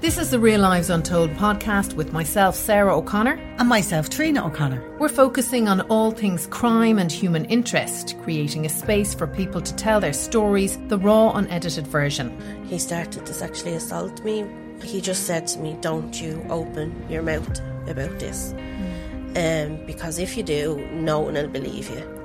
This 0.00 0.16
is 0.16 0.30
the 0.30 0.38
Real 0.38 0.60
Lives 0.60 0.90
Untold 0.90 1.30
podcast 1.30 1.94
with 1.94 2.12
myself, 2.12 2.54
Sarah 2.54 2.96
O'Connor. 2.96 3.34
And 3.58 3.68
myself, 3.68 4.08
Trina 4.08 4.46
O'Connor. 4.46 4.80
We're 5.00 5.08
focusing 5.08 5.66
on 5.66 5.80
all 5.88 6.12
things 6.12 6.46
crime 6.46 7.00
and 7.00 7.10
human 7.10 7.46
interest, 7.46 8.14
creating 8.22 8.64
a 8.64 8.68
space 8.68 9.12
for 9.12 9.26
people 9.26 9.60
to 9.60 9.74
tell 9.74 9.98
their 9.98 10.12
stories, 10.12 10.78
the 10.86 10.98
raw, 10.98 11.32
unedited 11.32 11.84
version. 11.88 12.30
He 12.68 12.78
started 12.78 13.26
to 13.26 13.34
sexually 13.34 13.74
assault 13.74 14.24
me. 14.24 14.46
He 14.84 15.00
just 15.00 15.26
said 15.26 15.48
to 15.48 15.58
me, 15.58 15.76
Don't 15.80 16.22
you 16.22 16.46
open 16.48 16.94
your 17.10 17.22
mouth 17.22 17.60
about 17.88 18.20
this. 18.20 18.52
Um, 19.34 19.84
because 19.84 20.20
if 20.20 20.36
you 20.36 20.44
do, 20.44 20.76
no 20.92 21.18
one 21.18 21.34
will 21.34 21.48
believe 21.48 21.90
you. 21.90 22.17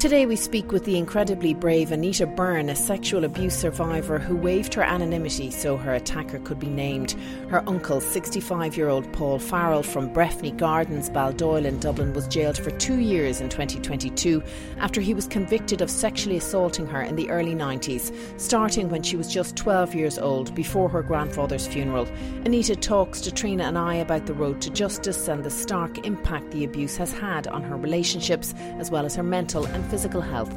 Today 0.00 0.24
we 0.24 0.34
speak 0.34 0.72
with 0.72 0.86
the 0.86 0.96
incredibly 0.96 1.52
brave 1.52 1.92
Anita 1.92 2.26
Byrne, 2.26 2.70
a 2.70 2.74
sexual 2.74 3.22
abuse 3.22 3.54
survivor 3.54 4.18
who 4.18 4.34
waived 4.34 4.72
her 4.72 4.82
anonymity 4.82 5.50
so 5.50 5.76
her 5.76 5.92
attacker 5.92 6.38
could 6.38 6.58
be 6.58 6.70
named. 6.70 7.14
Her 7.50 7.62
uncle, 7.68 8.00
65 8.00 8.78
year 8.78 8.88
old 8.88 9.12
Paul 9.12 9.38
Farrell 9.38 9.82
from 9.82 10.08
Breffni 10.08 10.56
Gardens, 10.56 11.10
Baldoyle 11.10 11.66
in 11.66 11.78
Dublin, 11.80 12.14
was 12.14 12.26
jailed 12.28 12.56
for 12.56 12.70
two 12.70 12.98
years 12.98 13.42
in 13.42 13.50
2022 13.50 14.42
after 14.78 15.02
he 15.02 15.12
was 15.12 15.26
convicted 15.26 15.82
of 15.82 15.90
sexually 15.90 16.38
assaulting 16.38 16.86
her 16.86 17.02
in 17.02 17.16
the 17.16 17.28
early 17.28 17.54
90s, 17.54 18.10
starting 18.40 18.88
when 18.88 19.02
she 19.02 19.18
was 19.18 19.30
just 19.30 19.54
12 19.54 19.94
years 19.94 20.18
old 20.18 20.54
before 20.54 20.88
her 20.88 21.02
grandfather's 21.02 21.66
funeral. 21.66 22.08
Anita 22.46 22.74
talks 22.74 23.20
to 23.20 23.30
Trina 23.30 23.64
and 23.64 23.76
I 23.76 23.96
about 23.96 24.24
the 24.24 24.32
road 24.32 24.62
to 24.62 24.70
justice 24.70 25.28
and 25.28 25.44
the 25.44 25.50
stark 25.50 26.06
impact 26.06 26.52
the 26.52 26.64
abuse 26.64 26.96
has 26.96 27.12
had 27.12 27.46
on 27.48 27.62
her 27.64 27.76
relationships 27.76 28.54
as 28.78 28.90
well 28.90 29.04
as 29.04 29.14
her 29.14 29.22
mental 29.22 29.66
and 29.66 29.89
physical 29.90 30.20
health. 30.20 30.54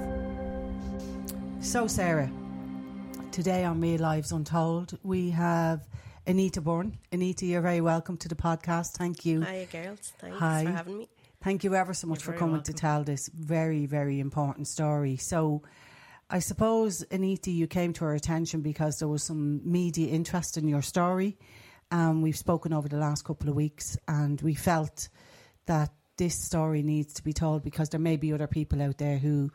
So, 1.60 1.88
Sarah, 1.88 2.30
today 3.32 3.64
on 3.64 3.82
Real 3.82 4.00
Lives 4.00 4.32
Untold, 4.32 5.00
we 5.02 5.32
have 5.32 5.88
Anita 6.28 6.62
Byrne. 6.62 7.00
Anita, 7.12 7.48
you're 7.48 7.64
very 7.64 7.82
welcome 7.82 8.16
to 8.18 8.30
the 8.30 8.36
podcast. 8.36 8.92
Thank 8.92 9.26
you. 9.26 9.42
Hi, 9.42 9.68
girls. 9.72 10.14
Thanks 10.20 10.38
Hi. 10.38 10.66
for 10.66 10.72
having 10.72 11.00
me. 11.00 11.10
Thank 11.42 11.64
you 11.64 11.74
ever 11.74 11.96
so 11.96 12.06
much 12.06 12.22
for 12.22 12.34
very 12.34 12.38
coming 12.42 12.62
to 12.62 12.74
tell 12.74 13.04
this 13.04 13.28
very, 13.34 13.88
very 13.88 14.20
important 14.20 14.68
story. 14.68 15.18
So, 15.18 15.64
I 16.30 16.38
suppose, 16.38 17.04
Anita, 17.10 17.50
you 17.50 17.66
came 17.66 17.92
to 17.94 18.06
our 18.06 18.14
attention 18.14 18.62
because 18.62 19.00
there 19.00 19.08
was 19.08 19.24
some 19.24 19.62
media 19.64 20.10
interest 20.10 20.58
in 20.58 20.68
your 20.68 20.84
story. 20.84 21.40
Um, 21.90 22.22
we've 22.22 22.38
spoken 22.38 22.72
over 22.72 22.88
the 22.88 22.98
last 22.98 23.26
couple 23.26 23.50
of 23.50 23.56
weeks, 23.56 23.98
and 24.08 24.40
we 24.42 24.54
felt 24.54 25.10
that 25.66 25.90
this 26.24 26.40
story 26.40 26.82
needs 26.84 27.14
to 27.16 27.24
be 27.24 27.34
told 27.34 27.64
because 27.64 27.90
there 27.90 28.00
may 28.00 28.16
be 28.18 28.32
other 28.34 28.48
people 28.48 28.82
out 28.82 28.98
there 28.98 29.18
who 29.18 29.52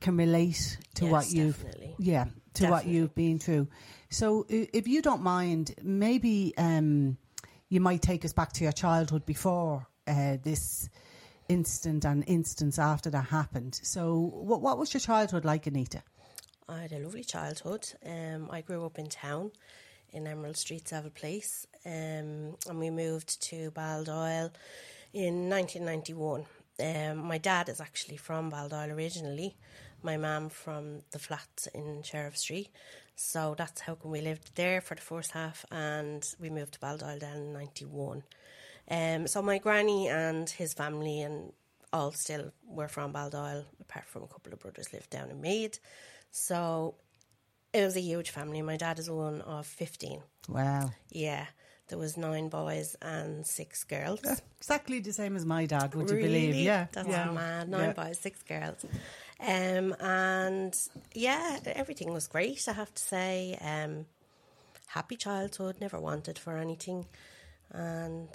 can 0.00 0.16
relate 0.16 0.78
to 0.94 1.04
Yes, 1.04 1.12
what 1.12 1.30
you've 1.30 1.56
definitely. 1.62 1.94
yeah 1.98 2.24
to 2.54 2.68
what 2.70 2.86
you've 2.86 3.14
been 3.14 3.38
through. 3.38 3.68
So, 4.10 4.46
if 4.48 4.88
you 4.88 5.02
don't 5.02 5.22
mind, 5.22 5.74
maybe 5.82 6.54
um, 6.56 7.18
you 7.68 7.80
might 7.80 8.00
take 8.02 8.24
us 8.24 8.32
back 8.32 8.52
to 8.54 8.64
your 8.64 8.72
childhood 8.72 9.26
before 9.26 9.86
uh, 10.06 10.38
this 10.42 10.88
incident 11.48 12.04
and 12.04 12.24
instance 12.26 12.78
after 12.78 13.10
that 13.10 13.26
happened. 13.26 13.78
So, 13.82 14.14
what 14.48 14.60
what 14.62 14.78
was 14.78 14.94
your 14.94 15.00
childhood 15.00 15.44
like, 15.44 15.66
Anita? 15.66 16.02
I 16.68 16.80
had 16.82 16.92
a 16.92 16.98
lovely 17.00 17.24
childhood. 17.24 17.84
Um, 18.04 18.48
I 18.50 18.60
grew 18.62 18.84
up 18.86 18.98
in 18.98 19.08
town 19.08 19.50
in 20.10 20.26
Emerald 20.26 20.56
Street, 20.56 20.88
Seville 20.88 21.10
Place, 21.10 21.66
um, 21.84 22.56
and 22.68 22.78
we 22.78 22.90
moved 22.90 23.40
to 23.50 23.70
Baldoyle 23.72 24.50
in 25.12 25.48
1991. 25.48 26.46
Um, 26.80 27.18
my 27.26 27.38
dad 27.38 27.68
is 27.68 27.80
actually 27.80 28.16
from 28.16 28.50
Baldoyle 28.50 28.94
originally, 28.94 29.56
my 30.02 30.16
mum 30.16 30.48
from 30.48 31.02
the 31.10 31.18
flats 31.18 31.66
in 31.68 32.02
Sheriff 32.02 32.36
Street. 32.36 32.68
So 33.16 33.56
that's 33.58 33.80
how 33.80 33.96
come 33.96 34.12
we 34.12 34.20
lived 34.20 34.54
there 34.54 34.80
for 34.80 34.94
the 34.94 35.00
first 35.00 35.32
half, 35.32 35.66
and 35.72 36.24
we 36.38 36.50
moved 36.50 36.74
to 36.74 36.78
Baldoyle 36.78 37.18
then 37.18 37.36
in 37.36 37.52
91. 37.52 38.22
Um, 38.90 39.26
so 39.26 39.42
my 39.42 39.58
granny 39.58 40.08
and 40.08 40.48
his 40.48 40.72
family 40.72 41.20
and 41.22 41.52
all 41.92 42.12
still 42.12 42.52
were 42.66 42.88
from 42.88 43.12
Baldoyle, 43.12 43.64
apart 43.80 44.04
from 44.06 44.22
a 44.22 44.28
couple 44.28 44.52
of 44.52 44.60
brothers 44.60 44.92
lived 44.92 45.10
down 45.10 45.30
in 45.30 45.40
Meath. 45.40 45.80
So 46.30 46.94
it 47.72 47.82
was 47.82 47.96
a 47.96 48.00
huge 48.00 48.30
family. 48.30 48.62
My 48.62 48.76
dad 48.76 48.98
is 48.98 49.10
one 49.10 49.40
of 49.42 49.66
15. 49.66 50.22
Wow, 50.48 50.90
Yeah. 51.10 51.46
There 51.88 51.98
was 51.98 52.16
nine 52.16 52.48
boys 52.48 52.96
and 53.00 53.46
six 53.46 53.84
girls. 53.84 54.20
exactly 54.58 55.00
the 55.00 55.12
same 55.12 55.36
as 55.36 55.44
my 55.46 55.66
dad. 55.66 55.94
Would 55.94 56.10
you 56.10 56.16
believe? 56.16 56.54
Yeah, 56.54 56.86
That's 56.92 57.08
yeah. 57.08 57.30
mad. 57.30 57.68
Nine 57.68 57.94
Yeah. 57.96 58.04
boys, 58.04 58.18
six 58.18 58.42
girls. 58.42 58.84
Um, 59.40 59.94
and 60.00 60.74
yeah, 61.14 61.58
everything 61.66 62.12
was 62.12 62.26
great, 62.26 62.66
I 62.68 62.72
have 62.72 62.92
to 62.94 63.02
say. 63.02 63.56
Um, 63.60 64.06
happy 64.88 65.16
childhood, 65.16 65.76
never 65.80 65.98
wanted 66.00 66.38
for 66.38 66.56
anything. 66.58 67.06
And 67.70 68.28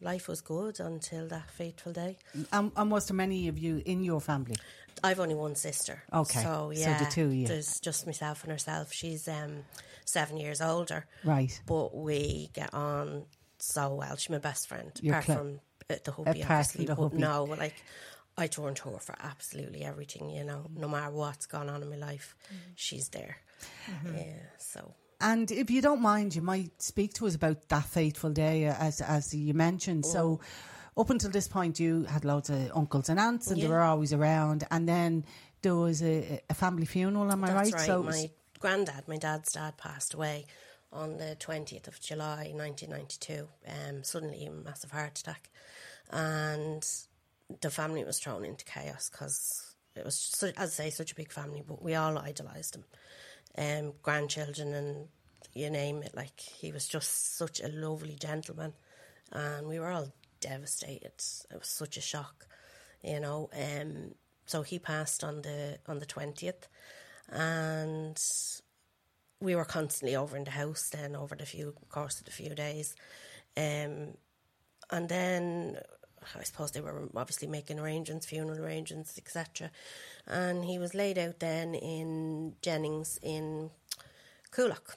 life 0.00 0.28
was 0.28 0.40
good 0.40 0.80
until 0.80 1.28
that 1.28 1.50
fateful 1.50 1.92
day. 1.92 2.18
And, 2.52 2.72
and 2.76 2.90
was 2.90 3.06
there 3.06 3.16
many 3.16 3.48
of 3.48 3.58
you 3.58 3.82
in 3.84 4.04
your 4.04 4.20
family? 4.20 4.56
I've 5.04 5.20
only 5.20 5.34
one 5.34 5.54
sister. 5.56 6.02
Okay, 6.12 6.42
So 6.42 6.70
so 6.74 6.80
yeah, 6.80 6.98
the 6.98 7.06
two 7.06 7.24
of 7.26 7.34
you. 7.34 7.46
There's 7.48 7.80
just 7.80 8.06
myself 8.06 8.42
and 8.44 8.52
herself. 8.52 8.92
She's 8.92 9.26
um, 9.26 9.64
seven 10.04 10.36
years 10.36 10.60
older. 10.60 11.06
Right. 11.24 11.58
But 11.66 11.94
we 11.96 12.50
get 12.52 12.72
on 12.74 13.24
so 13.58 13.94
well. 13.94 14.16
She's 14.16 14.30
my 14.30 14.38
best 14.38 14.68
friend, 14.68 14.90
You're 15.00 15.14
apart 15.14 15.24
clo- 15.26 15.34
from 15.36 15.60
uh, 15.90 15.94
the 16.04 16.12
hubby, 16.12 16.40
Apart 16.42 16.50
obviously. 16.50 16.86
from 16.86 16.94
the 16.94 16.94
but 16.96 17.02
hubby. 17.02 17.18
no, 17.18 17.44
like 17.44 17.74
I 18.36 18.46
turn 18.46 18.74
to 18.74 18.90
her 18.90 18.98
for 18.98 19.14
absolutely 19.20 19.84
everything. 19.84 20.30
You 20.30 20.44
know, 20.44 20.66
no 20.74 20.88
matter 20.88 21.12
what's 21.12 21.46
gone 21.46 21.68
on 21.68 21.82
in 21.82 21.90
my 21.90 21.96
life, 21.96 22.34
she's 22.74 23.08
there. 23.10 23.36
Mm-hmm. 23.90 24.16
Yeah. 24.16 24.38
So 24.58 24.94
And 25.20 25.50
if 25.50 25.70
you 25.70 25.80
don't 25.82 26.02
mind, 26.02 26.34
you 26.34 26.42
might 26.42 26.82
speak 26.82 27.14
to 27.14 27.26
us 27.26 27.34
about 27.36 27.68
that 27.68 27.84
fateful 27.84 28.30
day, 28.30 28.66
uh, 28.66 28.74
as 28.78 29.00
as 29.00 29.32
you 29.34 29.54
mentioned. 29.54 30.04
So, 30.06 30.40
up 30.96 31.08
until 31.10 31.30
this 31.30 31.46
point, 31.48 31.78
you 31.78 32.04
had 32.04 32.24
loads 32.24 32.50
of 32.50 32.70
uncles 32.74 33.08
and 33.08 33.18
aunts, 33.20 33.50
and 33.50 33.60
they 33.62 33.68
were 33.68 33.80
always 33.80 34.12
around. 34.12 34.66
And 34.70 34.88
then 34.88 35.24
there 35.62 35.76
was 35.76 36.02
a, 36.02 36.40
a 36.50 36.54
family 36.54 36.86
funeral. 36.86 37.30
Am 37.30 37.44
I 37.44 37.46
that's 37.52 37.72
right? 37.72 37.72
right. 37.74 37.86
So, 37.86 38.02
my 38.02 38.30
granddad, 38.62 39.08
my 39.08 39.18
dad's 39.18 39.52
dad, 39.52 39.76
passed 39.76 40.14
away 40.14 40.46
on 40.92 41.18
the 41.18 41.34
twentieth 41.34 41.88
of 41.88 42.00
July, 42.00 42.52
nineteen 42.54 42.90
ninety 42.90 43.16
two. 43.18 43.48
Um, 43.66 44.04
suddenly, 44.04 44.46
a 44.46 44.50
massive 44.50 44.92
heart 44.92 45.18
attack, 45.18 45.50
and 46.10 46.88
the 47.60 47.70
family 47.70 48.04
was 48.04 48.20
thrown 48.20 48.44
into 48.44 48.64
chaos 48.64 49.10
because 49.10 49.74
it 49.96 50.04
was, 50.04 50.44
as 50.56 50.80
I 50.80 50.84
say, 50.84 50.90
such 50.90 51.12
a 51.12 51.16
big 51.16 51.32
family. 51.32 51.62
But 51.66 51.82
we 51.82 51.96
all 51.96 52.16
idolised 52.16 52.76
him, 52.76 52.84
um, 53.58 53.94
grandchildren 54.02 54.72
and 54.72 55.08
you 55.54 55.68
name 55.68 56.02
it. 56.04 56.14
Like 56.14 56.38
he 56.38 56.70
was 56.72 56.86
just 56.86 57.36
such 57.36 57.60
a 57.60 57.68
lovely 57.68 58.14
gentleman, 58.14 58.74
and 59.32 59.66
we 59.66 59.80
were 59.80 59.90
all 59.90 60.12
devastated. 60.40 61.12
It 61.50 61.58
was 61.58 61.68
such 61.68 61.96
a 61.96 62.00
shock, 62.00 62.46
you 63.02 63.18
know. 63.18 63.50
Um, 63.52 64.14
so 64.46 64.62
he 64.62 64.78
passed 64.78 65.24
on 65.24 65.42
the 65.42 65.78
on 65.88 65.98
the 65.98 66.06
twentieth, 66.06 66.68
and 67.32 68.18
we 69.40 69.56
were 69.56 69.64
constantly 69.64 70.14
over 70.14 70.36
in 70.36 70.44
the 70.44 70.50
house 70.52 70.90
then 70.90 71.16
over 71.16 71.34
the 71.34 71.46
few 71.46 71.74
course 71.88 72.20
of 72.20 72.26
the 72.26 72.30
few 72.30 72.54
days, 72.54 72.94
um, 73.56 74.14
and 74.90 75.08
then 75.08 75.78
I 76.38 76.44
suppose 76.44 76.70
they 76.70 76.80
were 76.80 77.08
obviously 77.16 77.48
making 77.48 77.78
arrangements, 77.78 78.26
funeral 78.26 78.60
arrangements, 78.60 79.18
etc. 79.18 79.70
And 80.26 80.64
he 80.64 80.78
was 80.78 80.94
laid 80.94 81.18
out 81.18 81.40
then 81.40 81.74
in 81.74 82.54
Jennings 82.62 83.18
in 83.22 83.70
Coolock. 84.52 84.96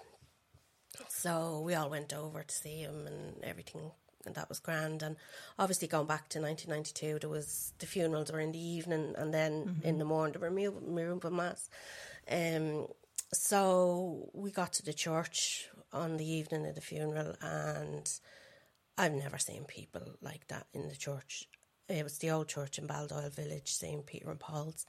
So 1.10 1.62
we 1.66 1.74
all 1.74 1.90
went 1.90 2.14
over 2.14 2.44
to 2.44 2.56
see 2.56 2.80
him 2.80 3.08
and 3.08 3.44
everything, 3.44 3.92
and 4.26 4.36
that 4.36 4.50
was 4.50 4.60
grand. 4.60 5.02
And 5.02 5.16
obviously, 5.60 5.88
going 5.88 6.08
back 6.08 6.30
to 6.30 6.42
1992, 6.42 7.20
there 7.20 7.30
was 7.30 7.74
the 7.80 7.86
funerals 7.86 8.32
were 8.32 8.40
in 8.40 8.52
the 8.52 8.60
evening, 8.60 9.16
and 9.18 9.34
then 9.34 9.82
in 9.84 9.98
the 9.98 10.06
morning, 10.06 10.34
the 10.34 10.40
removal, 10.40 10.82
removal 10.82 11.32
mass. 11.32 11.70
Um, 12.30 12.88
so 13.34 14.30
we 14.34 14.52
got 14.52 14.74
to 14.74 14.84
the 14.84 14.94
church 14.94 15.68
on 15.92 16.18
the 16.18 16.30
evening 16.30 16.66
of 16.68 16.76
the 16.76 16.82
funeral, 16.82 17.36
and 17.42 18.12
I've 18.98 19.14
never 19.14 19.38
seen 19.38 19.66
people 19.66 20.02
like 20.22 20.48
that 20.48 20.68
in 20.74 20.88
the 20.88 20.96
church. 20.96 21.48
It 21.88 22.04
was 22.04 22.18
the 22.18 22.32
old 22.32 22.48
church 22.48 22.80
in 22.80 22.88
Baldoyle 22.88 23.34
Village, 23.34 23.72
St. 23.74 24.06
Peter 24.06 24.30
and 24.30 24.40
Paul's. 24.40 24.86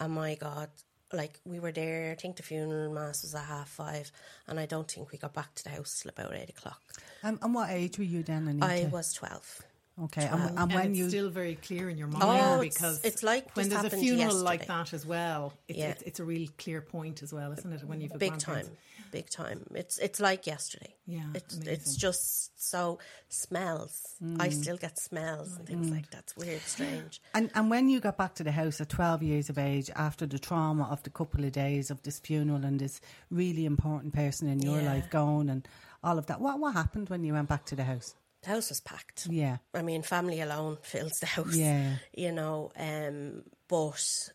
And 0.00 0.12
my 0.14 0.34
God, 0.34 0.68
like 1.12 1.38
we 1.44 1.60
were 1.60 1.70
there, 1.72 2.10
I 2.10 2.14
think 2.20 2.36
the 2.36 2.42
funeral 2.42 2.92
mass 2.92 3.22
was 3.22 3.34
at 3.34 3.44
half 3.44 3.68
five, 3.68 4.10
and 4.48 4.58
I 4.58 4.66
don't 4.66 4.90
think 4.90 5.12
we 5.12 5.18
got 5.18 5.34
back 5.34 5.54
to 5.54 5.64
the 5.64 5.70
house 5.70 6.00
till 6.02 6.10
about 6.10 6.34
eight 6.34 6.50
o'clock. 6.50 6.80
Um, 7.22 7.38
and 7.42 7.54
what 7.54 7.70
age 7.70 7.98
were 7.98 8.04
you 8.04 8.22
then, 8.22 8.48
Anita? 8.48 8.66
I 8.66 8.88
was 8.90 9.12
12. 9.12 9.62
Okay, 10.02 10.24
and, 10.24 10.42
and 10.42 10.58
And 10.58 10.72
when 10.72 10.90
it's 10.90 10.98
you 10.98 11.08
still 11.08 11.30
very 11.30 11.54
clear 11.54 11.88
in 11.88 11.96
your 11.96 12.08
mind 12.08 12.24
Oh, 12.24 12.60
it's- 12.60 12.74
because 12.74 13.04
it's 13.04 13.22
like 13.22 13.54
when 13.54 13.68
there's 13.68 13.84
a 13.84 13.90
funeral 13.90 14.34
like 14.36 14.66
that 14.66 14.92
as 14.92 15.06
well, 15.06 15.52
it's, 15.68 15.78
Yeah. 15.78 15.90
it's, 15.90 16.02
it's 16.02 16.20
a 16.20 16.24
real 16.24 16.48
clear 16.58 16.80
point 16.80 17.22
as 17.22 17.32
well, 17.32 17.52
isn't 17.52 17.72
it? 17.72 17.84
When 17.84 18.00
you've 18.00 18.18
big 18.18 18.36
time, 18.38 18.66
big 19.12 19.30
time. 19.30 19.64
It's 19.72 19.98
it's 19.98 20.18
like 20.18 20.48
yesterday. 20.48 20.96
Yeah, 21.06 21.22
it's 21.32 21.54
amazing. 21.54 21.72
it's 21.72 21.94
just 21.94 22.60
so 22.60 22.98
smells. 23.28 24.16
I 24.40 24.48
mm. 24.48 24.52
still 24.52 24.76
get 24.76 24.98
smells 24.98 25.56
and 25.56 25.64
things 25.64 25.88
mm. 25.88 25.92
like 25.92 26.10
that's 26.10 26.36
weird, 26.36 26.62
strange. 26.62 27.22
And 27.32 27.50
and 27.54 27.70
when 27.70 27.88
you 27.88 28.00
got 28.00 28.16
back 28.18 28.34
to 28.36 28.42
the 28.42 28.50
house 28.50 28.80
at 28.80 28.88
twelve 28.88 29.22
years 29.22 29.48
of 29.48 29.58
age, 29.58 29.90
after 29.94 30.26
the 30.26 30.40
trauma 30.40 30.88
of 30.90 31.04
the 31.04 31.10
couple 31.10 31.44
of 31.44 31.52
days 31.52 31.92
of 31.92 32.02
this 32.02 32.18
funeral 32.18 32.64
and 32.64 32.80
this 32.80 33.00
really 33.30 33.64
important 33.64 34.12
person 34.12 34.48
in 34.48 34.60
your 34.60 34.80
Yeah. 34.80 34.92
life 34.94 35.08
gone 35.10 35.48
and 35.48 35.68
all 36.02 36.18
of 36.18 36.26
that, 36.26 36.40
what 36.40 36.58
what 36.58 36.72
happened 36.74 37.10
when 37.10 37.22
you 37.22 37.32
went 37.32 37.48
back 37.48 37.64
to 37.66 37.76
the 37.76 37.84
house? 37.84 38.16
The 38.44 38.50
house 38.50 38.68
was 38.68 38.80
packed. 38.80 39.26
Yeah. 39.30 39.58
I 39.72 39.82
mean, 39.82 40.02
family 40.02 40.40
alone 40.40 40.78
fills 40.82 41.18
the 41.20 41.26
house. 41.26 41.56
Yeah. 41.56 41.96
You 42.14 42.30
know, 42.30 42.72
um, 42.76 43.42
but 43.68 44.30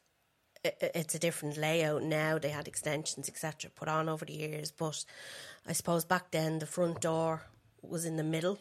it's 0.64 1.16
a 1.16 1.20
different 1.20 1.58
layout 1.58 2.04
now. 2.04 2.38
They 2.38 2.50
had 2.50 2.68
extensions, 2.68 3.30
etc., 3.30 3.72
put 3.74 3.88
on 3.88 4.10
over 4.10 4.26
the 4.26 4.34
years. 4.34 4.72
But 4.72 5.06
I 5.68 5.74
suppose 5.74 6.06
back 6.06 6.32
then 6.32 6.60
the 6.60 6.66
front 6.66 7.02
door 7.02 7.44
was 7.82 8.06
in 8.06 8.18
the 8.18 8.24
middle, 8.24 8.60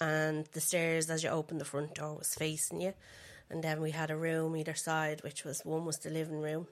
and 0.00 0.46
the 0.52 0.60
stairs 0.60 1.08
as 1.08 1.22
you 1.22 1.30
opened 1.30 1.60
the 1.60 1.64
front 1.64 1.94
door 1.94 2.16
was 2.18 2.34
facing 2.34 2.80
you. 2.80 2.92
And 3.48 3.62
then 3.62 3.80
we 3.80 3.92
had 3.92 4.10
a 4.10 4.16
room 4.16 4.56
either 4.56 4.74
side, 4.74 5.22
which 5.22 5.44
was 5.44 5.64
one 5.64 5.84
was 5.84 5.98
the 5.98 6.10
living 6.10 6.40
room, 6.40 6.66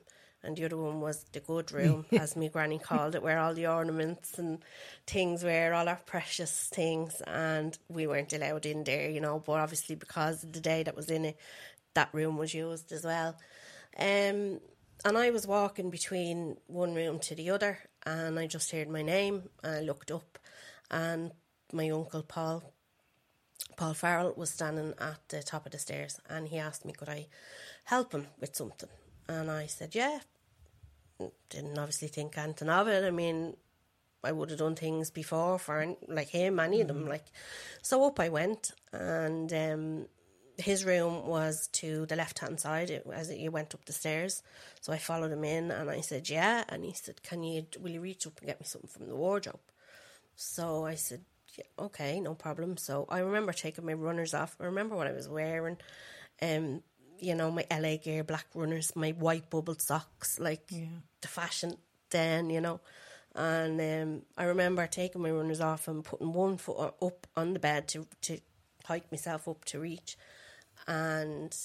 and 0.44 0.56
the 0.56 0.64
other 0.64 0.76
one 0.76 1.00
was 1.00 1.24
the 1.32 1.40
good 1.40 1.72
room, 1.78 2.06
as 2.12 2.36
me 2.36 2.48
granny 2.48 2.78
called 2.78 3.14
it, 3.14 3.22
where 3.22 3.38
all 3.38 3.54
the 3.54 3.66
ornaments 3.66 4.38
and 4.38 4.58
things 5.06 5.42
were, 5.42 5.72
all 5.72 5.88
our 5.88 6.00
precious 6.06 6.68
things. 6.72 7.20
And 7.26 7.76
we 7.88 8.06
weren't 8.06 8.32
allowed 8.32 8.66
in 8.66 8.84
there, 8.84 9.10
you 9.10 9.20
know, 9.20 9.42
but 9.44 9.54
obviously 9.60 9.96
because 9.96 10.44
of 10.44 10.52
the 10.52 10.60
day 10.60 10.82
that 10.82 10.96
was 10.96 11.10
in 11.10 11.24
it, 11.24 11.38
that 11.94 12.10
room 12.12 12.36
was 12.36 12.54
used 12.54 12.92
as 12.92 13.04
well. 13.04 13.36
Um, 13.98 14.60
and 15.04 15.18
I 15.18 15.30
was 15.30 15.46
walking 15.46 15.90
between 15.90 16.56
one 16.66 16.94
room 16.94 17.18
to 17.20 17.34
the 17.34 17.50
other, 17.50 17.78
and 18.06 18.38
I 18.38 18.46
just 18.46 18.70
heard 18.70 18.88
my 18.88 19.02
name. 19.02 19.48
And 19.62 19.76
I 19.76 19.80
looked 19.80 20.10
up, 20.10 20.38
and 20.90 21.32
my 21.72 21.90
uncle 21.90 22.22
Paul 22.22 22.62
Paul 23.76 23.94
Farrell 23.94 24.34
was 24.36 24.50
standing 24.50 24.94
at 24.98 25.28
the 25.28 25.42
top 25.42 25.66
of 25.66 25.72
the 25.72 25.78
stairs 25.78 26.20
and 26.28 26.48
he 26.48 26.58
asked 26.58 26.84
me 26.84 26.92
could 26.92 27.08
I 27.08 27.26
help 27.84 28.12
him 28.12 28.28
with 28.40 28.54
something 28.54 28.88
and 29.28 29.50
I 29.50 29.66
said 29.66 29.94
yeah 29.94 30.20
didn't 31.50 31.78
obviously 31.78 32.08
think 32.08 32.36
anything 32.36 32.68
of 32.68 32.88
it 32.88 33.04
I 33.04 33.10
mean 33.10 33.56
I 34.22 34.32
would 34.32 34.50
have 34.50 34.58
done 34.58 34.74
things 34.74 35.10
before 35.10 35.58
for 35.58 35.94
like 36.08 36.28
him 36.28 36.58
any 36.60 36.80
of 36.80 36.88
them 36.88 37.06
like 37.08 37.26
so 37.82 38.04
up 38.06 38.18
I 38.20 38.28
went 38.28 38.72
and 38.92 39.52
um, 39.52 40.06
his 40.56 40.84
room 40.84 41.26
was 41.26 41.68
to 41.72 42.06
the 42.06 42.16
left 42.16 42.38
hand 42.38 42.60
side 42.60 42.90
it- 42.90 43.06
as 43.12 43.30
you 43.32 43.50
went 43.50 43.74
up 43.74 43.84
the 43.84 43.92
stairs 43.92 44.42
so 44.80 44.92
I 44.92 44.98
followed 44.98 45.32
him 45.32 45.44
in 45.44 45.70
and 45.70 45.90
I 45.90 46.00
said 46.00 46.28
yeah 46.30 46.64
and 46.68 46.84
he 46.84 46.92
said 46.92 47.22
can 47.22 47.42
you 47.42 47.66
will 47.80 47.90
you 47.90 48.00
reach 48.00 48.26
up 48.26 48.38
and 48.38 48.46
get 48.46 48.60
me 48.60 48.66
something 48.66 48.90
from 48.90 49.08
the 49.08 49.16
wardrobe 49.16 49.60
so 50.36 50.84
I 50.84 50.94
said, 50.96 51.20
yeah, 51.56 51.64
okay, 51.78 52.20
no 52.20 52.34
problem. 52.34 52.76
So 52.76 53.06
I 53.08 53.20
remember 53.20 53.52
taking 53.52 53.86
my 53.86 53.92
runners 53.92 54.34
off. 54.34 54.56
I 54.60 54.64
remember 54.64 54.96
what 54.96 55.06
I 55.06 55.12
was 55.12 55.28
wearing. 55.28 55.76
Um, 56.42 56.82
you 57.18 57.34
know, 57.34 57.50
my 57.50 57.66
LA 57.70 57.96
Gear 57.96 58.24
black 58.24 58.46
runners, 58.54 58.92
my 58.94 59.10
white 59.10 59.50
bubbled 59.50 59.82
socks, 59.82 60.38
like 60.38 60.66
the 60.68 61.28
fashion 61.28 61.76
then, 62.10 62.50
you 62.50 62.60
know. 62.60 62.80
And 63.34 63.80
um, 63.80 64.22
I 64.38 64.44
remember 64.44 64.86
taking 64.86 65.22
my 65.22 65.30
runners 65.30 65.60
off 65.60 65.88
and 65.88 66.04
putting 66.04 66.32
one 66.32 66.56
foot 66.56 66.94
up 67.02 67.26
on 67.36 67.52
the 67.52 67.58
bed 67.58 67.88
to 67.88 68.06
to 68.22 68.38
hike 68.84 69.10
myself 69.10 69.48
up 69.48 69.64
to 69.66 69.80
reach. 69.80 70.16
And 70.86 71.56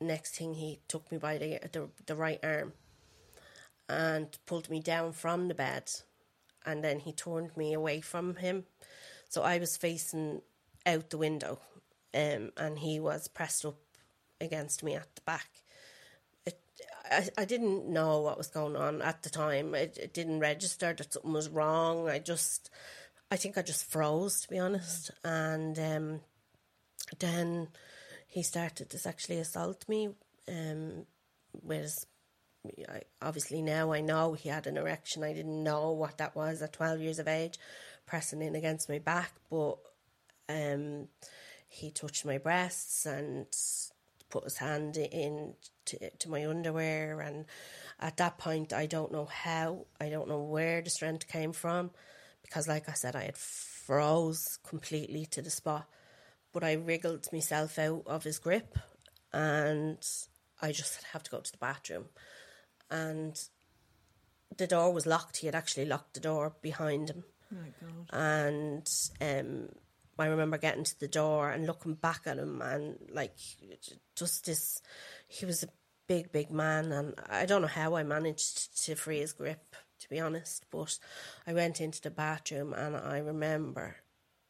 next 0.00 0.36
thing, 0.36 0.54
he 0.54 0.80
took 0.88 1.10
me 1.12 1.18
by 1.18 1.38
the 1.38 1.60
the, 1.72 1.88
the 2.06 2.16
right 2.16 2.40
arm 2.42 2.72
and 3.88 4.38
pulled 4.46 4.70
me 4.70 4.80
down 4.80 5.12
from 5.12 5.48
the 5.48 5.54
bed 5.54 5.90
and 6.64 6.82
then 6.82 7.00
he 7.00 7.12
turned 7.12 7.56
me 7.56 7.72
away 7.72 8.00
from 8.00 8.36
him. 8.36 8.64
So 9.28 9.42
I 9.42 9.58
was 9.58 9.76
facing 9.76 10.42
out 10.86 11.10
the 11.10 11.18
window, 11.18 11.58
um, 12.14 12.52
and 12.56 12.78
he 12.78 13.00
was 13.00 13.28
pressed 13.28 13.64
up 13.64 13.76
against 14.42 14.82
me 14.82 14.94
at 14.94 15.14
the 15.14 15.22
back. 15.22 15.48
It, 16.44 16.60
I, 17.10 17.28
I 17.38 17.44
didn't 17.44 17.88
know 17.88 18.20
what 18.20 18.38
was 18.38 18.48
going 18.48 18.76
on 18.76 19.02
at 19.02 19.22
the 19.22 19.30
time. 19.30 19.74
It, 19.74 19.98
it 19.98 20.14
didn't 20.14 20.40
register 20.40 20.92
that 20.92 21.12
something 21.12 21.32
was 21.32 21.48
wrong. 21.48 22.08
I 22.08 22.18
just, 22.18 22.70
I 23.30 23.36
think 23.36 23.56
I 23.56 23.62
just 23.62 23.90
froze, 23.90 24.40
to 24.42 24.48
be 24.48 24.58
honest. 24.58 25.10
And 25.24 25.78
um, 25.78 26.20
then 27.18 27.68
he 28.26 28.42
started 28.42 28.90
to 28.90 28.98
sexually 28.98 29.40
assault 29.40 29.88
me 29.88 30.10
um, 30.48 31.06
with 31.62 32.06
I, 32.88 33.02
obviously 33.20 33.60
now 33.60 33.92
I 33.92 34.00
know 34.00 34.34
he 34.34 34.48
had 34.48 34.66
an 34.66 34.76
erection. 34.76 35.24
I 35.24 35.32
didn't 35.32 35.62
know 35.62 35.90
what 35.92 36.18
that 36.18 36.36
was 36.36 36.62
at 36.62 36.72
12 36.72 37.00
years 37.00 37.18
of 37.18 37.28
age, 37.28 37.58
pressing 38.06 38.42
in 38.42 38.54
against 38.54 38.88
my 38.88 38.98
back, 38.98 39.32
but 39.50 39.78
um, 40.48 41.08
he 41.68 41.90
touched 41.90 42.24
my 42.24 42.38
breasts 42.38 43.06
and 43.06 43.46
put 44.32 44.44
his 44.44 44.58
hand 44.58 44.96
in 44.96 45.54
to, 45.84 46.10
to 46.10 46.28
my 46.28 46.44
underwear. 46.48 47.20
And 47.20 47.44
at 48.00 48.16
that 48.16 48.38
point, 48.38 48.72
I 48.72 48.86
don't 48.86 49.12
know 49.12 49.26
how, 49.26 49.86
I 50.00 50.08
don't 50.08 50.28
know 50.28 50.42
where 50.42 50.82
the 50.82 50.90
strength 50.90 51.28
came 51.28 51.52
from, 51.52 51.92
because, 52.42 52.66
like 52.66 52.88
I 52.88 52.94
said, 52.94 53.14
I 53.14 53.26
had 53.26 53.36
froze 53.36 54.58
completely 54.66 55.26
to 55.26 55.42
the 55.42 55.50
spot. 55.50 55.86
But 56.52 56.64
I 56.64 56.72
wriggled 56.72 57.32
myself 57.32 57.78
out 57.78 58.02
of 58.06 58.24
his 58.24 58.38
grip, 58.38 58.76
and 59.32 59.98
I 60.60 60.72
just 60.72 61.02
have 61.12 61.22
to 61.22 61.30
go 61.30 61.40
to 61.40 61.52
the 61.52 61.58
bathroom 61.58 62.06
and 62.92 63.40
the 64.58 64.66
door 64.66 64.92
was 64.92 65.06
locked. 65.06 65.38
He 65.38 65.46
had 65.46 65.54
actually 65.54 65.86
locked 65.86 66.14
the 66.14 66.20
door 66.20 66.54
behind 66.60 67.10
him. 67.10 67.24
Oh 67.52 67.56
my 67.60 67.72
God. 67.80 68.06
And 68.12 68.90
um, 69.20 69.68
I 70.18 70.26
remember 70.26 70.58
getting 70.58 70.84
to 70.84 71.00
the 71.00 71.08
door 71.08 71.50
and 71.50 71.66
looking 71.66 71.94
back 71.94 72.22
at 72.26 72.38
him, 72.38 72.60
and 72.62 72.98
like 73.10 73.34
just 74.14 74.46
this, 74.46 74.82
he 75.26 75.46
was 75.46 75.62
a 75.62 75.68
big, 76.06 76.32
big 76.32 76.50
man, 76.50 76.92
and 76.92 77.14
I 77.28 77.46
don't 77.46 77.62
know 77.62 77.68
how 77.68 77.96
I 77.96 78.02
managed 78.02 78.84
to 78.84 78.94
free 78.94 79.20
his 79.20 79.32
grip, 79.32 79.74
to 80.00 80.08
be 80.08 80.20
honest. 80.20 80.66
But 80.70 80.98
I 81.46 81.54
went 81.54 81.80
into 81.80 82.02
the 82.02 82.10
bathroom, 82.10 82.74
and 82.74 82.96
I 82.96 83.18
remember 83.18 83.96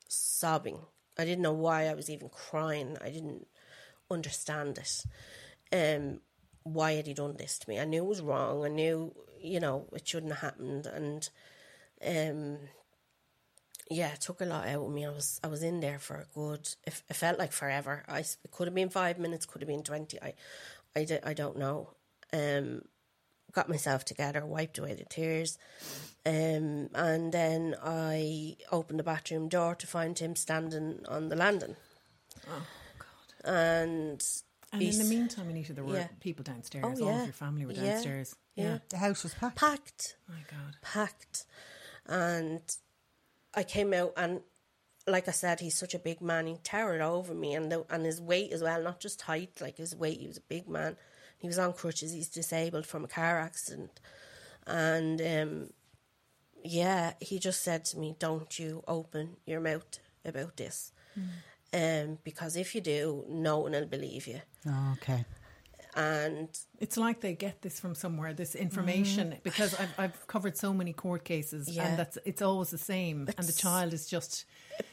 sobbing. 0.08 0.80
I 1.18 1.24
didn't 1.24 1.42
know 1.42 1.52
why 1.52 1.86
I 1.86 1.94
was 1.94 2.10
even 2.10 2.28
crying. 2.28 2.96
I 3.00 3.10
didn't 3.10 3.46
understand 4.10 4.78
it. 4.78 5.04
Um, 5.72 6.20
why 6.64 6.92
had 6.92 7.06
he 7.06 7.14
done 7.14 7.36
this 7.36 7.58
to 7.60 7.68
me? 7.68 7.78
I 7.78 7.84
knew 7.84 8.04
it 8.04 8.08
was 8.08 8.22
wrong. 8.22 8.64
I 8.64 8.68
knew, 8.68 9.14
you 9.40 9.60
know, 9.60 9.86
it 9.92 10.06
shouldn't 10.06 10.32
have 10.32 10.52
happened. 10.52 10.86
And 10.86 11.28
um, 12.04 12.58
yeah, 13.92 14.12
it 14.12 14.20
took 14.20 14.40
a 14.40 14.44
lot 14.44 14.66
out 14.66 14.84
of 14.86 14.90
me. 14.92 15.04
I 15.06 15.10
was 15.10 15.40
I 15.44 15.48
was 15.48 15.62
in 15.62 15.80
there 15.80 15.98
for 15.98 16.16
a 16.16 16.26
good. 16.34 16.68
It, 16.86 17.02
it 17.08 17.14
felt 17.16 17.38
like 17.38 17.52
forever. 17.52 18.04
I 18.08 18.20
it 18.20 18.50
could 18.50 18.66
have 18.66 18.74
been 18.74 18.90
five 18.90 19.18
minutes, 19.18 19.46
could 19.46 19.62
have 19.62 19.68
been 19.68 19.82
twenty. 19.82 20.20
I, 20.22 20.34
I, 20.96 21.04
di- 21.04 21.20
I 21.24 21.34
don't 21.34 21.58
know. 21.58 21.90
Um, 22.32 22.82
got 23.52 23.68
myself 23.68 24.04
together, 24.04 24.44
wiped 24.46 24.78
away 24.78 24.94
the 24.94 25.04
tears, 25.04 25.58
um, 26.24 26.88
and 26.94 27.30
then 27.32 27.74
I 27.82 28.56
opened 28.70 28.98
the 28.98 29.02
bathroom 29.04 29.48
door 29.48 29.74
to 29.74 29.86
find 29.86 30.18
him 30.18 30.34
standing 30.36 31.04
on 31.08 31.28
the 31.28 31.36
landing. 31.36 31.76
Oh 32.48 32.66
God! 32.98 33.50
And 33.54 34.24
And 34.72 34.80
he's 34.82 34.98
in 34.98 35.06
the 35.08 35.14
meantime, 35.14 35.50
Anita, 35.50 35.74
there 35.74 35.84
were 35.84 35.96
Yeah. 35.96 36.08
people 36.20 36.42
downstairs. 36.44 36.84
Oh, 36.86 36.90
All 37.04 37.10
yeah. 37.12 37.20
of 37.20 37.26
your 37.26 37.32
family 37.34 37.66
were 37.66 37.74
downstairs. 37.74 38.34
Yeah. 38.54 38.78
The 38.88 38.96
house 38.98 39.22
was 39.22 39.34
packed. 39.34 39.56
packed. 39.56 40.16
Oh, 40.30 40.32
My 40.32 40.40
God. 40.50 40.76
packed. 40.82 41.44
And 42.06 42.60
I 43.54 43.62
came 43.64 43.92
out 43.92 44.12
and 44.16 44.40
like 45.06 45.26
I 45.26 45.32
said, 45.32 45.58
he's 45.58 45.76
such 45.76 45.94
a 45.94 45.98
big 45.98 46.20
man. 46.20 46.46
He 46.46 46.56
towered 46.62 47.00
over 47.00 47.34
me, 47.34 47.54
and 47.54 47.72
the, 47.72 47.84
and 47.90 48.04
his 48.06 48.20
weight 48.20 48.52
as 48.52 48.62
well, 48.62 48.80
not 48.82 49.00
just 49.00 49.22
height, 49.22 49.60
like 49.60 49.76
his 49.76 49.96
weight. 49.96 50.20
He 50.20 50.28
was 50.28 50.36
a 50.36 50.42
big 50.42 50.68
man. 50.68 50.96
He 51.38 51.48
was 51.48 51.58
on 51.58 51.72
crutches. 51.72 52.12
He's 52.12 52.28
disabled 52.28 52.86
from 52.86 53.02
a 53.04 53.08
car 53.08 53.40
accident, 53.40 54.00
and 54.64 55.20
um, 55.20 55.70
yeah, 56.64 57.14
he 57.20 57.40
just 57.40 57.62
said 57.62 57.84
to 57.86 57.98
me, 57.98 58.14
"Don't 58.18 58.58
you 58.60 58.84
open 58.86 59.36
your 59.44 59.60
mouth 59.60 59.98
about 60.24 60.56
this, 60.56 60.92
Mm. 61.18 62.04
um, 62.12 62.18
because 62.22 62.54
if 62.56 62.74
you 62.74 62.80
do, 62.80 63.24
no 63.28 63.58
one 63.58 63.72
will 63.72 63.86
believe 63.86 64.28
you." 64.28 64.40
Oh, 64.68 64.94
okay. 64.98 65.24
And 65.94 66.48
It's 66.78 66.96
like 66.96 67.20
they 67.20 67.34
get 67.34 67.60
this 67.60 67.78
from 67.78 67.94
somewhere, 67.94 68.32
this 68.32 68.54
information, 68.54 69.36
because 69.42 69.74
I've, 69.78 69.92
I've 69.98 70.26
covered 70.26 70.56
so 70.56 70.72
many 70.72 70.94
court 70.94 71.22
cases, 71.24 71.68
Yeah. 71.68 71.86
and 71.86 71.98
that's 71.98 72.16
it's 72.24 72.40
always 72.40 72.70
the 72.70 72.78
same, 72.78 73.28
and 73.36 73.46
the 73.46 73.52
child 73.52 73.92
is 73.92 74.06
just 74.08 74.46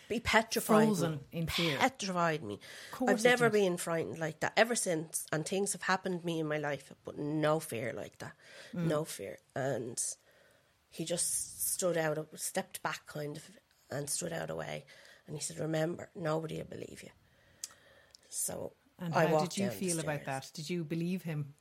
be 0.09 0.19
petrified 0.19 0.87
Frozen 0.87 1.11
me. 1.13 1.19
in 1.39 1.47
fear. 1.47 1.77
Petrified 1.77 2.43
me. 2.43 2.59
I've 3.07 3.23
never 3.23 3.49
been 3.49 3.77
frightened 3.77 4.19
like 4.19 4.41
that 4.41 4.51
ever 4.57 4.75
since, 4.75 5.25
and 5.31 5.45
things 5.45 5.71
have 5.71 5.83
happened 5.83 6.19
to 6.19 6.25
me 6.25 6.39
in 6.41 6.47
my 6.47 6.57
life, 6.57 6.91
but 7.05 7.17
no 7.17 7.61
fear 7.61 7.93
like 7.93 8.17
that, 8.17 8.33
Mm. 8.75 8.87
no 8.87 9.05
fear. 9.05 9.39
And 9.55 9.97
he 10.89 11.05
just 11.05 11.71
stood 11.73 11.97
out, 11.97 12.17
stepped 12.35 12.83
back, 12.83 13.05
kind 13.07 13.37
of, 13.37 13.43
and 13.89 14.09
stood 14.09 14.33
out 14.33 14.49
away. 14.49 14.83
And 15.27 15.37
he 15.37 15.41
said, 15.41 15.59
"Remember, 15.59 16.09
nobody 16.13 16.57
will 16.57 16.65
believe 16.65 17.03
you." 17.03 17.11
So 18.29 18.73
And 19.01 19.13
I 19.13 19.27
how 19.27 19.39
did 19.39 19.57
you 19.57 19.69
feel 19.69 19.99
about 19.99 20.25
that? 20.25 20.51
Did 20.53 20.69
you 20.69 20.83
believe 20.83 21.23
him? 21.23 21.53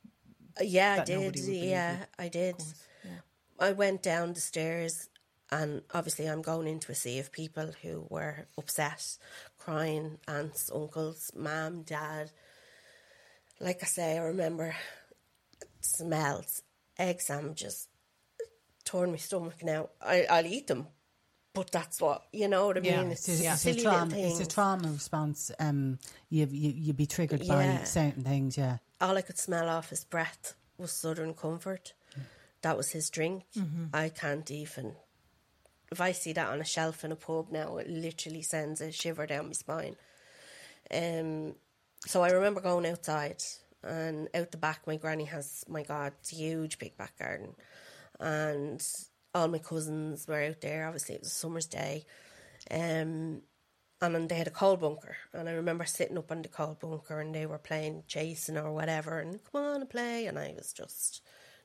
Uh, 0.59 0.63
Yeah, 0.63 0.97
I 1.01 1.03
did. 1.05 1.19
nobody 1.19 1.41
would 1.41 1.47
believe 1.47 1.63
Yeah? 1.69 2.05
I 2.17 2.27
did. 2.27 2.55
yeah. 3.03 3.11
I 3.59 3.71
went 3.71 4.01
down 4.03 4.33
the 4.33 4.39
stairs, 4.41 5.09
and 5.51 5.81
obviously, 5.93 6.25
I'm 6.27 6.41
going 6.41 6.67
into 6.67 6.91
a 6.91 6.95
sea 6.95 7.19
of 7.19 7.31
people 7.31 7.71
who 7.81 8.05
were 8.09 8.47
upset, 8.57 9.17
crying 9.57 10.19
aunts, 10.27 10.69
uncles, 10.73 11.31
mum, 11.35 11.83
dad. 11.83 12.31
Like 13.59 13.83
I 13.83 13.85
say, 13.85 14.17
I 14.17 14.21
remember 14.23 14.75
smells, 15.81 16.61
egg 16.97 17.21
sandwiches, 17.21 17.87
torn 18.85 19.11
my 19.11 19.17
stomach 19.17 19.63
now. 19.63 19.89
I, 20.01 20.25
I'll 20.29 20.45
eat 20.45 20.67
them, 20.67 20.87
but 21.53 21.71
that's 21.71 22.01
what, 22.01 22.23
you 22.31 22.47
know 22.47 22.67
what 22.67 22.77
I 22.77 22.81
Yeah, 22.81 23.01
mean? 23.01 23.11
It's, 23.11 23.27
a, 23.27 23.31
Yeah. 23.43 23.53
it's, 23.53 23.61
a 23.61 23.73
silly 23.73 23.83
little 23.83 23.91
trauma, 23.91 24.17
it's 24.17 24.39
a 24.39 24.45
trauma 24.47 24.91
response. 24.91 25.51
Um, 25.59 25.99
you 26.29 26.45
you 26.51 26.71
you 26.71 26.93
be 26.93 27.05
triggered 27.05 27.47
by 27.47 27.81
certain 27.85 28.23
things. 28.23 28.57
Yeah. 28.57 28.77
all 29.01 29.17
I 29.17 29.21
could 29.21 29.37
smell 29.37 29.67
off 29.69 29.89
his 29.89 30.03
breath 30.03 30.53
was 30.77 30.91
Southern 30.91 31.33
Comfort. 31.33 31.93
That 32.61 32.77
was 32.77 32.91
his 32.91 33.09
drink. 33.09 33.43
I 33.93 34.09
can't 34.09 34.49
even. 34.51 34.95
If 35.91 35.99
I 36.01 36.11
see 36.11 36.33
that 36.33 36.49
on 36.49 36.59
a 36.61 36.65
shelf 36.65 37.03
in 37.03 37.11
a 37.11 37.15
pub 37.15 37.51
now, 37.51 37.77
it 37.77 37.89
literally 37.89 38.43
sends 38.43 38.79
a 38.79 38.91
shiver 38.91 39.25
down 39.25 39.47
my 39.47 39.53
spine. 39.53 39.95
Um, 40.93 41.55
so 42.05 42.21
I 42.21 42.29
remember 42.29 42.61
going 42.61 42.85
outside 42.85 43.41
and 43.83 44.27
out 44.35 44.51
the 44.51 44.57
back. 44.57 44.85
My 44.85 44.97
granny 44.97 45.25
has, 45.25 45.65
my 45.67 45.83
God, 45.83 46.13
huge 46.27 46.77
big 46.77 46.95
back 46.97 47.17
garden, 47.17 47.55
and 48.19 48.85
all 49.33 49.47
my 49.47 49.59
cousins 49.59 50.27
were 50.27 50.43
out 50.43 50.61
there. 50.61 50.85
Obviously, 50.85 51.15
it 51.15 51.21
was 51.21 51.29
a 51.29 51.35
summer's 51.35 51.65
day. 51.65 52.05
Um, 52.71 53.41
and 54.01 54.15
then 54.15 54.27
they 54.27 54.35
had 54.35 54.47
a 54.47 54.51
coal 54.51 54.77
bunker, 54.77 55.17
and 55.33 55.49
I 55.49 55.51
remember 55.51 55.83
sitting 55.83 56.17
up 56.17 56.31
on 56.31 56.41
the 56.41 56.47
coal 56.47 56.77
bunker, 56.79 57.19
and 57.19 57.35
they 57.35 57.45
were 57.45 57.57
playing 57.57 58.03
chasing 58.07 58.57
or 58.57 58.71
whatever, 58.71 59.19
and 59.19 59.39
come 59.51 59.61
on 59.61 59.81
and 59.81 59.89
play, 59.89 60.25
and 60.25 60.39
I 60.39 60.53
was 60.55 60.71
just 60.71 61.21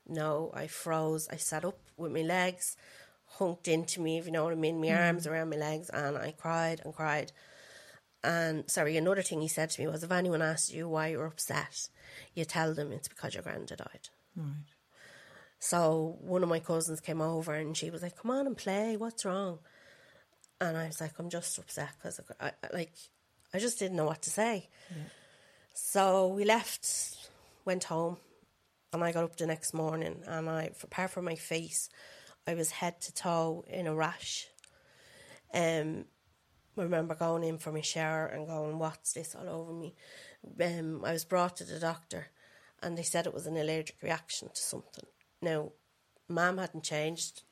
no, 0.07 0.51
I 0.53 0.67
froze. 0.67 1.29
I 1.31 1.37
sat 1.37 1.63
up 1.63 1.79
with 1.97 2.11
my 2.11 2.21
legs 2.21 2.75
hunked 3.39 3.67
into 3.67 4.01
me, 4.01 4.17
if 4.17 4.25
you 4.25 4.31
know 4.31 4.43
what 4.43 4.53
I 4.53 4.55
mean, 4.55 4.81
my 4.81 4.93
arms 4.93 5.27
around 5.27 5.49
my 5.49 5.57
legs, 5.57 5.89
and 5.89 6.17
I 6.17 6.31
cried 6.31 6.81
and 6.83 6.93
cried. 6.93 7.31
And 8.23 8.69
sorry, 8.69 8.97
another 8.97 9.21
thing 9.21 9.41
he 9.41 9.47
said 9.47 9.69
to 9.71 9.81
me 9.81 9.87
was, 9.87 10.03
if 10.03 10.11
anyone 10.11 10.41
asks 10.41 10.71
you 10.71 10.89
why 10.89 11.07
you're 11.09 11.25
upset, 11.25 11.89
you 12.33 12.45
tell 12.45 12.73
them 12.73 12.91
it's 12.91 13.07
because 13.07 13.33
your 13.33 13.43
granddad 13.43 13.79
died. 13.79 14.09
Right. 14.35 14.74
So 15.65 16.17
one 16.21 16.43
of 16.43 16.49
my 16.49 16.59
cousins 16.59 17.01
came 17.01 17.21
over 17.21 17.55
and 17.55 17.75
she 17.75 17.89
was 17.89 18.03
like, 18.03 18.15
"Come 18.15 18.29
on 18.29 18.45
and 18.45 18.55
play. 18.55 18.97
What's 18.97 19.25
wrong?" 19.25 19.57
And 20.61 20.77
I 20.77 20.85
was 20.85 21.01
like, 21.01 21.13
"I'm 21.17 21.31
just 21.31 21.57
upset 21.57 21.89
because 21.97 22.21
I, 22.39 22.51
I 22.63 22.67
like 22.71 22.93
I 23.51 23.57
just 23.57 23.79
didn't 23.79 23.97
know 23.97 24.05
what 24.05 24.21
to 24.23 24.29
say." 24.29 24.69
So 25.73 26.27
we 26.27 26.45
left, 26.45 26.85
went 27.65 27.85
home, 27.85 28.17
and 28.93 29.03
I 29.03 29.11
got 29.11 29.23
up 29.23 29.37
the 29.37 29.47
next 29.47 29.73
morning, 29.73 30.21
and 30.27 30.47
I, 30.47 30.69
apart 30.83 31.09
from 31.09 31.25
my 31.25 31.35
face, 31.35 31.89
I 32.45 32.53
was 32.53 32.69
head 32.69 33.01
to 33.01 33.11
toe 33.11 33.65
in 33.67 33.87
a 33.87 33.95
rash. 33.95 34.47
Um, 35.51 36.05
I 36.77 36.83
remember 36.83 37.15
going 37.15 37.43
in 37.43 37.57
for 37.57 37.71
my 37.71 37.81
shower 37.81 38.27
and 38.27 38.45
going, 38.45 38.77
"What's 38.77 39.13
this 39.13 39.33
all 39.33 39.49
over 39.49 39.73
me?" 39.73 39.95
Um, 40.63 41.03
I 41.03 41.11
was 41.11 41.25
brought 41.25 41.57
to 41.57 41.63
the 41.63 41.79
doctor, 41.79 42.27
and 42.83 42.95
they 42.95 43.03
said 43.03 43.25
it 43.25 43.33
was 43.33 43.47
an 43.47 43.57
allergic 43.57 43.97
reaction 44.03 44.49
to 44.53 44.61
something. 44.61 45.07
Now, 45.41 45.71
Mum 46.27 46.57
hadn't 46.57 46.83
changed. 46.83 47.43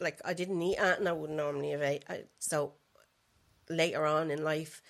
Like 0.00 0.20
I 0.24 0.32
didn't 0.32 0.62
eat 0.62 0.76
and 0.78 1.08
I 1.08 1.12
wouldn't 1.12 1.36
normally 1.36 1.70
have 1.70 1.82
ate. 1.82 2.04
I, 2.08 2.24
so 2.38 2.72
later 3.68 4.06
on 4.06 4.30
in 4.30 4.42
life, 4.42 4.80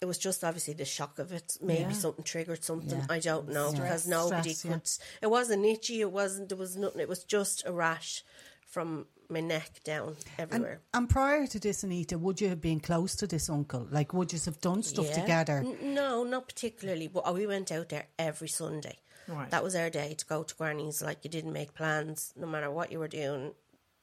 it 0.00 0.04
was 0.04 0.18
just 0.18 0.44
obviously 0.44 0.74
the 0.74 0.84
shock 0.84 1.18
of 1.18 1.32
it. 1.32 1.56
Maybe 1.60 1.82
Yeah. 1.82 1.92
something 1.92 2.24
triggered 2.24 2.62
something. 2.64 2.98
Yeah. 2.98 3.06
I 3.08 3.18
don't 3.18 3.48
know 3.48 3.70
Stress. 3.70 3.82
because 3.82 4.08
nobody 4.08 4.52
Stress, 4.52 4.64
yeah. 4.64 4.72
could. 5.18 5.24
It 5.26 5.30
wasn't 5.30 5.64
itchy. 5.66 6.00
It 6.00 6.12
wasn't. 6.12 6.48
There 6.50 6.58
was 6.58 6.76
nothing. 6.76 7.00
It 7.00 7.08
was 7.08 7.24
just 7.24 7.64
a 7.66 7.72
rash 7.72 8.22
from 8.66 9.06
my 9.28 9.40
neck 9.40 9.80
down 9.84 10.08
And, 10.38 10.52
everywhere. 10.52 10.80
and 10.92 11.08
prior 11.08 11.46
to 11.46 11.58
this, 11.58 11.82
Anita, 11.84 12.18
would 12.18 12.40
you 12.40 12.48
have 12.48 12.60
been 12.60 12.80
close 12.80 13.14
to 13.16 13.26
this 13.26 13.48
uncle? 13.48 13.86
Like, 13.90 14.12
would 14.12 14.32
you 14.32 14.38
have 14.44 14.60
done 14.60 14.82
stuff 14.82 15.06
Yeah. 15.06 15.20
together? 15.20 15.58
N- 15.58 15.94
no, 15.94 16.22
not 16.24 16.48
particularly. 16.48 17.08
But 17.08 17.32
we 17.34 17.46
went 17.46 17.72
out 17.72 17.88
there 17.88 18.08
every 18.18 18.48
Sunday. 18.48 18.98
Right. 19.28 19.50
That 19.50 19.62
was 19.62 19.74
our 19.74 19.90
day 19.90 20.14
to 20.14 20.26
go 20.26 20.42
to 20.42 20.54
Granny's. 20.54 21.02
Like 21.02 21.18
you 21.24 21.30
didn't 21.30 21.52
make 21.52 21.74
plans, 21.74 22.32
no 22.36 22.46
matter 22.46 22.70
what 22.70 22.90
you 22.92 22.98
were 22.98 23.08
doing. 23.08 23.52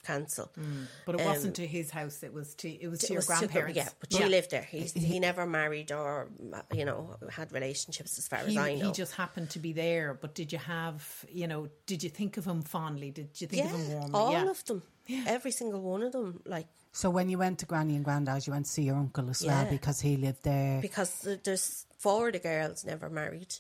Cancel. 0.01 0.49
Mm. 0.57 0.85
But 1.05 1.19
it 1.19 1.25
wasn't 1.25 1.59
um, 1.59 1.65
to 1.65 1.67
his 1.67 1.91
house; 1.91 2.23
it 2.23 2.33
was 2.33 2.55
to 2.55 2.69
it 2.69 2.87
was 2.87 2.99
to 3.01 3.07
It 3.07 3.09
your 3.09 3.17
was 3.17 3.25
to- 3.25 3.47
grandparents. 3.47 3.75
yeah, 3.75 3.89
but 3.99 4.13
she 4.13 4.23
lived 4.23 4.51
there. 4.51 4.61
He 4.61 4.83
he 4.83 5.19
never 5.19 5.45
married 5.45 5.91
or 5.91 6.29
uh, 6.53 6.61
you 6.73 6.85
know 6.85 7.17
had 7.29 7.51
relationships 7.51 8.17
as 8.17 8.25
far 8.27 8.39
as 8.39 8.55
I 8.55 8.75
know. 8.75 8.85
he 8.85 8.91
just 8.93 9.13
happened 9.15 9.49
to 9.51 9.59
be 9.59 9.73
there. 9.73 10.13
But 10.13 10.35
did 10.35 10.53
you 10.53 10.57
have, 10.59 11.25
you 11.29 11.47
know, 11.47 11.67
did 11.85 12.01
you 12.01 12.09
think 12.09 12.37
of 12.37 12.45
him 12.45 12.61
fondly? 12.61 13.11
Did 13.11 13.41
you 13.41 13.47
think 13.47 13.65
yeah, 13.65 13.73
of 13.73 13.79
him 13.81 13.91
warmly? 13.91 14.13
all 14.13 14.31
yeah. 14.31 14.49
of 14.49 14.63
them, 14.63 14.83
every 15.27 15.51
single 15.51 15.81
one 15.81 16.01
of 16.03 16.13
them. 16.13 16.39
Like 16.45 16.67
So 16.93 17.09
when 17.09 17.27
you 17.27 17.37
went 17.37 17.59
to 17.59 17.65
Granny 17.65 17.97
and 17.97 18.05
Grandad, 18.05 18.47
you 18.47 18.53
went 18.53 18.67
to 18.67 18.71
see 18.71 18.83
your 18.83 18.95
uncle 18.95 19.29
as 19.29 19.43
well 19.45 19.65
because 19.69 19.99
he 19.99 20.15
lived 20.15 20.43
there. 20.43 20.79
because 20.81 21.27
there's 21.43 21.85
four 21.97 22.27
of 22.27 22.33
the 22.33 22.39
girls 22.39 22.85
never 22.85 23.09
married, 23.09 23.53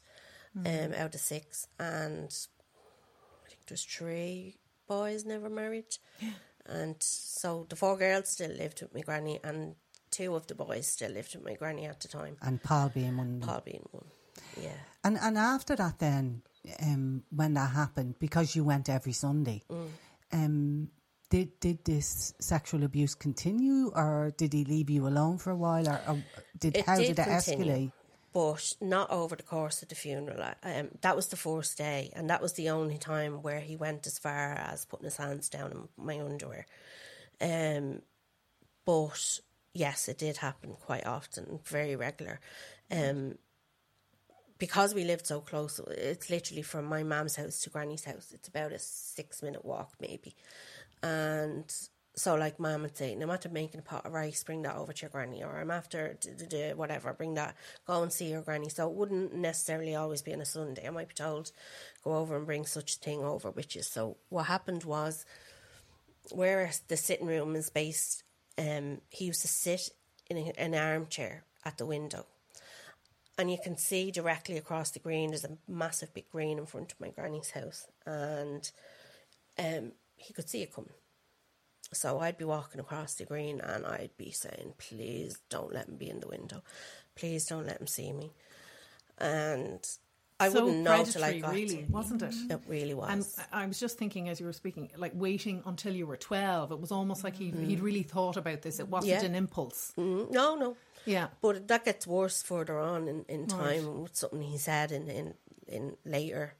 Mm. 0.57 0.85
um, 0.87 0.93
out 0.93 1.13
of 1.15 1.21
six, 1.21 1.67
and 1.79 2.35
I 3.45 3.49
think 3.49 3.61
there's 3.67 3.83
three 3.83 4.57
boys 4.87 5.25
never 5.25 5.49
married, 5.49 5.97
and 6.65 6.95
so 6.99 7.65
the 7.69 7.75
four 7.75 7.97
girls 7.97 8.29
still 8.29 8.51
lived 8.51 8.81
with 8.81 8.93
my 8.93 9.01
granny, 9.01 9.39
and 9.43 9.75
two 10.11 10.35
of 10.35 10.47
the 10.47 10.55
boys 10.55 10.87
still 10.87 11.11
lived 11.11 11.35
with 11.35 11.45
my 11.45 11.53
granny 11.53 11.85
at 11.85 11.99
the 11.99 12.07
time. 12.07 12.35
and 12.41 12.61
Paul 12.63 12.89
being 12.89 13.15
one. 13.17 13.41
Paul 13.41 13.61
being 13.63 13.87
one, 13.91 14.05
yeah. 14.59 14.79
And 15.03 15.17
and 15.17 15.37
after 15.37 15.75
that, 15.75 15.99
then 15.99 16.41
um, 16.81 17.23
when 17.29 17.53
that 17.53 17.69
happened, 17.71 18.15
because 18.19 18.55
you 18.55 18.63
went 18.63 18.89
every 18.89 19.13
Sunday, 19.13 19.63
Mm. 19.69 19.89
um, 20.33 20.89
did 21.29 21.59
did 21.59 21.85
this 21.85 22.33
sexual 22.39 22.83
abuse 22.83 23.13
continue, 23.13 23.91
or 23.93 24.33
did 24.35 24.51
he 24.53 24.65
leave 24.65 24.89
you 24.89 25.07
alone 25.07 25.37
for 25.37 25.51
a 25.51 25.55
while, 25.55 25.87
or, 25.87 26.01
or 26.07 26.23
did 26.57 26.75
It 26.77 26.85
how 26.87 26.95
did 26.97 27.15
did 27.15 27.19
it 27.19 27.23
continue, 27.25 27.65
escalate? 27.65 27.91
But 28.31 28.73
not 28.79 29.09
over 29.09 29.35
the 29.35 29.43
course 29.43 29.81
of 29.81 29.89
the 29.89 29.95
funeral. 29.95 30.53
Um, 30.61 30.89
that 31.01 31.15
was 31.15 31.27
the 31.27 31.35
first 31.35 31.77
day, 31.77 32.11
and 32.15 32.29
that 32.29 32.41
was 32.41 32.53
the 32.53 32.69
only 32.69 32.97
time 32.97 33.41
where 33.41 33.59
he 33.59 33.75
went 33.75 34.05
as 34.05 34.19
far 34.19 34.53
as 34.53 34.85
putting 34.85 35.05
his 35.05 35.17
hands 35.17 35.49
down 35.49 35.71
in 35.71 35.87
my 35.97 36.19
underwear. 36.19 36.65
Um, 37.41 38.01
but 38.85 39.39
yes, 39.73 40.07
it 40.07 40.17
did 40.17 40.37
happen 40.37 40.75
quite 40.79 41.07
often, 41.07 41.59
very 41.65 41.95
regular. 41.95 42.39
Um, 42.91 43.37
because 44.59 44.93
we 44.93 45.05
lived 45.05 45.25
so 45.25 45.39
close, 45.39 45.79
it's 45.87 46.29
literally 46.29 46.61
from 46.61 46.85
my 46.85 47.01
mum's 47.01 47.37
house 47.37 47.61
to 47.61 47.69
Granny's 47.69 48.03
house. 48.03 48.31
It's 48.33 48.49
about 48.49 48.73
a 48.73 48.79
six 48.79 49.41
minute 49.41 49.63
walk, 49.63 49.93
maybe. 49.99 50.35
And 51.01 51.73
so, 52.15 52.35
like, 52.35 52.59
mum 52.59 52.81
would 52.81 52.97
say, 52.97 53.13
I'm 53.13 53.29
after 53.29 53.49
making 53.49 53.79
a 53.79 53.83
pot 53.83 54.05
of 54.05 54.13
rice, 54.13 54.43
bring 54.43 54.63
that 54.63 54.75
over 54.75 54.91
to 54.91 55.01
your 55.01 55.09
granny, 55.09 55.43
or 55.43 55.57
I'm 55.57 55.71
after 55.71 56.17
whatever, 56.75 57.13
bring 57.13 57.35
that, 57.35 57.55
go 57.85 58.03
and 58.03 58.11
see 58.11 58.31
your 58.31 58.41
granny. 58.41 58.69
So, 58.69 58.89
it 58.89 58.95
wouldn't 58.95 59.33
necessarily 59.33 59.95
always 59.95 60.21
be 60.21 60.33
on 60.33 60.41
a 60.41 60.45
Sunday. 60.45 60.87
I 60.87 60.89
might 60.89 61.09
be 61.09 61.13
told, 61.13 61.51
go 62.03 62.17
over 62.17 62.35
and 62.35 62.45
bring 62.45 62.65
such 62.65 62.95
a 62.95 62.99
thing 62.99 63.23
over 63.23 63.51
with 63.51 63.75
you. 63.75 63.83
So, 63.83 64.17
what 64.29 64.47
happened 64.47 64.83
was, 64.83 65.25
where 66.31 66.71
the 66.87 66.97
sitting 66.97 67.27
room 67.27 67.55
is 67.55 67.69
based, 67.69 68.23
um, 68.57 69.01
he 69.09 69.25
used 69.25 69.41
to 69.41 69.47
sit 69.47 69.89
in 70.29 70.37
a, 70.37 70.53
an 70.57 70.75
armchair 70.75 71.43
at 71.65 71.77
the 71.77 71.85
window. 71.85 72.25
And 73.37 73.49
you 73.49 73.57
can 73.63 73.77
see 73.77 74.11
directly 74.11 74.57
across 74.57 74.91
the 74.91 74.99
green, 74.99 75.29
there's 75.29 75.45
a 75.45 75.57
massive 75.67 76.13
big 76.13 76.29
green 76.29 76.57
in 76.57 76.65
front 76.65 76.91
of 76.91 76.99
my 76.99 77.09
granny's 77.09 77.51
house. 77.51 77.87
And 78.05 78.69
um, 79.57 79.93
he 80.17 80.33
could 80.33 80.49
see 80.49 80.61
it 80.61 80.73
coming. 80.73 80.91
So 81.91 82.19
I'd 82.19 82.37
be 82.37 82.45
walking 82.45 82.79
across 82.79 83.15
the 83.15 83.25
green 83.25 83.59
and 83.61 83.85
I'd 83.85 84.15
be 84.17 84.31
saying, 84.31 84.73
please 84.77 85.37
don't 85.49 85.73
let 85.73 85.87
him 85.87 85.95
be 85.95 86.09
in 86.09 86.19
the 86.19 86.27
window. 86.27 86.61
Please 87.15 87.45
don't 87.47 87.65
let 87.65 87.79
him 87.81 87.87
see 87.87 88.11
me. 88.13 88.31
And 89.17 89.79
I 90.39 90.49
so 90.49 90.65
wouldn't 90.65 90.83
know 90.83 91.03
till 91.03 91.23
I 91.23 91.39
got 91.39 91.53
really, 91.53 91.83
to- 91.83 91.91
wasn't 91.91 92.21
it? 92.21 92.33
It 92.49 92.61
really 92.67 92.93
was. 92.93 93.09
And 93.09 93.45
I 93.51 93.65
was 93.65 93.79
just 93.79 93.97
thinking 93.97 94.29
as 94.29 94.39
you 94.39 94.45
were 94.45 94.53
speaking, 94.53 94.89
like 94.97 95.11
waiting 95.15 95.61
until 95.65 95.93
you 95.93 96.07
were 96.07 96.15
12, 96.15 96.71
it 96.71 96.79
was 96.79 96.91
almost 96.91 97.23
like 97.23 97.35
he'd, 97.35 97.55
he'd 97.55 97.81
really 97.81 98.03
thought 98.03 98.37
about 98.37 98.61
this. 98.61 98.79
It 98.79 98.87
wasn't 98.87 99.11
Yeah. 99.21 99.23
an 99.25 99.35
impulse. 99.35 99.91
Mm, 99.97 100.31
no, 100.31 100.55
no. 100.55 100.77
Yeah. 101.05 101.27
But 101.41 101.67
that 101.67 101.85
gets 101.85 102.05
worse 102.07 102.41
further 102.41 102.77
on 102.79 103.07
in, 103.07 103.25
in 103.27 103.47
time 103.47 104.03
with 104.03 104.15
something 104.15 104.41
he 104.41 104.57
said 104.57 104.91
in, 104.91 105.09
in, 105.09 105.33
in 105.67 105.97
later 106.05 106.53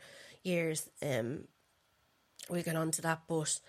years. 0.43 0.89
Um, 1.01 1.45
we'll 2.50 2.63
get 2.63 2.75
on 2.75 2.91
to 2.91 3.01
that. 3.03 3.21
But 3.27 3.59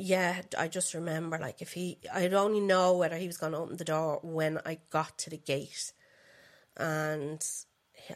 yeah, 0.00 0.40
I 0.58 0.68
just 0.68 0.94
remember 0.94 1.38
like 1.38 1.60
if 1.60 1.72
he, 1.72 1.98
I'd 2.12 2.32
only 2.32 2.60
know 2.60 2.96
whether 2.96 3.16
he 3.16 3.26
was 3.26 3.36
going 3.36 3.52
to 3.52 3.58
open 3.58 3.76
the 3.76 3.84
door 3.84 4.18
when 4.22 4.58
I 4.64 4.78
got 4.90 5.18
to 5.18 5.30
the 5.30 5.36
gate 5.36 5.92
and 6.76 7.46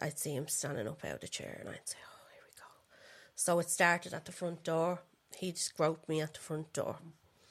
I'd 0.01 0.19
see 0.19 0.35
him 0.35 0.49
standing 0.49 0.89
up 0.89 1.05
out 1.05 1.17
of 1.17 1.21
the 1.21 1.29
chair 1.29 1.59
and 1.61 1.69
I'd 1.69 1.87
say, 1.89 1.99
oh, 2.03 2.27
here 2.33 2.43
we 2.49 2.57
go. 2.57 2.67
So 3.35 3.59
it 3.59 3.69
started 3.69 4.15
at 4.15 4.25
the 4.25 4.33
front 4.33 4.65
door. 4.65 5.03
He 5.37 5.53
just 5.53 5.77
groped 5.77 6.09
me 6.09 6.23
at 6.23 6.35
the 6.35 6.41
front 6.41 6.73
door 6.73 6.97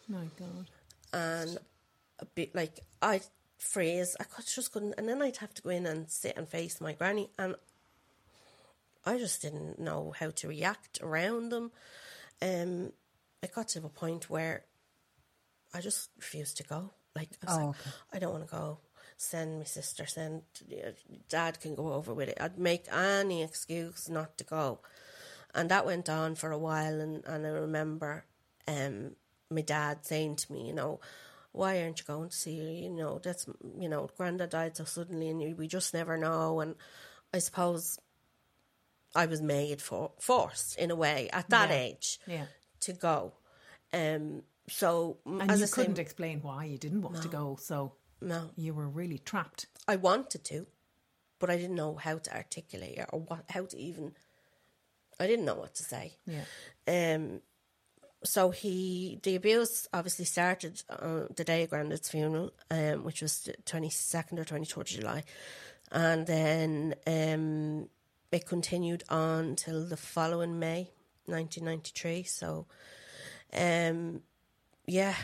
My 0.07 0.25
God. 0.39 0.67
and 1.13 1.57
a 2.19 2.25
bit 2.25 2.55
like 2.55 2.79
I 3.01 3.21
freeze. 3.57 4.15
I 4.19 4.23
could, 4.23 4.45
just 4.47 4.71
couldn't, 4.71 4.95
and 4.97 5.07
then 5.07 5.21
I'd 5.21 5.37
have 5.37 5.53
to 5.55 5.61
go 5.61 5.69
in 5.69 5.85
and 5.85 6.09
sit 6.09 6.37
and 6.37 6.47
face 6.47 6.81
my 6.81 6.93
granny, 6.93 7.29
and 7.37 7.55
I 9.05 9.17
just 9.17 9.41
didn't 9.41 9.79
know 9.79 10.13
how 10.17 10.31
to 10.31 10.47
react 10.47 11.01
around 11.01 11.49
them. 11.49 11.71
Um, 12.41 12.93
it 13.43 13.53
got 13.53 13.67
to 13.69 13.79
a 13.85 13.89
point 13.89 14.29
where 14.29 14.65
I 15.73 15.81
just 15.81 16.09
refused 16.17 16.57
to 16.57 16.63
go. 16.63 16.91
Like 17.15 17.29
I 17.41 17.45
was 17.45 17.57
Oh, 17.57 17.65
like, 17.67 17.69
okay. 17.75 17.89
I 18.13 18.19
don't 18.19 18.31
want 18.33 18.45
to 18.47 18.51
go. 18.55 18.79
Send 19.17 19.59
my 19.59 19.65
sister. 19.65 20.05
Send 20.07 20.41
dad 21.29 21.59
can 21.61 21.75
go 21.75 21.93
over 21.93 22.13
with 22.13 22.29
it. 22.29 22.37
I'd 22.41 22.57
make 22.57 22.85
any 22.91 23.43
excuse 23.43 24.09
not 24.09 24.37
to 24.39 24.43
go, 24.43 24.79
and 25.53 25.69
that 25.69 25.85
went 25.85 26.09
on 26.09 26.35
for 26.35 26.51
a 26.51 26.57
while. 26.57 26.99
And, 26.99 27.23
and 27.25 27.45
I 27.45 27.49
remember 27.49 28.25
um, 28.67 29.15
my 29.49 29.61
dad 29.61 30.05
saying 30.05 30.37
to 30.37 30.51
me, 30.51 30.67
you 30.67 30.73
know, 30.73 30.99
why 31.51 31.81
aren't 31.81 31.99
you 31.99 32.05
going 32.05 32.29
to 32.29 32.35
see 32.35 32.57
her? 32.59 32.71
You 32.71 32.89
know, 32.89 33.19
that's 33.23 33.45
you 33.79 33.87
know, 33.87 34.09
Grandad 34.17 34.49
died 34.49 34.75
so 34.77 34.83
suddenly, 34.85 35.29
and 35.29 35.41
you- 35.41 35.55
we 35.55 35.67
just 35.67 35.93
never 35.93 36.17
know. 36.17 36.59
And 36.59 36.75
I 37.33 37.39
suppose 37.39 37.99
I 39.15 39.27
was 39.27 39.41
made 39.41 39.81
for 39.81 40.11
forced 40.19 40.75
in 40.77 40.89
a 40.91 40.95
way 40.95 41.29
at 41.31 41.49
that 41.49 41.69
Yeah. 41.69 41.75
age 41.75 42.19
Yeah. 42.25 42.45
To 42.85 42.93
go. 42.93 43.33
Um, 43.91 44.43
so 44.69 45.17
And 45.25 45.51
as 45.51 45.59
you 45.59 45.65
I 45.65 45.67
say, 45.67 45.75
couldn't 45.75 45.99
explain 45.99 46.41
why 46.41 46.65
you 46.65 46.77
didn't 46.77 47.01
want 47.01 47.21
to 47.21 47.27
go, 47.27 47.57
so 47.59 47.93
no, 48.21 48.51
you 48.55 48.73
were 48.73 48.87
really 48.87 49.19
trapped. 49.19 49.67
I 49.87 49.97
wanted 49.97 50.43
to, 50.45 50.65
but 51.39 51.49
I 51.49 51.57
didn't 51.57 51.75
know 51.75 51.95
how 51.95 52.17
to 52.17 52.35
articulate 52.35 52.97
it 52.97 53.09
or 53.11 53.19
what 53.19 53.45
how 53.49 53.65
to 53.65 53.77
even. 53.77 54.13
I 55.19 55.27
didn't 55.27 55.45
know 55.45 55.55
what 55.55 55.75
to 55.75 55.83
say. 55.83 56.17
Yeah. 56.25 56.45
Um, 56.87 57.41
so 58.23 58.51
he 58.51 59.19
the 59.23 59.35
abuse 59.35 59.87
obviously 59.93 60.25
started 60.25 60.81
on 60.89 61.27
the 61.35 61.43
day 61.43 61.63
of 61.63 61.69
Grandad's 61.69 62.09
funeral, 62.09 62.51
um, 62.71 63.03
which 63.03 63.21
was 63.21 63.41
the 63.41 63.53
twenty 63.65 63.89
second 63.89 64.39
or 64.39 64.45
twenty 64.45 64.65
third 64.65 64.81
of 64.81 64.87
July, 64.87 65.23
and 65.91 66.25
then 66.25 66.95
um, 67.05 67.89
it 68.31 68.45
continued 68.47 69.03
on 69.09 69.55
till 69.55 69.85
the 69.85 69.97
following 69.97 70.57
May, 70.57 70.91
nineteen 71.27 71.65
ninety 71.65 71.91
three. 71.95 72.23
So, 72.23 72.67
um, 73.53 74.21
yeah, 74.85 75.15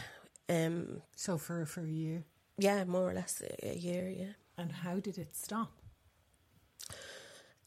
um, 0.47 1.01
So 1.15 1.37
for 1.37 1.65
for 1.65 1.81
a 1.81 1.89
year. 1.89 2.23
yeah, 2.57 2.83
more 2.85 3.09
or 3.09 3.13
less 3.13 3.41
a, 3.41 3.69
a 3.73 3.75
year, 3.75 4.09
yeah. 4.09 4.33
And 4.57 4.71
how 4.71 4.99
did 4.99 5.17
it 5.17 5.35
stop? 5.35 5.71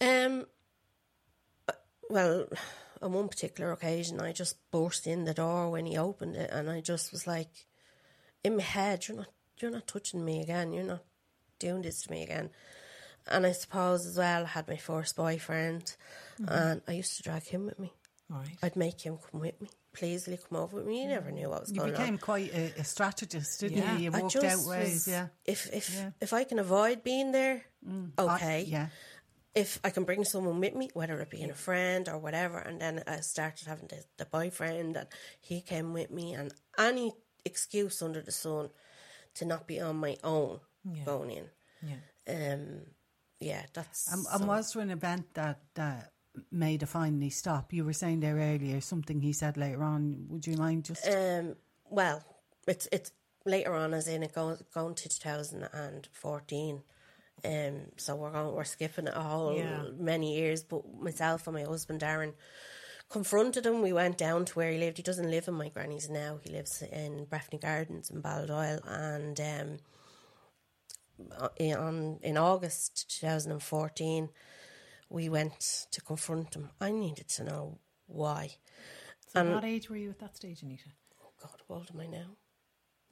Um. 0.00 0.46
Well, 2.10 2.48
on 3.00 3.12
one 3.12 3.28
particular 3.28 3.72
occasion, 3.72 4.20
I 4.20 4.32
just 4.32 4.56
burst 4.70 5.06
in 5.06 5.24
the 5.24 5.32
door 5.34 5.70
when 5.70 5.86
he 5.86 5.96
opened 5.96 6.36
it, 6.36 6.50
and 6.50 6.68
I 6.68 6.80
just 6.80 7.10
was 7.12 7.26
like, 7.26 7.66
in 8.44 8.56
my 8.56 8.62
head, 8.62 9.06
"You're 9.08 9.16
not, 9.16 9.28
you're 9.58 9.70
not 9.70 9.86
touching 9.86 10.24
me 10.24 10.42
again. 10.42 10.72
You're 10.72 10.84
not 10.84 11.04
doing 11.58 11.82
this 11.82 12.02
to 12.02 12.10
me 12.10 12.22
again." 12.22 12.50
And 13.26 13.46
I 13.46 13.52
suppose 13.52 14.04
as 14.04 14.18
well, 14.18 14.42
I 14.44 14.48
had 14.48 14.68
my 14.68 14.76
first 14.76 15.16
boyfriend, 15.16 15.94
and 16.46 16.82
I 16.88 16.92
used 16.92 17.16
to 17.16 17.22
drag 17.22 17.44
him 17.44 17.64
with 17.66 17.78
me. 17.78 17.92
Right. 18.32 18.56
I'd 18.62 18.76
make 18.76 19.00
him 19.02 19.18
come 19.30 19.40
with 19.40 19.60
me. 19.60 19.68
Please, 19.92 20.26
will 20.26 20.32
you 20.34 20.38
come 20.48 20.58
over 20.58 20.76
with 20.78 20.86
me? 20.86 21.02
You 21.02 21.08
never 21.08 21.30
knew 21.30 21.50
what 21.50 21.60
was 21.60 21.70
You 21.70 21.80
going 21.80 21.90
on. 21.94 22.00
You 22.00 22.04
became 22.04 22.18
quite 22.18 22.52
a, 22.54 22.80
a 22.80 22.84
strategist, 22.84 23.60
didn't 23.60 23.78
Yeah. 23.78 23.96
you? 23.98 24.10
You 24.10 24.28
just 24.28 24.44
out 24.44 24.64
ways, 24.70 24.92
was- 24.94 25.08
yeah. 25.08 25.26
If 25.44 25.68
if 25.72 25.94
Yeah. 25.94 26.10
if 26.20 26.32
I 26.32 26.44
can 26.44 26.58
avoid 26.58 27.02
being 27.04 27.32
there, 27.32 27.64
okay. 28.18 28.60
I- 28.60 28.66
yeah. 28.66 28.88
if 29.54 29.78
I 29.84 29.90
can 29.90 30.04
bring 30.04 30.24
someone 30.24 30.58
with 30.60 30.74
me, 30.74 30.88
whether 30.94 31.20
it 31.20 31.28
be 31.30 31.42
in 31.42 31.50
a 31.50 31.54
friend 31.54 32.08
or 32.08 32.18
whatever, 32.18 32.58
and 32.58 32.80
then 32.80 33.02
I 33.06 33.20
started 33.20 33.68
having 33.68 33.88
the, 33.88 34.02
the 34.16 34.24
boyfriend, 34.24 34.96
and 34.96 35.08
he 35.40 35.60
came 35.60 35.92
with 35.92 36.10
me, 36.10 36.32
and 36.32 36.54
any 36.78 37.12
excuse 37.44 38.00
under 38.00 38.22
the 38.22 38.32
sun 38.32 38.70
to 39.34 39.44
not 39.44 39.66
be 39.66 39.78
on 39.80 39.96
my 39.96 40.16
own 40.24 40.60
going 41.04 41.30
in. 41.30 41.46
Yeah. 41.82 42.54
Um, 42.54 42.86
yeah, 43.40 43.66
that's. 43.74 44.10
And, 44.12 44.24
and 44.32 44.46
was 44.48 44.72
there 44.72 44.82
an 44.82 44.90
event 44.90 45.34
that, 45.34 45.60
that 45.74 46.12
made 46.50 46.82
a 46.82 46.86
finally 46.86 47.30
stop? 47.30 47.72
You 47.72 47.84
were 47.84 47.92
saying 47.92 48.20
there 48.20 48.36
earlier 48.36 48.80
something 48.80 49.20
he 49.20 49.32
said 49.32 49.56
later 49.56 49.82
on. 49.82 50.26
Would 50.28 50.46
you 50.46 50.56
mind 50.56 50.84
just? 50.84 51.06
Um, 51.06 51.56
well, 51.90 52.22
it's 52.66 52.88
it's 52.92 53.12
later 53.44 53.74
on, 53.74 53.94
as 53.94 54.08
in 54.08 54.22
it 54.22 54.34
goes 54.34 54.62
going 54.74 54.94
to 54.94 55.08
2014. 55.08 56.82
Um, 57.44 57.80
so 57.96 58.14
we're 58.14 58.30
going, 58.30 58.54
we're 58.54 58.64
skipping 58.64 59.08
a 59.08 59.20
whole 59.20 59.56
Yeah. 59.56 59.84
many 59.98 60.36
years. 60.36 60.62
But 60.62 60.82
myself 61.00 61.46
and 61.46 61.56
my 61.56 61.64
husband 61.64 62.00
Darren 62.00 62.34
confronted 63.10 63.66
him. 63.66 63.82
We 63.82 63.92
went 63.92 64.16
down 64.16 64.44
to 64.46 64.54
where 64.54 64.70
he 64.70 64.78
lived. 64.78 64.96
He 64.96 65.02
doesn't 65.02 65.30
live 65.30 65.48
in 65.48 65.54
my 65.54 65.68
granny's 65.68 66.08
now. 66.08 66.38
He 66.42 66.50
lives 66.50 66.82
in 66.82 67.26
Breffni 67.26 67.60
Gardens 67.60 68.10
in 68.10 68.22
Baldoyle, 68.22 68.80
and 68.86 69.40
um, 69.40 69.78
uh, 71.36 71.48
in, 71.56 71.76
on 71.76 72.18
in 72.22 72.36
August 72.36 73.20
2014, 73.20 74.28
we 75.12 75.28
went 75.28 75.86
to 75.90 76.00
confront 76.00 76.54
him. 76.54 76.70
I 76.80 76.90
needed 76.90 77.28
to 77.28 77.44
know 77.44 77.78
why. 78.06 78.56
So 79.28 79.44
what 79.54 79.64
age 79.64 79.88
were 79.88 79.96
you 79.96 80.10
at 80.10 80.18
that 80.20 80.36
stage, 80.36 80.62
Anita? 80.62 80.90
Oh 81.22 81.30
God, 81.40 81.60
how 81.68 81.74
old 81.76 81.90
am 81.94 82.00
I 82.00 82.06
now? 82.06 82.36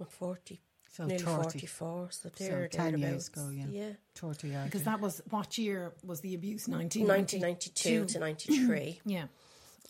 I'm 0.00 0.06
40. 0.06 0.60
So 0.92 1.04
nearly 1.06 1.22
30. 1.24 1.42
44. 1.66 2.08
So, 2.10 2.30
so 2.34 2.66
10 2.70 2.98
years 2.98 3.28
ago, 3.28 3.48
yeah. 3.50 3.66
Yeah. 3.70 3.92
30 4.16 4.48
years. 4.48 4.64
Because 4.64 4.82
that 4.84 5.00
was 5.00 5.22
what 5.30 5.56
year 5.56 5.92
was 6.04 6.20
the 6.20 6.34
abuse? 6.34 6.66
1992 6.68 8.06
to 8.06 8.18
93. 8.18 9.00
Yeah. 9.06 9.26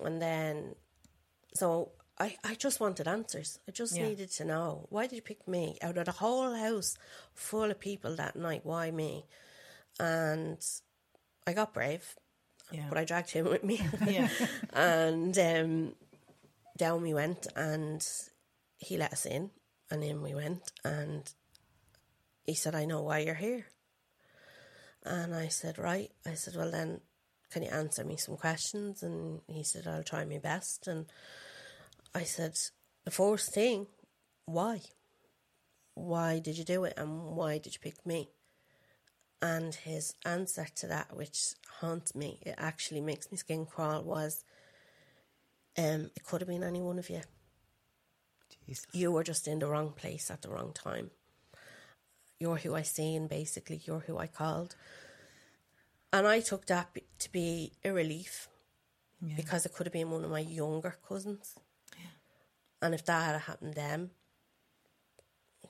and 0.05 0.20
then, 0.20 0.75
so 1.55 1.92
I, 2.18 2.37
I 2.44 2.55
just 2.55 2.81
wanted 2.81 3.09
answers. 3.09 3.59
I 3.66 3.73
just 3.73 3.96
Yeah. 3.96 4.09
needed 4.09 4.31
to 4.33 4.44
know 4.44 4.87
why 4.90 5.07
did 5.07 5.16
you 5.16 5.23
pick 5.23 5.49
me 5.49 5.79
out 5.81 5.96
of 5.96 6.05
the 6.05 6.12
whole 6.12 6.55
house 6.55 6.96
full 7.35 7.70
of 7.70 7.81
people 7.81 8.14
that 8.16 8.37
night? 8.37 8.61
Why 8.64 8.90
me? 8.90 9.25
And 9.99 10.59
I 11.51 11.53
got 11.53 11.75
brave, 11.75 12.05
Yeah. 12.71 12.87
but 12.89 12.97
I 12.97 13.05
dragged 13.05 13.31
him 13.31 13.47
with 13.47 13.65
me. 13.65 13.81
Yeah. 14.07 14.29
and 14.73 15.37
um, 15.37 15.95
down 16.79 17.03
we 17.03 17.13
went, 17.13 17.49
and 17.57 18.07
he 18.79 18.97
let 18.97 19.13
us 19.13 19.27
in, 19.27 19.51
and 19.91 20.05
in 20.05 20.23
we 20.23 20.33
went, 20.33 20.71
and 20.85 21.23
he 22.45 22.55
said, 22.55 22.75
"I 22.77 22.85
know 22.85 23.03
why 23.03 23.19
you're 23.19 23.35
here." 23.49 23.67
And 25.03 25.35
I 25.35 25.49
said, 25.49 25.77
"Right." 25.79 26.13
I 26.25 26.35
said, 26.35 26.55
"Well, 26.55 26.71
then, 26.71 27.01
can 27.51 27.63
you 27.65 27.71
answer 27.71 28.05
me 28.05 28.17
some 28.17 28.37
questions?" 28.37 29.03
And 29.03 29.41
he 29.49 29.65
said, 29.65 29.89
"I'll 29.89 30.05
try 30.05 30.25
my 30.25 30.39
best." 30.39 30.87
And 30.87 31.07
I 32.15 32.23
said, 32.23 32.55
"The 33.05 33.11
first 33.11 33.53
thing, 33.53 33.89
why? 34.47 34.83
Why 35.95 36.39
did 36.39 36.57
you 36.59 36.65
do 36.65 36.85
it, 36.85 36.95
and 36.97 37.35
why 37.37 37.59
did 37.59 37.75
you 37.75 37.81
pick 37.81 38.07
me?" 38.07 38.31
And 39.42 39.74
his 39.74 40.14
answer 40.24 40.66
to 40.76 40.87
that, 40.88 41.16
which 41.16 41.55
haunts 41.81 42.14
me, 42.14 42.40
it 42.42 42.55
actually 42.59 43.00
makes 43.00 43.31
my 43.31 43.37
skin 43.37 43.64
crawl, 43.64 44.03
was, 44.03 44.44
um, 45.79 46.11
"It 46.14 46.24
could 46.24 46.42
have 46.42 46.48
been 46.48 46.62
any 46.62 46.83
one 46.83 46.98
of 46.98 47.09
you. 47.09 47.22
Jesus. 48.66 48.87
You 48.92 49.12
were 49.12 49.24
just 49.24 49.48
in 49.48 49.59
the 49.61 49.66
wrong 49.66 49.92
place 49.92 50.31
at 50.31 50.42
the 50.42 50.50
wrong 50.50 50.72
time. 50.74 51.11
You're 52.38 52.59
who 52.59 52.74
I 52.74 52.83
seen, 52.83 53.29
basically. 53.29 53.81
You're 53.85 54.00
who 54.00 54.18
I 54.18 54.26
called." 54.26 54.76
And 56.12 56.26
I 56.26 56.40
took 56.40 56.66
that 56.66 56.94
to 57.20 57.33
be 57.33 57.72
a 57.85 57.92
relief 57.92 58.48
because 59.37 59.64
it 59.64 59.72
could 59.72 59.87
have 59.87 59.92
been 59.92 60.11
one 60.11 60.24
of 60.24 60.31
my 60.31 60.40
younger 60.40 60.98
cousins. 61.07 61.55
And 62.83 62.94
if 62.94 63.05
that 63.05 63.26
had 63.26 63.40
happened 63.42 63.74
then, 63.74 64.11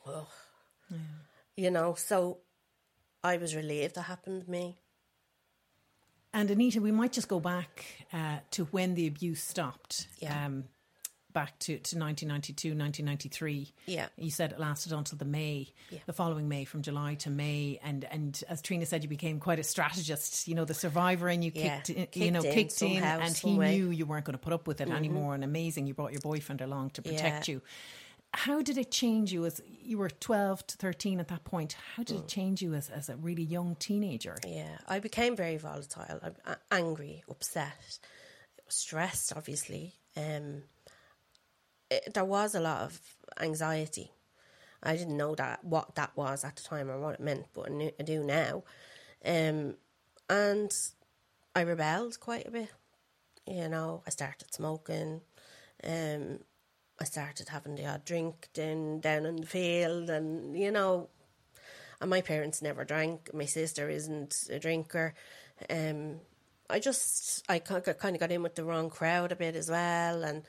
oh, 0.06 0.32
you 1.56 1.70
know, 1.70 1.94
so 1.94 2.40
I 3.22 3.36
was 3.36 3.54
relieved 3.54 3.94
that 3.96 4.02
happened 4.02 4.44
to 4.44 4.50
me. 4.50 4.78
And 6.32 6.50
Anita, 6.50 6.80
we 6.80 6.92
might 6.92 7.12
just 7.12 7.28
go 7.28 7.40
back 7.40 7.84
uh, 8.12 8.38
to 8.52 8.64
when 8.66 8.94
the 8.94 9.06
abuse 9.06 9.42
stopped. 9.42 10.06
Yeah. 10.18 10.46
Um, 10.46 10.64
back 11.32 11.56
to, 11.60 11.78
to 11.78 11.96
1992, 11.96 12.70
1993. 12.70 13.72
Yeah. 13.86 14.08
You 14.16 14.30
said 14.32 14.50
it 14.52 14.58
lasted 14.58 14.92
until 14.92 15.16
the 15.16 15.24
May, 15.24 15.72
the 16.06 16.12
following 16.12 16.48
May, 16.48 16.64
from 16.64 16.82
July 16.82 17.14
to 17.16 17.30
May. 17.30 17.78
And, 17.84 18.04
and 18.10 18.42
as 18.48 18.60
Trina 18.62 18.84
said, 18.84 19.04
you 19.04 19.08
became 19.08 19.38
quite 19.38 19.60
a 19.60 19.62
strategist, 19.62 20.48
you 20.48 20.56
know, 20.56 20.64
the 20.64 20.74
survivor, 20.74 21.28
and 21.28 21.44
you 21.44 21.52
Yeah, 21.54 21.80
kicked, 21.80 21.90
in, 22.16 22.22
you 22.24 22.30
know, 22.32 22.42
in 22.42 22.52
kicked 22.52 22.82
in, 22.82 23.02
and 23.02 23.36
he 23.36 23.56
way. 23.56 23.78
Mm-hmm. 23.78 23.84
knew 23.86 23.90
you 23.90 24.06
weren't 24.06 24.24
going 24.24 24.34
to 24.34 24.38
put 24.42 24.52
up 24.52 24.66
with 24.66 24.80
it 24.80 24.88
anymore. 24.90 25.34
And 25.34 25.44
amazing, 25.44 25.86
you 25.86 25.94
brought 25.94 26.10
your 26.12 26.20
boyfriend 26.20 26.62
along 26.62 26.90
to 26.90 27.02
protect 27.02 27.48
Yeah. 27.48 27.54
you. 27.54 27.62
How 28.32 28.62
did 28.62 28.78
it 28.78 28.90
change 28.92 29.32
you 29.32 29.44
as 29.44 29.60
you 29.66 29.98
were 29.98 30.08
12 30.08 30.66
to 30.68 30.76
13 30.76 31.18
at 31.20 31.28
that 31.28 31.44
point? 31.44 31.72
How 31.96 32.02
Mm. 32.02 32.06
did 32.06 32.16
it 32.18 32.28
change 32.28 32.62
you 32.62 32.74
as, 32.74 32.88
as 32.88 33.08
a 33.08 33.16
really 33.16 33.42
young 33.42 33.74
teenager? 33.76 34.36
Yeah, 34.46 34.78
I 34.86 35.00
became 35.00 35.34
very 35.34 35.56
volatile. 35.56 36.20
I'm 36.22 36.56
angry, 36.70 37.24
upset, 37.28 37.98
stressed. 38.68 39.32
Obviously, 39.36 39.94
um, 40.16 40.62
it, 41.90 42.14
there 42.14 42.24
was 42.24 42.54
a 42.54 42.60
lot 42.60 42.82
of 42.82 43.00
anxiety. 43.40 44.12
I 44.82 44.96
didn't 44.96 45.16
know 45.16 45.34
that 45.34 45.64
what 45.64 45.96
that 45.96 46.16
was 46.16 46.44
at 46.44 46.56
the 46.56 46.62
time 46.62 46.88
or 46.90 46.98
what 47.00 47.14
it 47.14 47.20
meant, 47.20 47.46
but 47.52 47.66
I, 47.66 47.72
knew, 47.72 47.90
I 47.98 48.02
do 48.02 48.22
now. 48.22 48.62
Um, 49.24 49.76
and 50.30 50.72
I 51.54 51.62
rebelled 51.62 52.18
quite 52.20 52.46
a 52.46 52.50
bit. 52.50 52.70
You 53.46 53.68
know, 53.68 54.02
I 54.06 54.10
started 54.10 54.54
smoking. 54.54 55.20
Um, 55.82 56.38
I 57.00 57.04
started 57.04 57.48
having 57.48 57.76
the 57.76 57.86
odd 57.86 58.04
drink 58.04 58.48
down 58.52 59.00
down 59.00 59.24
in 59.26 59.36
the 59.36 59.46
field, 59.46 60.10
and 60.10 60.56
you 60.58 60.70
know, 60.70 61.08
and 62.00 62.10
my 62.10 62.20
parents 62.20 62.60
never 62.60 62.84
drank. 62.84 63.32
My 63.32 63.46
sister 63.46 63.88
isn't 63.88 64.48
a 64.50 64.58
drinker. 64.58 65.14
Um, 65.68 66.20
I 66.68 66.78
just 66.78 67.44
I 67.48 67.58
kind 67.58 67.86
of 67.88 68.20
got 68.20 68.30
in 68.30 68.42
with 68.42 68.54
the 68.54 68.64
wrong 68.64 68.90
crowd 68.90 69.32
a 69.32 69.36
bit 69.36 69.56
as 69.56 69.70
well, 69.70 70.22
and 70.22 70.42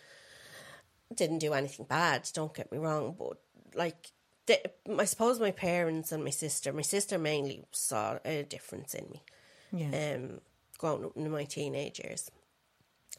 didn't 1.16 1.40
do 1.40 1.54
anything 1.54 1.86
bad. 1.88 2.30
Don't 2.34 2.54
get 2.54 2.72
me 2.72 2.78
wrong, 2.78 3.16
but 3.18 3.38
like 3.74 4.12
I 4.50 5.06
suppose 5.06 5.40
my 5.40 5.52
parents 5.52 6.12
and 6.12 6.24
my 6.24 6.30
sister, 6.30 6.74
my 6.74 6.82
sister 6.82 7.18
mainly 7.18 7.64
saw 7.72 8.20
a 8.26 8.44
difference 8.44 8.94
in 8.94 9.06
me. 9.10 9.24
Yeah. 9.72 10.16
Um, 10.16 10.42
growing 10.78 11.06
up 11.06 11.16
in 11.16 11.32
my 11.32 11.46
teenage 11.46 12.00
years, 12.00 12.30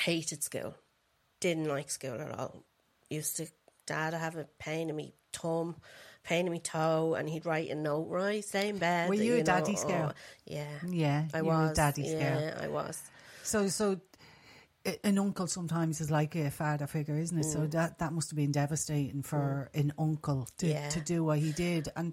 hated 0.01 0.42
school, 0.42 0.75
didn't 1.40 1.68
like 1.68 1.90
school 1.90 2.21
at 2.21 2.38
all. 2.38 2.64
Used 3.12 3.37
to, 3.37 3.46
dad 3.87 4.14
have 4.14 4.37
a 4.37 4.44
pain 4.59 4.90
in 4.90 4.96
me 4.96 5.14
thumb, 5.33 5.77
pain 6.25 6.46
in 6.46 6.53
me 6.53 6.59
toe, 6.59 7.14
and 7.14 7.29
he'd 7.29 7.46
write 7.46 7.70
a 7.70 7.75
note, 7.75 8.09
right, 8.09 8.44
stay 8.44 8.68
in 8.68 8.79
bed. 8.79 9.09
Were 9.09 9.14
you 9.14 9.35
a 9.35 9.38
know, 9.38 9.44
daddy's 9.44 9.85
girl? 9.85 10.12
yeah, 10.46 10.66
Yeah, 10.88 11.25
I 11.35 11.38
you 11.38 11.44
a 11.44 11.46
was. 11.48 11.77
daddy's 11.77 12.12
girl. 12.12 12.40
yeah, 12.40 12.59
I 12.62 12.68
was. 12.68 13.01
So, 13.42 13.68
so 13.68 14.01
an 15.05 15.18
uncle 15.18 15.46
sometimes 15.46 16.01
is 16.01 16.11
like 16.11 16.35
a 16.35 16.51
father 16.51 16.87
figure, 16.87 17.16
isn't 17.16 17.38
it? 17.38 17.44
So 17.44 17.61
mm. 17.61 17.70
that 17.72 17.98
that 17.98 18.12
must 18.12 18.31
have 18.31 18.37
been 18.37 18.53
devastating 18.53 19.22
for 19.22 19.70
mm. 19.75 19.81
an 19.81 19.92
uncle 19.98 20.48
to, 20.59 20.66
Yeah. 20.66 20.88
to 20.90 21.01
do 21.01 21.25
what 21.25 21.38
he 21.38 21.53
did. 21.53 21.88
And 21.94 22.12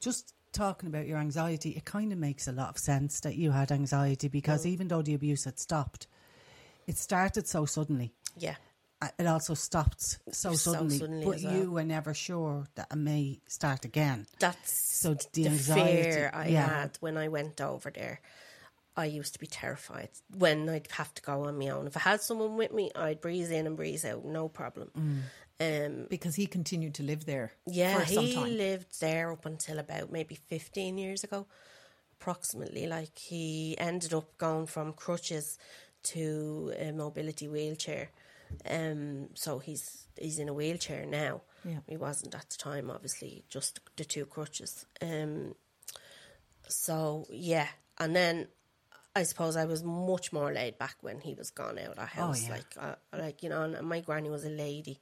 just 0.00 0.34
talking 0.52 0.88
about 0.88 1.06
your 1.06 1.18
anxiety, 1.18 1.70
it 1.70 1.84
kind 1.84 2.12
of 2.12 2.18
makes 2.18 2.46
a 2.46 2.52
lot 2.52 2.68
of 2.68 2.78
sense 2.78 3.20
that 3.20 3.36
you 3.36 3.50
had 3.50 3.72
anxiety 3.72 4.28
because 4.28 4.64
mm. 4.64 4.70
even 4.70 4.88
though 4.88 5.02
the 5.02 5.14
abuse 5.14 5.44
had 5.44 5.58
stopped, 5.58 6.06
it 6.86 6.98
started 6.98 7.48
so 7.48 7.64
suddenly. 7.64 8.12
Yeah. 8.36 8.56
It 9.18 9.26
also 9.26 9.54
stopped 9.54 10.02
so 10.32 10.52
So 10.54 10.54
suddenly, 10.72 10.98
suddenly 10.98 11.26
but 11.26 11.36
as 11.36 11.44
well. 11.44 11.56
you 11.56 11.70
were 11.70 11.84
never 11.84 12.14
sure 12.14 12.66
that 12.74 12.88
it 12.90 12.96
may 12.96 13.40
start 13.46 13.84
again. 13.84 14.26
That's 14.38 14.72
So 15.00 15.14
the 15.14 15.26
the 15.32 15.46
anxiety, 15.48 16.02
fear 16.02 16.30
I 16.32 16.48
yeah. 16.48 16.68
had 16.68 16.96
when 17.00 17.16
I 17.16 17.28
went 17.28 17.60
over 17.60 17.90
there. 17.90 18.20
I 18.96 19.06
used 19.06 19.32
to 19.32 19.40
be 19.40 19.48
terrified 19.48 20.10
when 20.38 20.68
I'd 20.68 20.88
have 20.92 21.12
to 21.14 21.22
go 21.22 21.46
on 21.46 21.58
my 21.58 21.68
own. 21.70 21.86
If 21.88 21.96
I 21.96 22.00
had 22.00 22.20
someone 22.20 22.56
with 22.56 22.72
me, 22.72 22.92
I'd 22.94 23.20
breeze 23.20 23.50
in 23.50 23.66
and 23.66 23.76
breeze 23.76 24.04
out, 24.04 24.24
no 24.24 24.48
problem. 24.48 24.90
Um, 25.60 26.06
Because 26.08 26.36
he 26.36 26.46
continued 26.46 26.94
to 26.94 27.02
live 27.02 27.24
there 27.26 27.52
yeah, 27.66 27.98
for 28.00 28.06
some 28.06 28.24
he 28.24 28.34
time. 28.34 28.56
lived 28.56 29.00
there 29.00 29.32
up 29.32 29.46
until 29.46 29.78
about 29.80 30.12
maybe 30.12 30.36
15 30.36 30.96
years 30.98 31.24
ago, 31.24 31.46
approximately. 32.20 32.86
Like, 32.86 33.18
he 33.18 33.74
ended 33.78 34.14
up 34.14 34.36
going 34.38 34.66
from 34.66 34.92
crutches 34.92 35.58
to 36.04 36.72
a 36.78 36.92
mobility 36.92 37.48
wheelchair. 37.48 38.10
Um, 38.68 39.28
so 39.34 39.58
he's 39.58 40.06
he's 40.18 40.38
in 40.38 40.48
a 40.48 40.54
wheelchair 40.54 41.06
now. 41.06 41.42
Yeah. 41.64 41.78
He 41.88 41.96
wasn't 41.96 42.34
at 42.34 42.50
the 42.50 42.56
time, 42.58 42.90
obviously, 42.90 43.44
just 43.48 43.80
the 43.96 44.04
two 44.04 44.26
crutches. 44.26 44.86
Um, 45.00 45.54
so 46.68 47.26
yeah, 47.30 47.68
and 47.98 48.14
then 48.14 48.48
I 49.16 49.22
suppose 49.24 49.56
I 49.56 49.64
was 49.64 49.82
much 49.84 50.32
more 50.32 50.52
laid 50.52 50.78
back 50.78 50.96
when 51.00 51.20
he 51.20 51.34
was 51.34 51.50
gone 51.50 51.78
out 51.78 51.90
of 51.90 51.96
the 51.96 52.06
house. 52.06 52.44
yeah. 52.46 52.50
Like, 52.54 52.74
uh, 52.78 52.94
like 53.16 53.42
you 53.42 53.48
know, 53.48 53.62
and 53.62 53.86
my 53.88 54.00
granny 54.00 54.30
was 54.30 54.44
a 54.44 54.50
lady. 54.50 55.00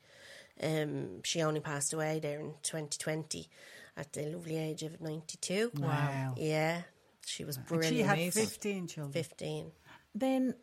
Um, 0.63 1.23
she 1.25 1.43
only 1.43 1.61
passed 1.61 1.93
away 1.93 2.21
there 2.21 2.39
in 2.39 2.53
2020 2.63 3.49
at 3.97 4.13
the 4.13 4.23
lovely 4.27 4.59
age 4.59 4.83
of 4.83 5.01
92. 5.01 5.73
Wow. 5.77 6.35
Yeah, 6.37 6.83
she 7.25 7.45
was 7.45 7.57
And 7.57 7.67
brilliant. 7.67 7.97
she 7.97 8.03
had 8.03 8.33
15 8.35 8.87
children. 8.87 9.13
15. 9.13 9.73
Then, 10.15 10.55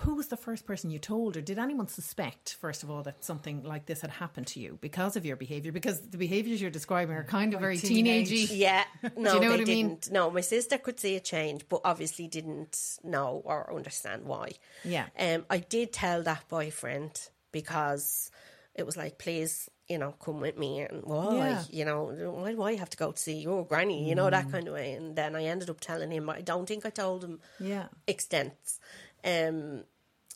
who 0.00 0.14
was 0.14 0.28
the 0.28 0.36
first 0.36 0.66
person 0.66 0.90
you 0.90 0.98
told, 0.98 1.36
or 1.36 1.40
did 1.40 1.58
anyone 1.58 1.88
suspect, 1.88 2.54
first 2.60 2.82
of 2.82 2.90
all, 2.90 3.02
that 3.04 3.24
something 3.24 3.62
like 3.62 3.86
this 3.86 4.00
had 4.00 4.10
happened 4.10 4.46
to 4.48 4.60
you 4.60 4.78
because 4.80 5.16
of 5.16 5.24
your 5.26 5.36
behaviour? 5.36 5.72
Because 5.72 6.00
the 6.00 6.18
behaviours 6.18 6.60
you're 6.60 6.70
describing 6.70 7.14
are 7.16 7.24
kind 7.24 7.54
of 7.54 7.60
very 7.60 7.78
teenage. 7.78 8.30
teenagey. 8.30 8.56
Yeah, 8.58 8.84
no, 9.16 9.34
know 9.34 9.38
they 9.40 9.48
what 9.48 9.60
I 9.60 9.64
mean? 9.64 9.88
didn't. 9.88 10.10
No, 10.12 10.30
my 10.30 10.40
sister 10.42 10.78
could 10.78 10.98
see 11.00 11.16
a 11.16 11.20
change, 11.20 11.64
but 11.68 11.80
obviously 11.84 12.28
didn't 12.28 12.98
know 13.02 13.42
or 13.44 13.74
understand 13.74 14.24
why. 14.24 14.52
Yeah. 14.84 15.06
Um, 15.18 15.44
I 15.50 15.58
did 15.58 15.92
tell 15.92 16.22
that 16.22 16.48
boyfriend 16.48 17.28
because 17.52 18.30
it 18.74 18.86
was 18.86 18.96
like, 18.96 19.18
please, 19.18 19.68
you 19.88 19.98
know, 19.98 20.12
come 20.22 20.38
with 20.40 20.56
me, 20.58 20.80
and 20.82 21.02
why, 21.04 21.36
Yeah. 21.36 21.62
you 21.70 21.84
know, 21.84 22.04
why 22.32 22.52
do 22.52 22.62
I 22.62 22.74
have 22.76 22.90
to 22.90 22.96
go 22.96 23.10
to 23.12 23.18
see 23.18 23.38
your 23.38 23.64
granny, 23.64 24.08
you 24.08 24.14
know, 24.14 24.28
that 24.30 24.50
kind 24.52 24.68
of 24.68 24.74
way. 24.74 24.92
And 24.92 25.16
then 25.16 25.34
I 25.34 25.44
ended 25.44 25.70
up 25.70 25.80
telling 25.80 26.10
him. 26.12 26.28
I 26.28 26.42
don't 26.42 26.66
think 26.68 26.84
I 26.86 26.90
told 26.90 27.24
him 27.24 27.40
Yeah. 27.58 27.86
extents. 28.06 28.78
Um, 29.24 29.84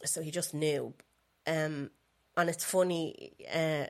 so 0.05 0.23
he 0.23 0.31
just 0.31 0.55
knew. 0.55 0.95
Um, 1.47 1.91
and 2.37 2.49
it's 2.49 2.65
funny, 2.65 3.33
uh, 3.53 3.87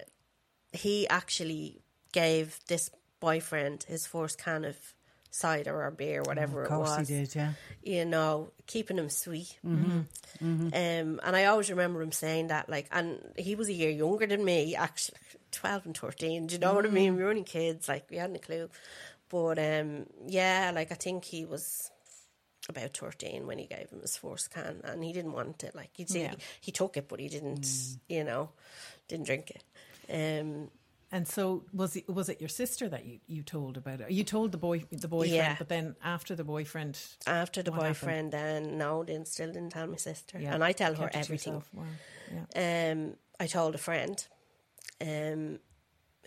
he 0.73 1.07
actually 1.09 1.83
gave 2.13 2.59
this 2.69 2.91
boyfriend 3.21 3.85
his 3.85 4.07
first 4.07 4.39
can 4.39 4.65
of 4.65 4.77
cider 5.31 5.83
or 5.83 5.91
beer, 5.91 6.23
whatever 6.23 6.61
Of 6.63 6.67
it 6.67 6.69
course 6.75 6.99
was. 6.99 7.09
he 7.09 7.15
did, 7.15 7.35
yeah. 7.35 7.53
You 7.83 8.05
know, 8.05 8.51
keeping 8.67 8.99
him 8.99 9.09
sweet. 9.09 9.59
Mm-hmm. 9.65 10.01
Um, 10.41 11.21
and 11.23 11.37
I 11.37 11.45
always 11.47 11.71
remember 11.71 12.03
him 12.03 12.13
saying 12.13 12.49
that, 12.49 12.69
like, 12.69 12.89
and 12.91 13.19
he 13.39 13.55
was 13.55 13.69
a 13.69 13.73
year 13.73 13.91
younger 13.91 14.27
than 14.27 14.45
me, 14.45 14.75
actually, 14.77 15.19
12 15.53 15.87
and 15.87 15.97
13. 15.97 16.49
Do 16.49 16.55
you 16.55 16.59
know 16.59 16.75
what 16.75 16.85
I 16.85 16.89
Mm. 16.89 16.93
mean? 16.93 17.17
We 17.17 17.23
were 17.23 17.31
only 17.31 17.45
kids, 17.45 17.89
like, 17.89 18.11
we 18.11 18.17
hadn't 18.19 18.37
a 18.37 18.41
clue. 18.41 18.69
But 19.31 19.59
um, 19.59 20.07
yeah, 20.27 20.73
like, 20.75 20.91
I 20.93 20.97
think 20.97 21.25
he 21.25 21.47
was 21.47 21.91
about 22.69 22.97
13 22.97 23.47
when 23.47 23.59
he 23.59 23.67
gave 23.67 23.91
him 23.91 24.01
his 24.01 24.17
first 24.17 24.51
can 24.51 24.81
and 24.85 25.03
he 25.05 25.13
didn't 25.13 25.33
want 25.33 25.65
it 25.65 25.75
like 25.75 25.91
he 25.95 26.05
did, 26.05 26.17
Yeah. 26.17 26.35
he, 26.61 26.71
took 26.73 26.97
it 26.97 27.09
but 27.09 27.21
he 27.21 27.29
didn't 27.29 27.63
Mm. 27.63 27.99
you 28.09 28.25
know 28.25 28.51
didn't 29.09 29.27
drink 29.27 29.51
it 29.51 29.65
um 30.11 30.71
And 31.15 31.29
so, 31.29 31.65
was 31.75 31.97
it 31.97 32.09
was 32.09 32.29
it 32.29 32.41
your 32.41 32.49
sister 32.49 32.89
that 32.89 33.05
you, 33.05 33.19
you 33.27 33.43
told 33.43 33.77
about 33.77 34.01
it? 34.01 34.11
You 34.11 34.25
told 34.25 34.51
the 34.53 34.59
boy 34.59 34.85
the 34.91 35.09
boyfriend, 35.09 35.33
Yeah. 35.35 35.57
but 35.59 35.69
then 35.69 35.95
after 36.03 36.35
the 36.37 36.45
boyfriend, 36.45 36.95
after 37.27 37.63
the 37.63 37.71
What 37.71 37.81
happened? 37.83 38.01
boyfriend 38.01 38.33
then 38.33 38.79
no 38.79 39.05
didn't 39.05 39.29
still 39.29 39.53
didn't 39.53 39.73
tell 39.73 39.87
my 39.89 39.99
sister 39.99 40.39
yeah, 40.41 40.55
and 40.55 40.63
I 40.65 40.73
tell 40.73 40.95
her 40.95 41.09
kept 41.09 41.17
it 41.17 41.19
to 41.19 41.25
everything. 41.27 41.63
Wow. 41.73 41.85
Yeah. 42.35 42.93
um 42.93 43.17
I 43.45 43.47
told 43.47 43.75
a 43.75 43.79
friend 43.79 44.17
um 45.01 45.59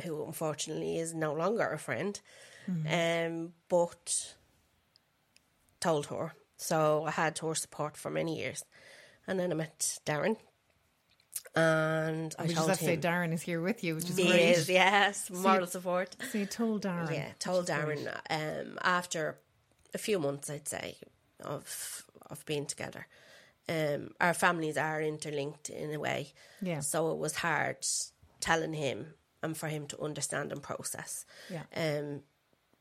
who 0.04 0.14
unfortunately 0.26 1.00
is 1.00 1.14
no 1.14 1.34
longer 1.34 1.68
a 1.74 1.80
friend 1.80 2.20
um 2.68 3.54
but 3.70 4.36
told 5.80 6.08
her 6.08 6.34
so 6.58 7.04
I 7.06 7.12
had 7.12 7.38
her 7.40 7.54
support 7.56 7.98
for 7.98 8.10
many 8.10 8.38
years 8.40 8.64
and 9.28 9.40
then 9.40 9.52
I 9.52 9.56
met 9.56 10.00
Darren 10.06 10.38
and 11.56 12.36
I 12.38 12.44
We 12.44 12.48
just 12.50 12.58
told 12.58 12.70
have 12.70 12.80
to 12.80 12.86
say 12.86 12.94
him 12.96 13.02
Darren 13.02 13.34
is 13.34 13.42
here 13.42 13.62
with 13.62 13.84
you, 13.84 13.96
which 13.96 14.10
is 14.10 14.18
He 14.18 14.28
great. 14.28 14.42
is, 14.58 14.70
yes, 14.70 15.30
moral 15.32 15.68
support. 15.68 16.16
So 16.32 16.38
you 16.40 16.46
told 16.46 16.84
Darren. 16.84 17.12
Yeah, 17.14 17.30
told 17.40 17.68
Darren 17.68 18.08
um, 18.30 18.78
after 18.82 19.38
a 19.94 19.98
few 19.98 20.20
months, 20.20 20.50
I'd 20.50 20.68
say, 20.68 20.98
of 21.42 22.06
of 22.30 22.46
being 22.46 22.66
together. 22.66 23.08
Um, 23.70 24.12
our 24.20 24.34
families 24.34 24.78
are 24.78 25.02
interlinked 25.02 25.70
in 25.70 25.94
a 25.94 26.00
way, 26.00 26.34
Yeah. 26.62 26.82
So 26.82 27.12
it 27.12 27.18
was 27.18 27.36
hard 27.36 27.78
telling 28.40 28.74
him 28.74 29.14
and 29.42 29.56
for 29.58 29.68
him 29.68 29.88
to 29.88 30.02
understand 30.02 30.52
and 30.52 30.62
process. 30.62 31.26
Yeah. 31.50 31.64
Um, 31.76 32.22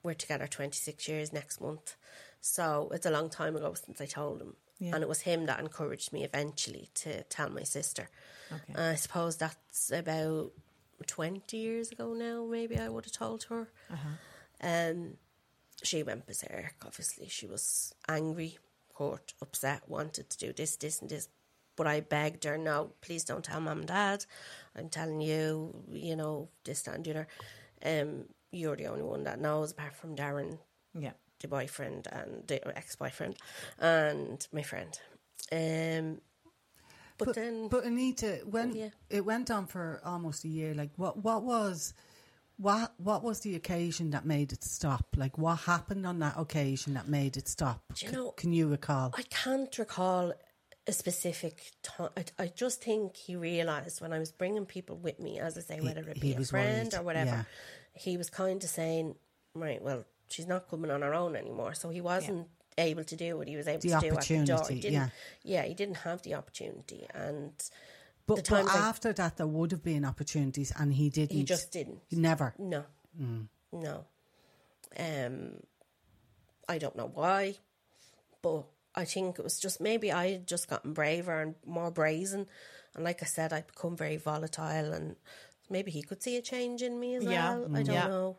we're 0.02 0.14
together 0.14 0.46
twenty 0.48 0.76
six 0.78 1.06
years 1.08 1.32
next 1.32 1.60
month, 1.60 1.96
so 2.46 2.90
it's 2.92 3.06
a 3.06 3.10
long 3.10 3.30
time 3.30 3.56
ago 3.56 3.72
since 3.72 4.02
I 4.02 4.06
told 4.06 4.42
him. 4.42 4.54
Yeah. 4.78 4.94
And 4.94 5.02
it 5.02 5.08
was 5.08 5.22
him 5.22 5.46
that 5.46 5.60
encouraged 5.60 6.12
me 6.12 6.24
eventually 6.24 6.90
to 6.96 7.22
tell 7.24 7.48
my 7.48 7.62
sister. 7.62 8.10
Okay. 8.52 8.74
I 8.90 8.96
suppose 8.96 9.38
that's 9.38 9.90
about 9.90 10.52
20 11.06 11.56
years 11.56 11.90
ago 11.90 12.12
now, 12.12 12.44
maybe 12.44 12.76
I 12.78 12.90
would 12.90 13.06
have 13.06 13.12
told 13.12 13.44
her. 13.44 13.68
Um, 14.60 15.14
she 15.82 16.02
went 16.02 16.26
berserk, 16.26 16.74
obviously. 16.84 17.28
She 17.28 17.46
was 17.46 17.94
angry, 18.08 18.58
hurt, 18.98 19.32
upset, 19.40 19.88
wanted 19.88 20.28
to 20.28 20.38
do 20.38 20.52
this, 20.52 20.76
this, 20.76 21.00
and 21.00 21.08
this. 21.08 21.28
but 21.76 21.86
I 21.86 22.00
begged 22.00 22.44
her, 22.44 22.58
no, 22.58 22.92
please 23.00 23.24
don't 23.24 23.44
tell 23.44 23.60
mum 23.60 23.78
and 23.78 23.88
dad. 23.88 24.26
I'm 24.76 24.90
telling 24.90 25.22
you, 25.22 25.74
you 25.90 26.14
know, 26.16 26.48
this, 26.64 26.82
that, 26.82 26.94
and 26.96 27.04
the 27.04 27.10
other. 27.10 27.28
Um, 27.84 28.24
you're 28.52 28.76
the 28.76 28.86
only 28.86 29.02
one 29.02 29.24
that 29.24 29.40
knows, 29.40 29.72
apart 29.72 29.94
from 29.94 30.14
Darren, 30.14 30.58
Yeah. 30.98 31.12
Boyfriend 31.48 32.06
and 32.12 32.46
the 32.46 32.76
ex 32.76 32.96
boyfriend, 32.96 33.36
and 33.78 34.46
my 34.52 34.62
friend. 34.62 34.98
Um, 35.52 36.20
but, 37.18 37.26
But, 37.26 37.34
then, 37.36 37.68
but 37.68 37.84
Anita, 37.84 38.40
when 38.44 38.74
Yeah. 38.74 38.88
it 39.08 39.24
went 39.24 39.50
on 39.50 39.66
for 39.66 40.00
almost 40.04 40.44
a 40.44 40.48
year, 40.48 40.74
like 40.74 40.90
what 40.96 41.18
what 41.22 41.44
was 41.44 41.94
what 42.56 42.92
what 42.98 43.22
was 43.22 43.40
the 43.40 43.54
occasion 43.56 44.10
that 44.10 44.24
made 44.24 44.52
it 44.52 44.64
stop? 44.64 45.06
Like 45.16 45.38
what 45.38 45.56
happened 45.60 46.06
on 46.06 46.18
that 46.20 46.34
occasion 46.36 46.94
that 46.94 47.06
made 47.08 47.36
it 47.36 47.46
stop? 47.48 47.82
Do 47.94 48.06
you 48.06 48.10
C- 48.10 48.16
know- 48.16 48.30
can 48.32 48.52
you 48.52 48.68
recall? 48.68 49.12
I 49.16 49.22
can't 49.22 49.76
recall 49.78 50.32
a 50.86 50.92
specific 50.92 51.70
time. 51.82 52.10
I, 52.16 52.24
I 52.38 52.46
just 52.48 52.82
think 52.82 53.16
he 53.16 53.36
realised 53.36 54.00
when 54.00 54.12
I 54.12 54.18
was 54.18 54.32
bringing 54.32 54.66
people 54.66 54.96
with 54.96 55.18
me, 55.20 55.38
as 55.38 55.56
I 55.56 55.60
say, 55.62 55.80
whether 55.80 56.02
it 56.08 56.20
be 56.20 56.34
a 56.34 56.40
friend 56.44 56.88
worried, 56.92 56.94
or 56.94 57.02
whatever, 57.02 57.30
yeah. 57.94 58.00
he 58.00 58.16
was 58.16 58.28
kind 58.28 58.62
of 58.62 58.68
saying, 58.68 59.14
right, 59.54 59.80
well, 59.80 60.04
she's 60.28 60.46
not 60.46 60.68
coming 60.68 60.90
on 60.90 61.02
her 61.02 61.14
own 61.14 61.36
anymore. 61.36 61.74
So 61.74 61.90
he 61.90 62.00
wasn't 62.00 62.48
able 62.78 63.04
to 63.04 63.16
do 63.16 63.36
what 63.36 63.46
he 63.48 63.56
was 63.56 63.68
able 63.68 63.80
The 63.80 63.88
to 63.88 64.00
do 64.00 64.16
at 64.16 64.26
the 64.28 64.44
door. 64.44 64.66
He 64.68 64.80
didn't, 64.80 64.92
yeah. 64.94 65.08
yeah, 65.42 65.62
he 65.64 65.74
didn't 65.74 65.98
have 65.98 66.22
the 66.22 66.34
opportunity, 66.34 67.06
and 67.14 67.52
but, 68.26 68.36
the 68.44 68.50
but 68.50 68.66
after 68.74 69.12
that, 69.12 69.36
there 69.36 69.46
would 69.46 69.70
have 69.70 69.82
been 69.84 70.04
opportunities, 70.04 70.72
and 70.76 70.92
he 70.94 71.08
didn't. 71.10 71.36
he 71.36 71.44
just 71.44 71.70
didn't. 71.70 72.00
never. 72.10 72.54
No, 72.58 72.84
Mm. 73.20 73.46
no. 73.72 74.04
Um, 74.98 75.60
I 76.68 76.78
don't 76.78 76.96
know 76.96 77.10
why, 77.12 77.56
but 78.42 78.64
I 78.94 79.04
think 79.04 79.38
it 79.38 79.42
was 79.44 79.58
just 79.60 79.80
maybe 79.80 80.10
I 80.12 80.32
had 80.32 80.46
just 80.46 80.68
gotten 80.68 80.92
braver 80.94 81.40
and 81.42 81.54
more 81.66 81.90
brazen, 81.90 82.46
and 82.94 83.04
like 83.04 83.22
I 83.22 83.26
said, 83.26 83.52
I'd 83.52 83.66
become 83.66 83.96
very 83.96 84.16
volatile, 84.16 84.92
and 84.92 85.16
maybe 85.70 85.90
he 85.90 86.02
could 86.02 86.22
see 86.22 86.36
a 86.36 86.42
change 86.42 86.82
in 86.82 86.98
me 86.98 87.14
as 87.16 87.24
Yeah, 87.24 87.56
well. 87.56 87.76
I 87.76 87.82
don't 87.82 87.94
yeah. 87.94 88.06
know. 88.08 88.38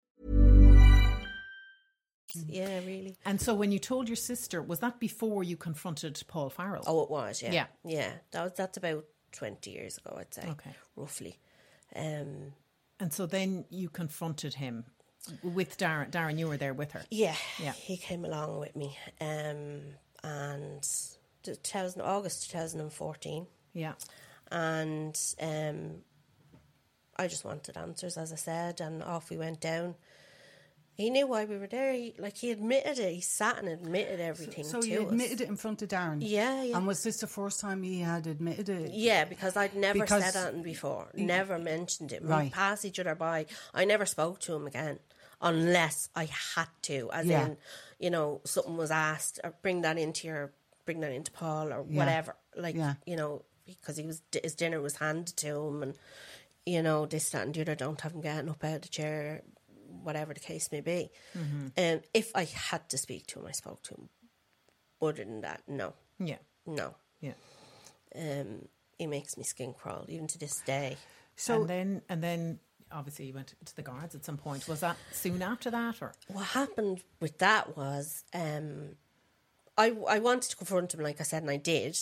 Yeah, 2.47 2.77
really. 2.79 3.15
And 3.25 3.39
so 3.41 3.53
when 3.53 3.71
you 3.71 3.79
told 3.79 4.07
your 4.09 4.15
sister, 4.15 4.61
was 4.61 4.79
that 4.79 4.99
before 4.99 5.43
you 5.43 5.57
confronted 5.57 6.21
Paul 6.27 6.49
Farrell? 6.49 6.83
Oh, 6.87 7.03
it 7.03 7.09
was. 7.09 7.41
Yeah, 7.41 7.51
Yeah. 7.53 7.65
yeah. 7.83 8.11
That 8.31 8.43
was 8.43 8.53
that's 8.55 8.77
about 8.77 9.05
twenty 9.31 9.71
years 9.71 9.97
ago, 9.97 10.15
I'd 10.19 10.33
say. 10.33 10.47
Okay. 10.49 10.71
roughly. 10.95 11.39
Um, 11.95 12.53
And 12.99 13.11
so 13.13 13.25
then 13.25 13.65
you 13.69 13.89
confronted 13.89 14.53
him 14.55 14.85
with 15.43 15.77
Darren. 15.77 16.09
Darren, 16.11 16.37
you 16.39 16.47
were 16.47 16.57
there 16.57 16.73
with 16.73 16.91
her. 16.93 17.03
Yeah, 17.11 17.35
Yeah. 17.59 17.73
He 17.73 17.97
came 17.97 18.25
along 18.25 18.59
with 18.59 18.75
me, 18.75 18.97
um, 19.19 19.81
and 20.23 20.87
2000, 21.43 22.01
August 22.01 22.49
two 22.49 22.57
thousand 22.57 22.81
and 22.81 22.93
fourteen, 22.93 23.47
Yeah. 23.73 23.93
and 24.51 25.19
um, 25.39 26.03
I 27.17 27.27
just 27.27 27.43
wanted 27.45 27.77
answers, 27.77 28.17
as 28.17 28.31
I 28.31 28.35
said, 28.35 28.81
and 28.81 29.03
off 29.03 29.29
we 29.29 29.37
went 29.37 29.59
down. 29.61 29.95
He 30.97 31.09
knew 31.09 31.25
why 31.25 31.45
we 31.45 31.57
were 31.57 31.67
there. 31.67 31.93
He, 31.93 32.13
like 32.19 32.37
he 32.37 32.51
admitted 32.51 32.99
it. 32.99 33.13
He 33.13 33.21
sat 33.21 33.57
and 33.57 33.67
admitted 33.67 34.19
everything. 34.19 34.63
So 34.65 34.81
to 34.81 34.87
you 34.87 35.01
us. 35.03 35.11
admitted 35.11 35.41
it 35.41 35.47
in 35.47 35.55
front 35.55 35.81
of 35.81 35.89
Darren. 35.89 36.17
Yeah, 36.21 36.61
yeah. 36.63 36.77
And 36.77 36.85
was 36.85 37.01
this 37.03 37.21
the 37.21 37.27
first 37.27 37.59
time 37.59 37.81
he 37.81 38.01
had 38.01 38.27
admitted 38.27 38.69
it? 38.69 38.91
Yeah, 38.93 39.25
because 39.25 39.55
I'd 39.57 39.75
never 39.75 39.99
Because- 39.99 40.31
said 40.31 40.43
anything 40.47 40.63
before, 40.63 41.07
never 41.15 41.57
mm. 41.57 41.63
mentioned 41.63 42.11
it. 42.11 42.21
We 42.21 42.27
Right. 42.29 42.51
passed 42.51 42.85
each 42.85 42.99
other 42.99 43.15
by. 43.15 43.47
I 43.73 43.85
never 43.85 44.05
spoke 44.05 44.39
to 44.41 44.53
him 44.53 44.67
again 44.67 44.99
unless 45.41 46.09
I 46.15 46.25
had 46.55 46.67
to, 46.83 47.09
as 47.11 47.25
Yeah. 47.25 47.45
in, 47.47 47.57
you 47.99 48.09
know, 48.11 48.41
something 48.45 48.77
was 48.77 48.91
asked 48.91 49.39
or 49.43 49.53
bring 49.63 49.81
that 49.81 49.97
into 49.97 50.27
your, 50.27 50.51
bring 50.85 50.99
that 50.99 51.11
into 51.11 51.31
Paul 51.31 51.73
or 51.73 51.85
Yeah. 51.89 51.97
whatever. 51.97 52.35
Like, 52.55 52.75
Yeah. 52.75 52.95
you 53.05 53.15
know, 53.15 53.43
because 53.65 53.97
he 53.97 54.05
was 54.05 54.21
his 54.43 54.53
dinner 54.55 54.81
was 54.81 54.97
handed 54.97 55.37
to 55.37 55.47
him, 55.47 55.81
and 55.83 55.95
you 56.65 56.83
know 56.83 57.05
this, 57.05 57.29
that, 57.31 57.45
and 57.45 57.55
the 57.55 57.61
other. 57.61 57.73
Don't 57.75 58.01
have 58.01 58.11
him 58.13 58.21
getting 58.21 58.49
up 58.49 58.63
out 58.63 58.75
of 58.75 58.81
the 58.81 58.87
chair, 58.89 59.41
whatever 60.03 60.33
the 60.33 60.39
case 60.39 60.71
may 60.71 60.81
be. 60.81 61.09
Mm-hmm. 61.37 61.67
And 61.77 62.01
if 62.13 62.31
I 62.35 62.45
had 62.45 62.89
to 62.89 62.97
speak 62.97 63.27
to 63.27 63.39
him, 63.39 63.47
I 63.47 63.51
spoke 63.51 63.83
to 63.83 63.95
him. 63.95 64.09
Other 65.01 65.23
than 65.23 65.41
that, 65.41 65.61
no, 65.67 65.93
Yeah. 66.19 66.37
no. 66.65 66.95
Yeah. 67.19 67.33
Um, 68.15 68.67
he 68.97 69.07
makes 69.07 69.37
me 69.37 69.43
skin 69.43 69.73
crawl 69.73 70.05
even 70.07 70.27
to 70.27 70.37
this 70.37 70.61
day. 70.61 70.97
So 71.35 71.61
and 71.61 71.69
then 71.69 72.01
and 72.09 72.21
then 72.23 72.59
obviously 72.91 73.25
you 73.25 73.33
went 73.33 73.53
to 73.65 73.75
the 73.75 73.81
guards 73.81 74.13
at 74.15 74.25
some 74.25 74.37
point. 74.37 74.67
Was 74.67 74.81
that 74.81 74.97
soon 75.11 75.41
after 75.41 75.71
that 75.71 76.01
or 76.01 76.13
What 76.27 76.45
happened 76.47 77.01
with 77.19 77.37
that 77.39 77.75
was 77.77 78.23
um, 78.33 78.95
I 79.77 79.95
I 80.07 80.19
wanted 80.19 80.49
to 80.51 80.57
confront 80.57 80.93
him, 80.93 80.99
like 81.01 81.19
I 81.19 81.23
said, 81.23 81.41
and 81.41 81.49
I 81.51 81.57
did. 81.57 81.97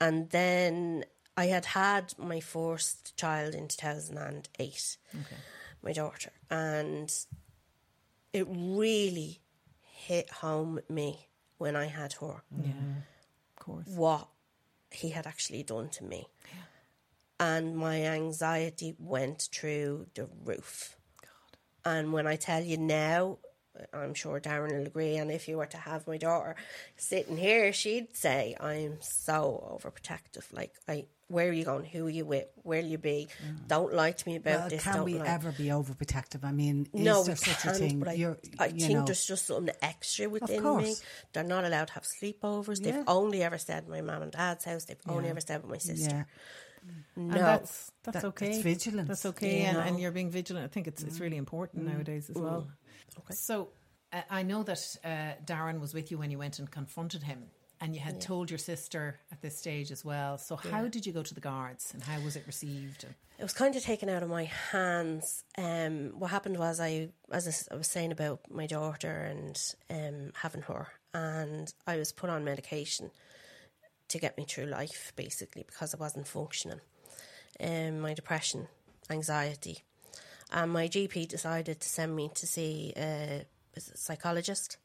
And 0.00 0.30
then 0.30 1.04
I 1.36 1.46
had 1.46 1.64
had 1.64 2.14
my 2.18 2.40
first 2.40 3.16
child 3.16 3.54
in 3.54 3.66
two 3.68 3.80
thousand 3.80 4.18
and 4.18 4.48
eight, 4.60 4.96
my 5.82 5.92
daughter, 5.92 6.32
and 6.50 7.12
it 8.32 8.46
really 8.50 9.40
hit 9.82 10.30
home 10.30 10.80
me 10.88 11.28
when 11.58 11.76
I 11.76 11.86
had 11.86 12.12
her 12.14 12.42
Yeah. 12.50 12.70
Mm-hmm. 12.70 12.92
Of 13.56 13.64
course. 13.64 13.86
what 13.88 14.28
he 14.90 15.10
had 15.10 15.26
actually 15.26 15.62
done 15.62 15.88
to 15.90 16.04
me. 16.04 16.26
And 17.40 17.76
my 17.76 18.02
anxiety 18.02 18.96
went 18.98 19.48
through 19.52 20.06
the 20.14 20.28
roof. 20.44 20.96
And 21.84 22.12
when 22.12 22.26
I 22.26 22.36
tell 22.36 22.62
you 22.62 22.76
now, 22.76 23.38
I'm 23.92 24.14
sure 24.14 24.40
Darren 24.40 24.76
will 24.76 24.86
agree, 24.86 25.16
and 25.16 25.30
if 25.30 25.46
you 25.46 25.56
were 25.58 25.66
to 25.66 25.76
have 25.76 26.08
my 26.08 26.16
daughter 26.18 26.56
sitting 26.96 27.36
here, 27.36 27.72
she'd 27.72 28.16
say, 28.16 28.56
I'm 28.58 28.98
so 29.00 29.78
overprotective. 29.80 30.52
Like, 30.52 30.74
I, 30.88 31.06
where 31.28 31.48
are 31.48 31.52
you 31.52 31.64
going? 31.64 31.84
Who 31.84 32.06
are 32.06 32.10
you 32.10 32.24
with? 32.24 32.46
Where'll 32.62 32.86
you 32.86 32.98
be? 32.98 33.28
Don't 33.66 33.92
lie 33.94 34.12
to 34.12 34.28
me 34.28 34.36
about 34.36 34.58
well, 34.60 34.68
this. 34.70 34.82
can 34.82 34.94
don't 34.96 35.04
we 35.04 35.18
lie. 35.18 35.26
ever 35.26 35.52
be 35.52 35.66
overprotective? 35.66 36.42
I 36.44 36.52
mean, 36.52 36.88
is 36.92 37.00
no, 37.04 37.22
there 37.22 37.32
we 37.34 37.36
such 37.36 37.58
can't, 37.60 37.76
a 37.76 37.78
thing? 37.78 37.98
But 38.00 38.08
I, 38.08 38.12
You're- 38.14 38.36
I 38.58 38.66
you 38.66 38.80
think 38.80 38.98
know, 38.98 39.04
there's 39.04 39.24
just 39.26 39.46
something 39.46 39.74
extra 39.82 40.28
within 40.28 40.62
me. 40.78 40.94
They're 41.32 41.44
not 41.44 41.64
allowed 41.64 41.88
to 41.88 41.92
have 41.94 42.04
sleepovers. 42.04 42.78
Yeah. 42.84 42.92
They've 42.92 43.04
only 43.06 43.42
ever 43.42 43.58
stayed 43.58 43.74
at 43.74 43.88
my 43.88 44.00
mum 44.00 44.22
and 44.22 44.32
dad's 44.32 44.64
house. 44.64 44.84
They've 44.86 44.96
only 45.08 45.28
ever 45.28 45.40
stayed 45.40 45.62
with 45.62 45.70
my 45.70 45.78
sister. 45.78 46.08
yeah. 46.10 46.24
No, 47.16 47.22
And 47.24 47.32
that's 47.34 47.90
that's 48.04 48.22
That- 48.22 48.24
okay. 48.28 48.46
that's 48.52 48.58
vigilance. 48.62 49.08
That's 49.08 49.26
okay, 49.26 49.60
Yeah. 49.62 49.70
and, 49.70 49.78
and 49.90 50.00
you're 50.00 50.12
being 50.12 50.30
vigilant. 50.30 50.64
I 50.64 50.68
think 50.68 50.86
it's 50.86 51.02
it's 51.02 51.20
really 51.20 51.36
important 51.36 51.84
nowadays 51.86 52.30
as 52.30 52.36
well. 52.36 52.68
Okay. 53.18 53.34
So 53.34 53.68
uh, 54.12 54.22
I 54.30 54.42
know 54.44 54.62
that 54.62 54.96
uh, 55.04 55.08
Darren 55.44 55.80
was 55.80 55.92
with 55.92 56.10
you 56.10 56.16
when 56.16 56.30
you 56.30 56.38
went 56.38 56.58
and 56.60 56.70
confronted 56.70 57.22
him, 57.24 57.42
and 57.80 57.94
you 57.94 58.00
had 58.00 58.20
told 58.20 58.50
your 58.50 58.58
sister 58.58 59.18
at 59.30 59.40
this 59.40 59.56
stage 59.58 59.90
as 59.90 60.04
well. 60.04 60.38
So 60.38 60.56
how 60.56 60.88
did 60.88 61.06
you 61.06 61.12
go 61.12 61.22
to 61.22 61.34
the 61.34 61.40
guards, 61.40 61.92
and 61.94 62.02
how 62.02 62.20
was 62.20 62.36
it 62.36 62.44
received? 62.46 63.04
It 63.38 63.42
was 63.42 63.52
kind 63.52 63.76
of 63.76 63.82
taken 63.82 64.08
out 64.08 64.22
of 64.22 64.28
my 64.28 64.44
hands. 64.44 65.44
Um, 65.56 66.12
what 66.18 66.30
happened 66.30 66.58
was 66.58 66.80
I, 66.80 67.10
as 67.30 67.68
I 67.70 67.76
was 67.76 67.86
saying 67.86 68.10
about 68.10 68.40
my 68.50 68.66
daughter 68.66 69.10
and 69.10 69.56
um, 69.90 70.32
having 70.34 70.62
her, 70.62 70.88
and 71.14 71.72
I 71.86 71.96
was 71.96 72.12
put 72.12 72.30
on 72.30 72.44
medication 72.44 73.10
to 74.08 74.18
get 74.18 74.36
me 74.36 74.44
through 74.44 74.66
life, 74.66 75.12
basically 75.16 75.64
because 75.66 75.94
I 75.94 75.98
wasn't 75.98 76.26
functioning. 76.26 76.80
Um, 77.60 78.00
my 78.00 78.14
depression, 78.14 78.68
anxiety, 79.10 79.84
and 80.50 80.72
my 80.72 80.88
GP 80.88 81.28
decided 81.28 81.80
to 81.80 81.88
send 81.88 82.16
me 82.16 82.30
to 82.34 82.46
see 82.46 82.92
a, 82.96 83.44
a 83.76 83.80
psychologist. 83.80 84.78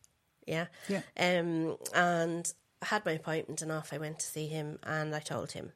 Yeah, 0.45 0.67
Yeah. 0.89 1.01
Um, 1.17 1.77
and 1.93 2.53
I 2.84 2.88
had 2.88 3.06
my 3.06 3.13
appointment, 3.13 3.62
and 3.62 3.72
off 3.72 3.93
I 3.93 3.98
went 3.98 4.19
to 4.19 4.26
see 4.26 4.48
him, 4.48 4.78
and 4.84 5.15
I 5.15 5.19
told 5.19 5.54
him. 5.54 5.72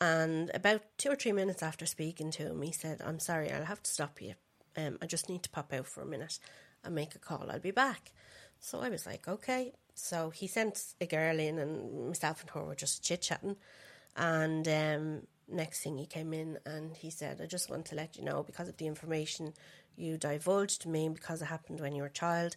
And 0.00 0.48
about 0.54 0.82
two 0.96 1.10
or 1.10 1.16
three 1.16 1.32
minutes 1.32 1.60
after 1.60 1.86
speaking 1.86 2.30
to 2.30 2.44
him, 2.44 2.62
he 2.62 2.70
said, 2.70 3.02
I'm 3.04 3.18
sorry, 3.18 3.50
I'll 3.50 3.64
have 3.64 3.82
to 3.82 3.90
stop 3.90 4.22
you. 4.22 4.34
Um, 4.76 4.96
I 5.02 5.06
just 5.06 5.28
need 5.28 5.42
to 5.42 5.50
pop 5.50 5.72
out 5.72 5.86
for 5.86 6.02
a 6.02 6.06
minute 6.06 6.38
and 6.84 6.94
make 6.94 7.16
a 7.16 7.18
call. 7.18 7.50
I'll 7.50 7.58
be 7.58 7.72
back. 7.72 8.12
So 8.60 8.80
I 8.80 8.90
was 8.90 9.06
like, 9.06 9.26
okay. 9.26 9.72
So 9.96 10.30
he 10.30 10.46
sent 10.46 10.94
a 11.00 11.06
girl 11.06 11.40
in, 11.40 11.58
and 11.58 12.06
myself 12.06 12.42
and 12.42 12.50
her 12.50 12.62
were 12.62 12.76
just 12.76 13.02
chit 13.02 13.22
chatting. 13.22 13.56
And 14.16 14.68
um, 14.68 15.22
next 15.48 15.80
thing 15.82 15.98
he 15.98 16.06
came 16.06 16.32
in 16.32 16.58
and 16.64 16.96
he 16.96 17.10
said, 17.10 17.40
I 17.42 17.46
just 17.46 17.70
want 17.70 17.86
to 17.86 17.96
let 17.96 18.16
you 18.16 18.24
know 18.24 18.44
because 18.44 18.68
of 18.68 18.76
the 18.76 18.86
information 18.86 19.52
you 19.96 20.16
divulged 20.16 20.82
to 20.82 20.88
me, 20.88 21.08
because 21.08 21.42
it 21.42 21.46
happened 21.46 21.80
when 21.80 21.94
you 21.94 22.02
were 22.02 22.08
a 22.08 22.12
child, 22.12 22.56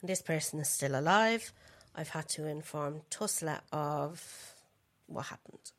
and 0.00 0.10
this 0.10 0.22
person 0.22 0.58
is 0.58 0.68
still 0.68 0.98
alive, 0.98 1.52
I've 1.94 2.08
had 2.08 2.28
to 2.30 2.46
inform 2.46 3.02
TUSLA 3.10 3.60
of 3.72 4.54
what 5.06 5.26
happened. 5.26 5.72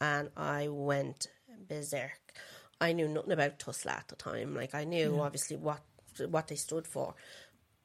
And 0.00 0.30
I 0.36 0.68
went 0.68 1.28
berserk. 1.68 2.32
I 2.80 2.92
knew 2.92 3.08
nothing 3.08 3.32
about 3.32 3.58
TUSLA 3.58 3.92
at 3.92 4.08
the 4.08 4.16
time. 4.16 4.54
Like, 4.54 4.74
I 4.74 4.84
knew 4.84 5.20
obviously 5.20 5.56
what 5.56 5.80
what 6.28 6.48
they 6.48 6.56
stood 6.56 6.86
for. 6.86 7.14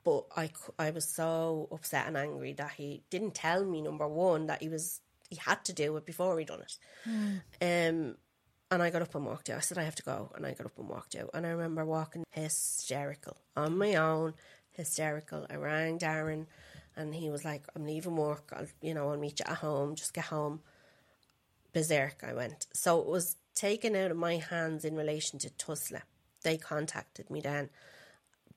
But 0.03 0.25
I, 0.35 0.49
I 0.77 0.91
was 0.91 1.05
so 1.05 1.67
upset 1.71 2.07
and 2.07 2.15
angry 2.17 2.53
that 2.53 2.71
he 2.71 3.03
didn't 3.09 3.35
tell 3.35 3.65
me, 3.65 3.81
number 3.81 4.07
one, 4.07 4.47
that 4.47 4.61
he 4.61 4.69
was 4.69 5.01
he 5.29 5.35
had 5.35 5.63
to 5.65 5.73
do 5.73 5.95
it 5.97 6.05
before 6.05 6.39
he 6.39 6.45
done 6.45 6.61
it. 6.61 6.77
Um, 7.61 8.15
and 8.71 8.83
I 8.83 8.89
got 8.89 9.01
up 9.01 9.13
and 9.15 9.25
walked 9.25 9.49
out. 9.49 9.57
I 9.57 9.61
said, 9.61 9.77
I 9.77 9.83
have 9.83 9.95
to 9.95 10.03
go. 10.03 10.31
And 10.35 10.45
I 10.45 10.53
got 10.53 10.65
up 10.65 10.77
and 10.77 10.89
walked 10.89 11.15
out. 11.15 11.29
And 11.33 11.45
I 11.45 11.49
remember 11.49 11.85
walking 11.85 12.23
hysterical 12.31 13.37
on 13.55 13.77
my 13.77 13.95
own, 13.95 14.33
hysterical. 14.71 15.45
I 15.49 15.55
rang 15.55 15.99
Darren 15.99 16.45
and 16.99 17.15
he 17.15 17.29
was 17.29 17.43
like, 17.45 17.63
I'm 17.75 17.85
leaving 17.85 18.15
work. 18.15 18.51
I'll, 18.55 18.67
you 18.81 18.93
know, 18.93 19.09
I'll 19.09 19.17
meet 19.17 19.39
you 19.39 19.45
at 19.47 19.57
home. 19.57 19.95
Just 19.95 20.13
get 20.13 20.25
home. 20.25 20.61
Berserk, 21.73 22.23
I 22.23 22.33
went. 22.33 22.67
So 22.73 22.99
it 22.99 23.07
was 23.07 23.37
taken 23.55 23.95
out 23.95 24.11
of 24.11 24.17
my 24.17 24.37
hands 24.37 24.83
in 24.85 24.95
relation 24.95 25.39
to 25.39 25.49
Tusla. 25.49 26.01
They 26.43 26.57
contacted 26.57 27.29
me 27.29 27.41
then, 27.41 27.69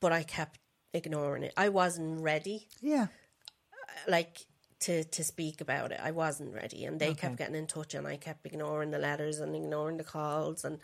but 0.00 0.12
I 0.12 0.22
kept 0.22 0.58
ignoring 0.94 1.42
it. 1.42 1.52
I 1.56 1.68
wasn't 1.68 2.20
ready 2.20 2.68
Yeah. 2.80 3.06
like 4.08 4.46
to 4.80 5.04
to 5.04 5.22
speak 5.22 5.60
about 5.60 5.92
it. 5.92 6.00
I 6.02 6.10
wasn't 6.10 6.54
ready, 6.54 6.84
and 6.84 6.98
they 6.98 7.14
kept 7.14 7.36
getting 7.36 7.54
in 7.54 7.66
touch, 7.66 7.94
and 7.94 8.06
I 8.06 8.16
kept 8.16 8.46
ignoring 8.46 8.90
the 8.90 8.98
letters 8.98 9.38
and 9.40 9.54
ignoring 9.54 9.96
the 9.96 10.04
calls, 10.04 10.64
and 10.64 10.78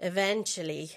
eventually, 0.00 0.90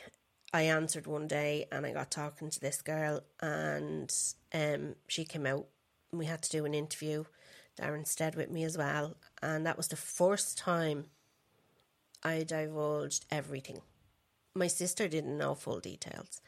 I 0.53 0.63
answered 0.63 1.07
one 1.07 1.27
day, 1.27 1.67
and 1.71 1.85
I 1.85 1.91
got 1.91 2.09
talking 2.11 2.49
to 2.49 2.59
this 2.59 2.81
girl, 2.81 3.21
and 3.41 4.09
um, 4.53 4.95
she 5.07 5.25
came 5.25 5.45
out, 5.45 5.67
and 6.13 6.19
we 6.19 6.27
had 6.27 6.43
to 6.43 6.49
do 6.51 6.63
an 6.63 6.75
interview. 6.75 7.23
Darren 7.75 8.07
stayed 8.07 8.35
with 8.35 8.51
me 8.51 8.63
as 8.63 8.77
well, 8.77 9.17
and 9.41 9.65
that 9.65 9.77
was 9.77 9.87
the 9.87 9.95
first 9.95 10.59
time 10.59 11.05
I 12.21 12.43
divulged 12.43 13.25
everything. 13.31 13.81
My 14.55 14.67
sister 14.67 15.07
didn't 15.07 15.39
know 15.39 15.55
full 15.55 15.79
details. 15.79 16.39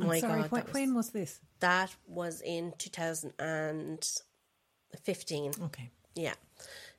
I'm 0.00 0.08
My 0.08 0.18
sorry, 0.18 0.40
God, 0.42 0.50
wh- 0.50 0.54
that 0.56 0.64
was- 0.66 0.74
when 0.74 0.92
was 0.94 1.10
this? 1.10 1.38
that 1.60 1.94
was 2.08 2.40
in 2.42 2.72
2015. 2.78 5.52
Okay. 5.62 5.90
Yeah. 6.16 6.34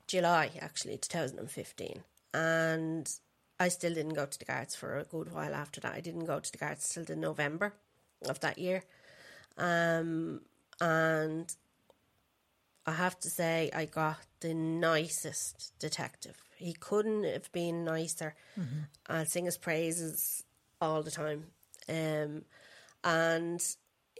July, 0.06 0.50
actually, 0.62 0.96
2015. 0.96 2.02
And 2.32 3.12
I 3.60 3.68
still 3.68 3.92
didn't 3.92 4.14
go 4.14 4.24
to 4.24 4.38
the 4.38 4.46
guards 4.46 4.74
for 4.74 4.96
a 4.96 5.04
good 5.04 5.30
while 5.30 5.54
after 5.54 5.78
that. 5.82 5.92
I 5.92 6.00
didn't 6.00 6.24
go 6.24 6.40
to 6.40 6.50
the 6.52 6.56
guards 6.58 6.88
till 6.88 7.04
the 7.04 7.16
November 7.16 7.74
of 8.26 8.40
that 8.40 8.56
year. 8.58 8.82
Um, 9.58 10.40
and 10.80 11.54
I 12.86 12.92
have 12.92 13.18
to 13.20 13.30
say, 13.30 13.70
I 13.74 13.86
got 13.86 14.18
the 14.40 14.54
nicest 14.54 15.72
detective. 15.78 16.36
He 16.56 16.72
couldn't 16.72 17.24
have 17.24 17.50
been 17.52 17.84
nicer. 17.84 18.34
I'll 19.08 19.26
sing 19.26 19.44
his 19.44 19.58
praises 19.58 20.44
all 20.80 21.02
the 21.02 21.10
time. 21.10 21.46
Um, 21.88 22.44
and 23.02 23.62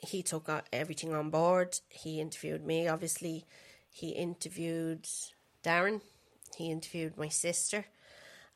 he 0.03 0.23
took 0.23 0.51
everything 0.73 1.15
on 1.15 1.31
board. 1.31 1.79
He 1.89 2.21
interviewed 2.21 2.67
me, 2.67 2.89
obviously. 2.89 3.47
He 3.89 4.11
interviewed 4.11 5.07
Darren. 5.63 6.01
He 6.57 6.71
interviewed 6.71 7.17
my 7.17 7.29
sister. 7.29 7.87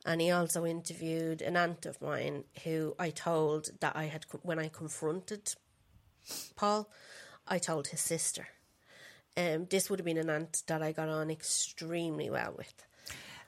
And 0.05 0.19
he 0.19 0.31
also 0.31 0.65
interviewed 0.65 1.41
an 1.41 1.55
aunt 1.55 1.85
of 1.85 2.01
mine 2.01 2.43
who 2.63 2.95
I 2.99 3.11
told 3.11 3.69
that 3.79 3.95
I 3.95 4.05
had, 4.05 4.25
when 4.41 4.59
I 4.59 4.67
confronted 4.67 5.55
Paul, 6.55 6.89
I 7.47 7.59
told 7.59 7.87
his 7.87 8.01
sister. 8.01 8.47
Um, 9.37 9.65
this 9.69 9.89
would 9.89 9.99
have 9.99 10.05
been 10.05 10.17
an 10.17 10.29
aunt 10.29 10.63
that 10.67 10.81
I 10.81 10.91
got 10.91 11.09
on 11.09 11.31
extremely 11.31 12.29
well 12.29 12.53
with. 12.57 12.73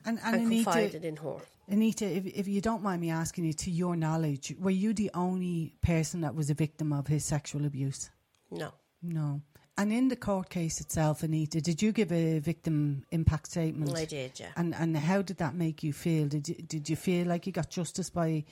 And, 0.06 0.19
And, 0.24 0.36
and 0.36 0.46
Anita, 0.48 0.63
confided 0.63 1.06
in 1.06 1.17
her. 1.17 1.36
Anita, 1.69 2.06
if, 2.06 2.26
if 2.26 2.48
you 2.48 2.62
don't 2.62 2.84
mind 2.84 3.02
me 3.02 3.10
asking 3.10 3.46
you, 3.46 3.54
to 3.54 3.72
your 3.72 3.96
knowledge, 3.96 4.56
were 4.60 4.69
you 4.69 4.93
the 4.93 5.12
only 5.13 5.76
person 5.82 6.22
that 6.22 6.36
was 6.36 6.50
a 6.50 6.54
victim 6.54 6.91
of 6.91 7.08
his 7.08 7.24
sexual 7.24 7.65
abuse? 7.65 8.10
No. 8.52 8.74
No. 9.02 9.41
And 9.78 9.91
in 9.91 10.08
the 10.10 10.15
court 10.15 10.50
case 10.50 10.80
itself, 10.82 11.24
Anita, 11.24 11.60
did 11.60 11.82
you 11.82 11.91
give 11.91 12.12
a 12.12 12.39
victim 12.39 13.06
impact 13.12 13.48
statement? 13.48 13.96
I 13.98 14.06
did, 14.06 14.39
yeah. 14.39 14.52
And 14.56 14.76
and 14.76 14.96
how 14.96 15.24
did 15.24 15.38
that 15.38 15.56
make 15.56 15.82
you 15.82 15.93
feel? 15.93 16.28
Did 16.28 16.48
you, 16.48 16.56
did 16.56 16.89
you 16.89 16.96
feel 16.96 17.28
like 17.28 17.48
you 17.48 17.54
got 17.54 17.72
justice 17.72 18.12
by 18.12 18.46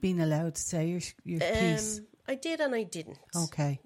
being 0.00 0.20
allowed 0.20 0.56
to 0.56 0.60
say 0.60 0.88
your, 0.88 1.00
your 1.24 1.40
piece? 1.40 1.98
Um, 1.98 2.06
I 2.26 2.34
did 2.34 2.60
and 2.60 2.74
I 2.74 2.82
didn't. 2.82 3.18
Okay. 3.36 3.80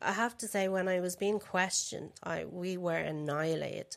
I 0.00 0.12
have 0.12 0.36
to 0.38 0.48
say, 0.48 0.68
when 0.68 0.88
I 0.88 1.00
was 1.00 1.16
being 1.16 1.38
questioned, 1.38 2.12
I 2.22 2.44
we 2.44 2.76
were 2.76 2.96
annihilated. 2.96 3.96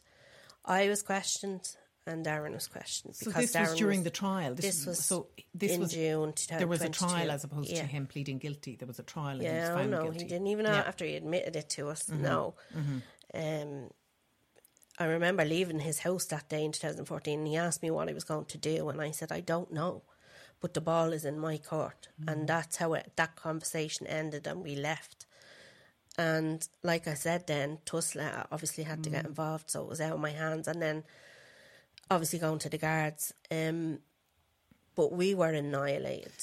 I 0.66 0.90
was 0.90 1.02
questioned, 1.02 1.76
and 2.06 2.26
Darren 2.26 2.54
was 2.54 2.68
questioned. 2.68 3.16
So 3.16 3.26
because 3.26 3.52
this 3.52 3.60
was 3.60 3.70
Darren 3.70 3.78
during 3.78 4.04
the 4.04 4.10
trial. 4.10 4.56
This, 4.56 4.86
was 4.86 5.04
so 5.04 5.28
this 5.54 5.74
in 5.74 5.80
was 5.82 5.94
June. 5.94 6.34
There 6.50 6.68
was 6.68 6.82
a 6.82 6.90
trial 6.90 7.30
as 7.32 7.44
opposed 7.44 7.70
yeah. 7.70 7.82
to 7.82 7.88
him 7.88 8.08
pleading 8.08 8.40
guilty. 8.40 8.76
There 8.76 8.88
was 8.88 9.00
a 9.00 9.04
trial 9.04 9.40
and 9.40 9.42
he 9.42 9.48
was 9.48 9.56
Yeah, 9.56 9.72
oh 9.72 9.78
found 9.78 9.92
no, 9.92 10.04
guilty. 10.04 10.20
he 10.20 10.26
didn't 10.26 10.48
even 10.48 10.66
know 10.66 10.72
Yeah. 10.72 10.80
Mm-hmm. 10.80 10.90
after 10.90 11.06
he 11.06 11.16
admitted 11.16 11.56
it 11.56 11.70
to 11.70 11.90
us. 11.90 12.10
No. 12.10 12.56
Um, 13.34 13.90
I 15.00 15.06
remember 15.06 15.46
leaving 15.46 15.80
his 15.80 16.00
house 16.00 16.26
that 16.26 16.50
day 16.50 16.64
in 16.64 16.72
2014 16.74 17.40
and 17.40 17.48
he 17.48 17.56
asked 17.56 17.82
me 17.82 17.90
what 17.90 18.10
I 18.10 18.14
was 18.14 18.24
going 18.24 18.46
to 18.46 18.58
do 18.58 18.90
and 18.90 19.02
I 19.02 19.12
said, 19.12 19.32
I 19.32 19.40
don't 19.40 19.72
know. 19.72 20.04
But 20.60 20.76
the 20.76 20.82
ball 20.82 21.12
is 21.12 21.26
in 21.26 21.40
my 21.40 21.58
court. 21.58 22.10
Mm-hmm. 22.20 22.30
And 22.30 22.48
that's 22.48 22.78
how 22.78 22.94
it, 22.94 23.14
that 23.16 23.36
conversation 23.36 24.06
ended 24.06 24.46
and 24.46 24.64
we 24.64 24.76
left. 24.76 25.21
And 26.18 26.68
like 26.84 27.08
I 27.08 27.14
said 27.14 27.48
then, 27.48 27.80
Tusla 27.86 28.46
obviously 28.52 28.84
had 28.84 29.04
to 29.04 29.10
Mm. 29.10 29.14
get 29.14 29.26
involved, 29.26 29.70
so 29.72 29.82
it 29.82 29.88
was 29.90 30.02
out 30.02 30.14
of 30.14 30.20
my 30.20 30.32
hands. 30.32 30.68
And 30.68 30.82
then 30.82 31.04
obviously 32.10 32.40
going 32.40 32.60
to 32.60 32.70
the 32.70 32.78
guards. 32.78 33.34
Um, 33.50 34.00
but 34.96 35.14
we 35.14 35.34
were 35.34 35.50
annihilated. 35.52 36.34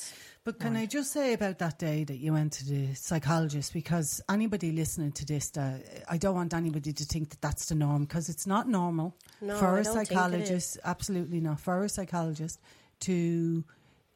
But 0.44 0.58
can 0.60 0.76
I 0.76 0.86
just 0.86 1.12
say 1.12 1.34
about 1.34 1.58
that 1.58 1.78
day 1.78 2.04
that 2.04 2.16
you 2.16 2.32
went 2.32 2.54
to 2.54 2.64
the 2.64 2.94
psychologist? 2.94 3.74
Because 3.74 4.22
anybody 4.30 4.72
listening 4.72 5.12
to 5.12 5.26
this, 5.26 5.50
that 5.50 5.82
I 6.08 6.16
don't 6.16 6.34
want 6.34 6.54
anybody 6.54 6.94
to 6.94 7.04
think 7.04 7.28
that 7.28 7.42
that's 7.42 7.66
the 7.66 7.74
norm 7.74 8.04
because 8.06 8.30
it's 8.30 8.46
not 8.46 8.66
normal 8.66 9.14
No, 9.42 9.58
for 9.58 9.76
I 9.76 9.80
a 9.80 9.84
don't 9.84 9.94
think 9.96 10.04
it 10.04 10.14
psychologist. 10.14 10.78
Absolutely 10.84 11.40
not 11.40 11.60
for 11.60 11.84
a 11.84 11.88
psychologist 11.90 12.58
to. 13.00 13.62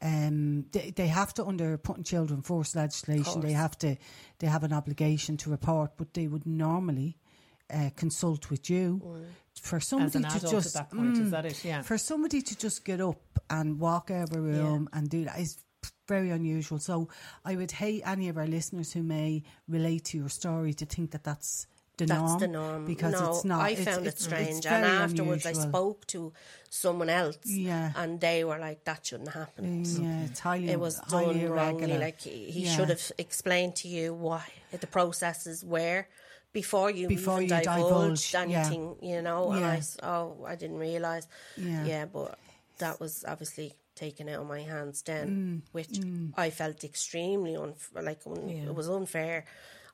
Um, 0.03 0.67
they, 0.73 0.91
they 0.91 1.07
have 1.07 1.33
to 1.35 1.45
under 1.47 1.79
putting 1.79 2.03
children 2.05 2.43
first 2.43 2.75
legislation. 2.75 3.41
They 3.41 3.53
have 3.53 3.79
to. 3.79 3.97
They 4.41 4.49
have 4.49 4.65
an 4.65 4.73
obligation 4.73 5.37
to 5.39 5.51
report, 5.51 5.93
but 5.97 6.13
they 6.15 6.27
would 6.27 6.45
normally 6.45 7.17
uh, 7.73 7.91
consult 7.95 8.51
with 8.51 8.69
you 8.69 9.01
for 9.61 9.79
somebody 9.81 10.11
to 10.41 10.41
just 10.51 10.75
at 10.77 10.91
that 10.91 10.97
point, 10.97 11.19
is 11.19 11.29
Mm, 11.29 11.31
that 11.31 11.47
it? 11.47 11.65
Yeah. 11.65 11.83
for 11.83 11.97
somebody 11.99 12.43
to 12.43 12.59
just 12.59 12.85
get 12.85 13.01
up 13.01 13.21
and 13.49 13.79
walk 13.79 14.11
out 14.11 14.31
of 14.31 14.37
a 14.37 14.41
room 14.41 14.89
and 14.93 15.09
do 15.09 15.25
that 15.25 15.39
is 15.39 15.57
very 16.09 16.31
unusual. 16.31 16.79
So 16.81 17.09
I 17.45 17.55
would 17.55 17.71
hate 17.71 18.03
any 18.05 18.29
of 18.29 18.37
our 18.37 18.47
listeners 18.47 18.93
who 18.93 19.03
may 19.05 19.45
relate 19.69 20.07
to 20.07 20.19
your 20.19 20.29
story 20.29 20.75
to 20.75 20.85
think 20.87 21.13
that 21.13 21.23
that's 21.23 21.67
the 21.99 22.07
That's 22.07 22.21
norm. 22.21 22.39
the 22.41 22.49
norm. 22.49 22.87
because 22.87 23.13
no, 23.13 23.31
it's 23.31 23.45
not. 23.45 23.61
I 23.61 23.71
It's- 23.71 23.85
found 23.85 24.07
it's- 24.07 24.21
it 24.23 24.25
strange, 24.25 24.67
and 24.67 24.85
afterwards 24.85 25.45
I 25.47 25.53
spoke 25.53 26.07
to 26.09 26.33
someone 26.71 27.11
else, 27.11 27.37
Yeah. 27.45 27.93
and 27.95 28.19
they 28.21 28.45
were 28.45 28.59
like, 28.59 28.85
"That 28.85 29.05
shouldn't 29.07 29.31
happen." 29.33 29.85
Yeah, 29.85 30.25
it's 30.25 30.41
highly 30.41 30.71
It 30.71 30.81
was 30.81 30.97
highly 30.99 31.41
done 31.41 31.51
wrongly. 31.51 31.99
Like 31.99 32.21
he, 32.23 32.51
he 32.51 32.61
Yeah. 32.65 32.75
should 32.77 32.89
have 32.89 33.13
explained 33.19 33.77
to 33.77 33.89
you 33.89 34.15
why 34.15 34.45
the 34.73 34.87
processes 34.87 35.63
were 35.65 36.07
before 36.53 36.91
you 36.91 37.09
Before 37.09 37.43
even 37.43 37.59
you 37.59 37.63
divulged 37.65 38.33
divulge, 38.33 38.51
yeah. 38.51 38.71
You 39.03 39.23
know, 39.23 39.53
and 39.53 39.65
I 39.65 39.75
Yeah. 39.75 39.79
s- 39.79 39.97
oh, 40.03 40.45
I 40.47 40.55
didn't 40.57 40.79
realize. 40.79 41.27
Yeah. 41.57 41.85
yeah, 41.85 42.05
but 42.07 42.39
that 42.79 43.01
was 43.01 43.23
obviously 43.29 43.75
taken 43.95 44.29
out 44.31 44.41
of 44.41 44.47
my 44.49 44.63
hands 44.63 45.03
Mm, 45.03 45.05
then, 45.05 45.63
which 45.73 46.01
I 46.37 46.49
felt 46.51 46.83
extremely 46.85 47.55
unfair. 47.55 48.03
Like 48.03 48.21
un- 48.27 48.49
Yeah. 48.49 48.65
it 48.71 48.75
was 48.75 48.89
unfair. 48.89 49.45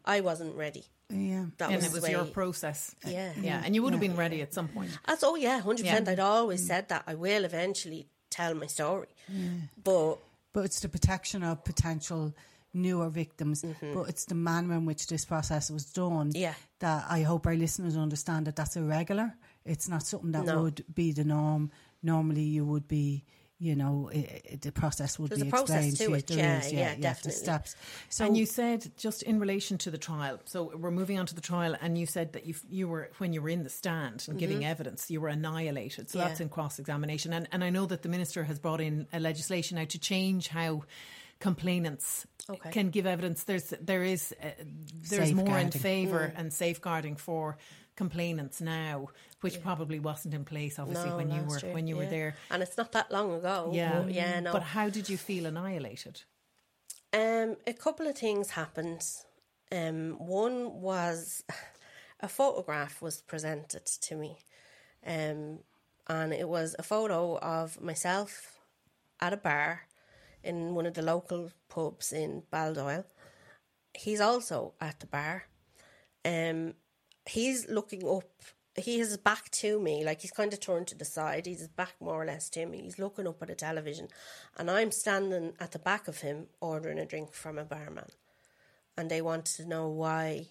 I 0.04 0.20
wasn't 0.20 0.54
ready. 0.54 0.86
Yeah. 1.10 1.46
That 1.58 1.70
and 1.70 1.76
was 1.76 1.86
it 1.86 1.92
was 1.92 2.04
the 2.04 2.10
your 2.10 2.24
process. 2.24 2.94
Yeah. 3.06 3.32
Yeah. 3.40 3.62
And 3.64 3.74
you 3.74 3.82
would 3.82 3.92
have 3.92 4.00
been 4.00 4.16
ready 4.16 4.42
at 4.42 4.52
some 4.52 4.68
point. 4.68 4.90
That's 5.06 5.24
oh 5.24 5.36
yeah, 5.36 5.60
hundred 5.60 5.84
percent. 5.86 6.08
I'd 6.08 6.20
always 6.20 6.66
said 6.66 6.88
that 6.88 7.04
I 7.06 7.14
will 7.14 7.44
eventually 7.44 8.08
tell 8.30 8.54
my 8.54 8.66
story, 8.66 9.08
but 9.82 10.18
But 10.52 10.64
it's 10.64 10.80
the 10.80 10.88
protection 10.88 11.42
of 11.42 11.64
potential 11.64 12.34
newer 12.74 13.08
victims. 13.08 13.64
But 13.80 14.08
it's 14.08 14.26
the 14.26 14.34
manner 14.34 14.74
in 14.74 14.84
which 14.86 15.06
this 15.06 15.24
process 15.24 15.70
was 15.70 15.86
done. 15.86 16.28
Mm-hmm. 16.30 16.36
Yeah. 16.42 16.54
That 16.80 17.06
I 17.08 17.22
hope 17.22 17.46
our 17.46 17.56
listeners 17.56 17.96
understand 17.96 18.46
that 18.46 18.56
that's 18.56 18.76
irregular. 18.76 19.34
It's 19.64 19.88
not 19.88 20.02
something 20.02 20.32
that 20.32 20.44
No. 20.46 20.62
would 20.62 20.84
be 20.94 21.12
the 21.12 21.24
norm. 21.24 21.70
Normally, 22.02 22.42
you 22.42 22.64
would 22.64 22.86
be 22.86 23.24
you 23.60 23.74
know, 23.74 24.08
i 24.14 24.40
i 24.52 24.56
the 24.60 24.70
process 24.72 25.18
would 25.18 25.30
There's 25.30 25.42
be 25.42 25.48
a 25.48 25.50
process 25.50 25.88
explained 25.88 25.96
to 25.98 26.14
it, 26.18 26.26
There 26.28 26.38
yeah, 26.38 26.58
is, 26.60 26.72
yeah, 26.72 26.94
the 26.94 27.00
definitely. 27.00 27.32
steps. 27.32 27.76
So 28.08 28.24
and 28.24 28.36
you 28.36 28.46
said 28.46 28.90
just 28.96 29.22
in 29.24 29.40
relation 29.40 29.78
to 29.78 29.90
the 29.90 29.98
trial. 29.98 30.38
So 30.44 30.72
we're 30.76 30.92
moving 30.92 31.18
on 31.18 31.26
to 31.26 31.34
the 31.34 31.40
trial, 31.40 31.76
and 31.80 31.98
you 31.98 32.06
said 32.06 32.32
that 32.34 32.46
you 32.46 32.54
you 32.70 32.86
were 32.88 33.10
when 33.18 33.32
you 33.32 33.42
were 33.42 33.48
in 33.48 33.64
the 33.64 33.70
stand 33.70 34.26
and 34.28 34.38
giving 34.38 34.64
evidence, 34.64 35.10
you 35.10 35.20
were 35.20 35.28
annihilated. 35.28 36.08
So 36.08 36.18
Mm-hmm. 36.18 36.18
Yeah. 36.18 36.28
that's 36.28 36.40
in 36.40 36.48
cross 36.48 36.78
examination, 36.78 37.32
and 37.32 37.48
and 37.52 37.64
I 37.64 37.70
know 37.70 37.86
that 37.86 38.02
the 38.02 38.08
minister 38.08 38.44
has 38.44 38.58
brought 38.60 38.80
in 38.80 39.06
a 39.12 39.18
legislation 39.20 39.76
now 39.76 39.86
to 39.86 39.98
change 39.98 40.48
how 40.48 40.84
complainants 41.40 42.26
Okay. 42.50 42.70
can 42.70 42.90
give 42.90 43.06
evidence. 43.06 43.44
There's 43.44 43.74
there 43.80 44.02
is 44.02 44.34
uh, 44.42 44.48
there's 45.10 45.32
more 45.34 45.58
in 45.58 45.70
favour 45.70 46.32
Mm. 46.34 46.40
and 46.40 46.52
safeguarding 46.52 47.16
for 47.16 47.56
complainants 47.98 48.60
now, 48.60 49.08
which 49.42 49.60
probably 49.68 49.98
wasn't 49.98 50.32
in 50.34 50.44
place 50.44 50.78
obviously 50.78 51.10
No, 51.10 51.16
when 51.16 51.30
you 51.36 51.42
were 51.42 51.58
year, 51.58 51.74
when 51.74 51.86
you 51.88 51.96
were 51.96 52.06
there. 52.18 52.36
and 52.50 52.62
it's 52.62 52.76
not 52.76 52.92
that 52.92 53.10
long 53.10 53.34
ago. 53.34 53.70
Yeah, 53.74 54.02
but 54.02 54.12
yeah, 54.14 54.40
no. 54.40 54.52
But 54.52 54.62
how 54.62 54.88
did 54.88 55.08
you 55.10 55.18
feel 55.18 55.44
annihilated? 55.46 56.22
Um, 57.12 57.56
a 57.66 57.72
couple 57.72 58.06
of 58.06 58.16
things 58.16 58.50
happened. 58.50 59.04
Um, 59.72 60.16
one 60.18 60.80
was 60.80 61.42
a 62.20 62.28
photograph 62.28 63.02
was 63.02 63.20
presented 63.32 63.86
to 64.06 64.14
me, 64.16 64.38
um, 65.06 65.58
and 66.06 66.32
it 66.32 66.48
was 66.48 66.76
a 66.78 66.82
photo 66.82 67.36
of 67.38 67.80
myself 67.80 68.58
at 69.20 69.32
a 69.32 69.36
bar 69.36 69.82
in 70.44 70.74
one 70.74 70.86
of 70.86 70.94
the 70.94 71.02
local 71.02 71.50
pubs 71.68 72.12
in 72.12 72.42
Baldoyle. 72.52 73.04
He's 73.94 74.20
also 74.20 74.74
at 74.80 75.00
the 75.00 75.06
bar. 75.06 75.44
Um, 76.24 76.74
he's 77.28 77.68
looking 77.68 78.08
up. 78.08 78.24
He 78.76 78.98
has 79.00 79.08
his 79.08 79.16
back 79.16 79.50
to 79.62 79.80
me, 79.80 80.04
like 80.04 80.20
he's 80.20 80.30
kind 80.30 80.52
of 80.52 80.60
turned 80.60 80.86
to 80.88 80.94
the 80.96 81.04
side. 81.04 81.46
He's 81.46 81.58
his 81.58 81.68
back 81.68 81.94
more 82.00 82.22
or 82.22 82.24
less 82.24 82.48
to 82.50 82.64
me. 82.64 82.82
He's 82.82 82.98
looking 82.98 83.26
up 83.26 83.42
at 83.42 83.50
a 83.50 83.54
television, 83.56 84.08
and 84.56 84.70
I'm 84.70 84.92
standing 84.92 85.54
at 85.58 85.72
the 85.72 85.80
back 85.80 86.06
of 86.06 86.20
him 86.20 86.46
ordering 86.60 86.98
a 87.00 87.06
drink 87.06 87.32
from 87.32 87.58
a 87.58 87.64
barman. 87.64 88.10
And 88.96 89.10
they 89.10 89.20
wanted 89.20 89.56
to 89.56 89.68
know 89.68 89.88
why, 89.88 90.46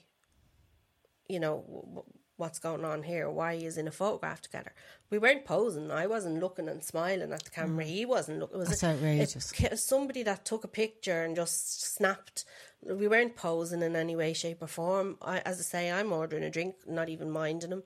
you 1.29 1.39
know, 1.39 2.03
what's 2.37 2.59
going 2.59 2.85
on 2.85 3.03
here, 3.03 3.29
why 3.29 3.55
he's 3.57 3.77
in 3.77 3.87
a 3.87 3.91
photograph 3.91 4.41
together. 4.41 4.71
We 5.09 5.17
weren't 5.17 5.43
posing. 5.45 5.89
I 5.91 6.05
wasn't 6.07 6.39
looking 6.39 6.69
and 6.69 6.83
smiling 6.83 7.33
at 7.33 7.43
the 7.43 7.49
camera. 7.49 7.83
Mm. 7.83 7.87
He 7.87 8.05
wasn't 8.05 8.39
looking. 8.39 8.57
It 8.57 8.59
was 8.59 8.69
That's 8.69 8.83
a- 8.83 8.87
outrageous. 8.91 9.53
it- 9.59 9.79
somebody 9.79 10.23
that 10.23 10.45
took 10.45 10.63
a 10.63 10.67
picture 10.69 11.23
and 11.23 11.35
just 11.35 11.81
snapped. 11.95 12.45
We 12.83 13.07
weren't 13.07 13.35
posing 13.35 13.81
in 13.81 13.95
any 13.95 14.15
way, 14.15 14.33
shape, 14.33 14.61
or 14.61 14.67
form. 14.67 15.17
I, 15.21 15.39
as 15.39 15.59
I 15.59 15.63
say, 15.63 15.91
I'm 15.91 16.11
ordering 16.13 16.43
a 16.43 16.49
drink, 16.49 16.75
not 16.87 17.09
even 17.09 17.31
minding 17.31 17.71
him. 17.71 17.83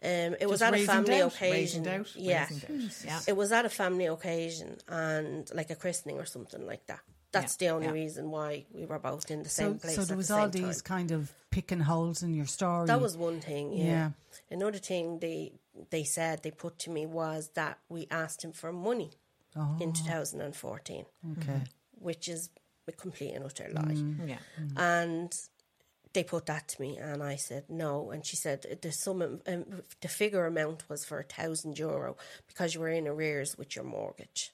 Um, 0.00 0.36
it 0.40 0.48
was 0.48 0.62
at 0.62 0.74
a 0.74 0.78
family 0.86 1.10
doubt, 1.18 1.34
occasion. 1.34 1.82
doubt, 1.82 2.12
yeah. 2.14 2.46
yeah. 3.04 3.18
It 3.26 3.36
was 3.36 3.50
at 3.50 3.64
a 3.64 3.68
family 3.68 4.06
occasion 4.06 4.76
and 4.86 5.50
like 5.52 5.70
a 5.70 5.74
christening 5.74 6.18
or 6.18 6.24
something 6.24 6.64
like 6.64 6.86
that. 6.86 7.00
That's 7.32 7.56
Yeah, 7.60 7.68
the 7.70 7.74
only 7.74 7.86
yeah. 7.88 7.92
reason 8.04 8.30
why 8.30 8.64
we 8.72 8.86
were 8.86 9.00
both 9.00 9.28
in 9.30 9.42
the 9.42 9.48
so, 9.48 9.62
same 9.64 9.78
place. 9.80 9.96
so 9.96 10.04
there 10.04 10.16
was 10.16 10.28
the 10.28 10.36
all 10.36 10.48
these 10.48 10.82
time. 10.82 10.98
kind 10.98 11.10
of 11.10 11.32
picking 11.50 11.80
holes 11.80 12.22
in 12.22 12.32
your 12.32 12.46
story. 12.46 12.86
That 12.86 13.00
was 13.00 13.16
one 13.16 13.40
thing. 13.40 13.72
Yeah. 13.72 13.84
Yeah. 13.84 14.10
Another 14.52 14.78
thing 14.78 15.18
they 15.18 15.52
they 15.90 16.04
said 16.04 16.42
they 16.44 16.52
put 16.52 16.78
to 16.80 16.90
me 16.90 17.04
was 17.04 17.50
that 17.54 17.78
we 17.88 18.06
asked 18.10 18.44
him 18.44 18.52
for 18.52 18.72
money 18.72 19.10
Oh. 19.56 19.76
in 19.80 19.92
2014, 19.92 21.04
okay. 21.40 21.62
which 21.98 22.28
is 22.28 22.50
a 22.88 22.92
complete 22.92 23.34
and 23.34 23.44
utter 23.44 23.68
lie. 23.72 23.82
Mm. 23.82 24.28
Yeah. 24.28 24.38
And 24.76 25.34
they 26.12 26.24
put 26.24 26.46
that 26.46 26.68
to 26.68 26.80
me, 26.80 26.96
and 26.96 27.22
I 27.22 27.36
said 27.36 27.64
no. 27.68 28.10
And 28.10 28.24
she 28.24 28.36
said 28.36 28.78
the 28.82 28.92
sum, 28.92 29.22
um, 29.22 29.64
the 30.00 30.08
figure 30.08 30.46
amount 30.46 30.88
was 30.88 31.04
for 31.04 31.18
a 31.20 31.24
thousand 31.24 31.78
euro 31.78 32.16
because 32.46 32.74
you 32.74 32.80
were 32.80 32.88
in 32.88 33.06
arrears 33.06 33.56
with 33.58 33.76
your 33.76 33.84
mortgage. 33.84 34.52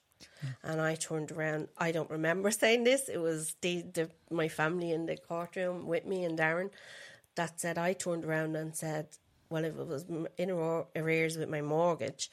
And 0.63 0.79
I 0.79 0.95
turned 0.95 1.31
around. 1.31 1.69
I 1.77 1.91
don't 1.91 2.09
remember 2.09 2.51
saying 2.63 2.83
this. 2.83 3.09
It 3.09 3.17
was 3.17 3.55
the, 3.61 3.81
the 3.81 4.09
my 4.29 4.47
family 4.47 4.91
in 4.91 5.05
the 5.05 5.17
courtroom 5.17 5.87
with 5.87 6.05
me 6.05 6.23
and 6.23 6.37
Darren 6.37 6.69
that 7.35 7.59
said. 7.59 7.77
I 7.77 7.93
turned 7.93 8.25
around 8.25 8.55
and 8.55 8.75
said, 8.75 9.07
"Well, 9.49 9.65
if 9.65 9.77
it 9.77 9.87
was 9.87 10.05
in 10.37 10.51
arrears 10.95 11.37
with 11.37 11.49
my 11.49 11.61
mortgage, 11.61 12.29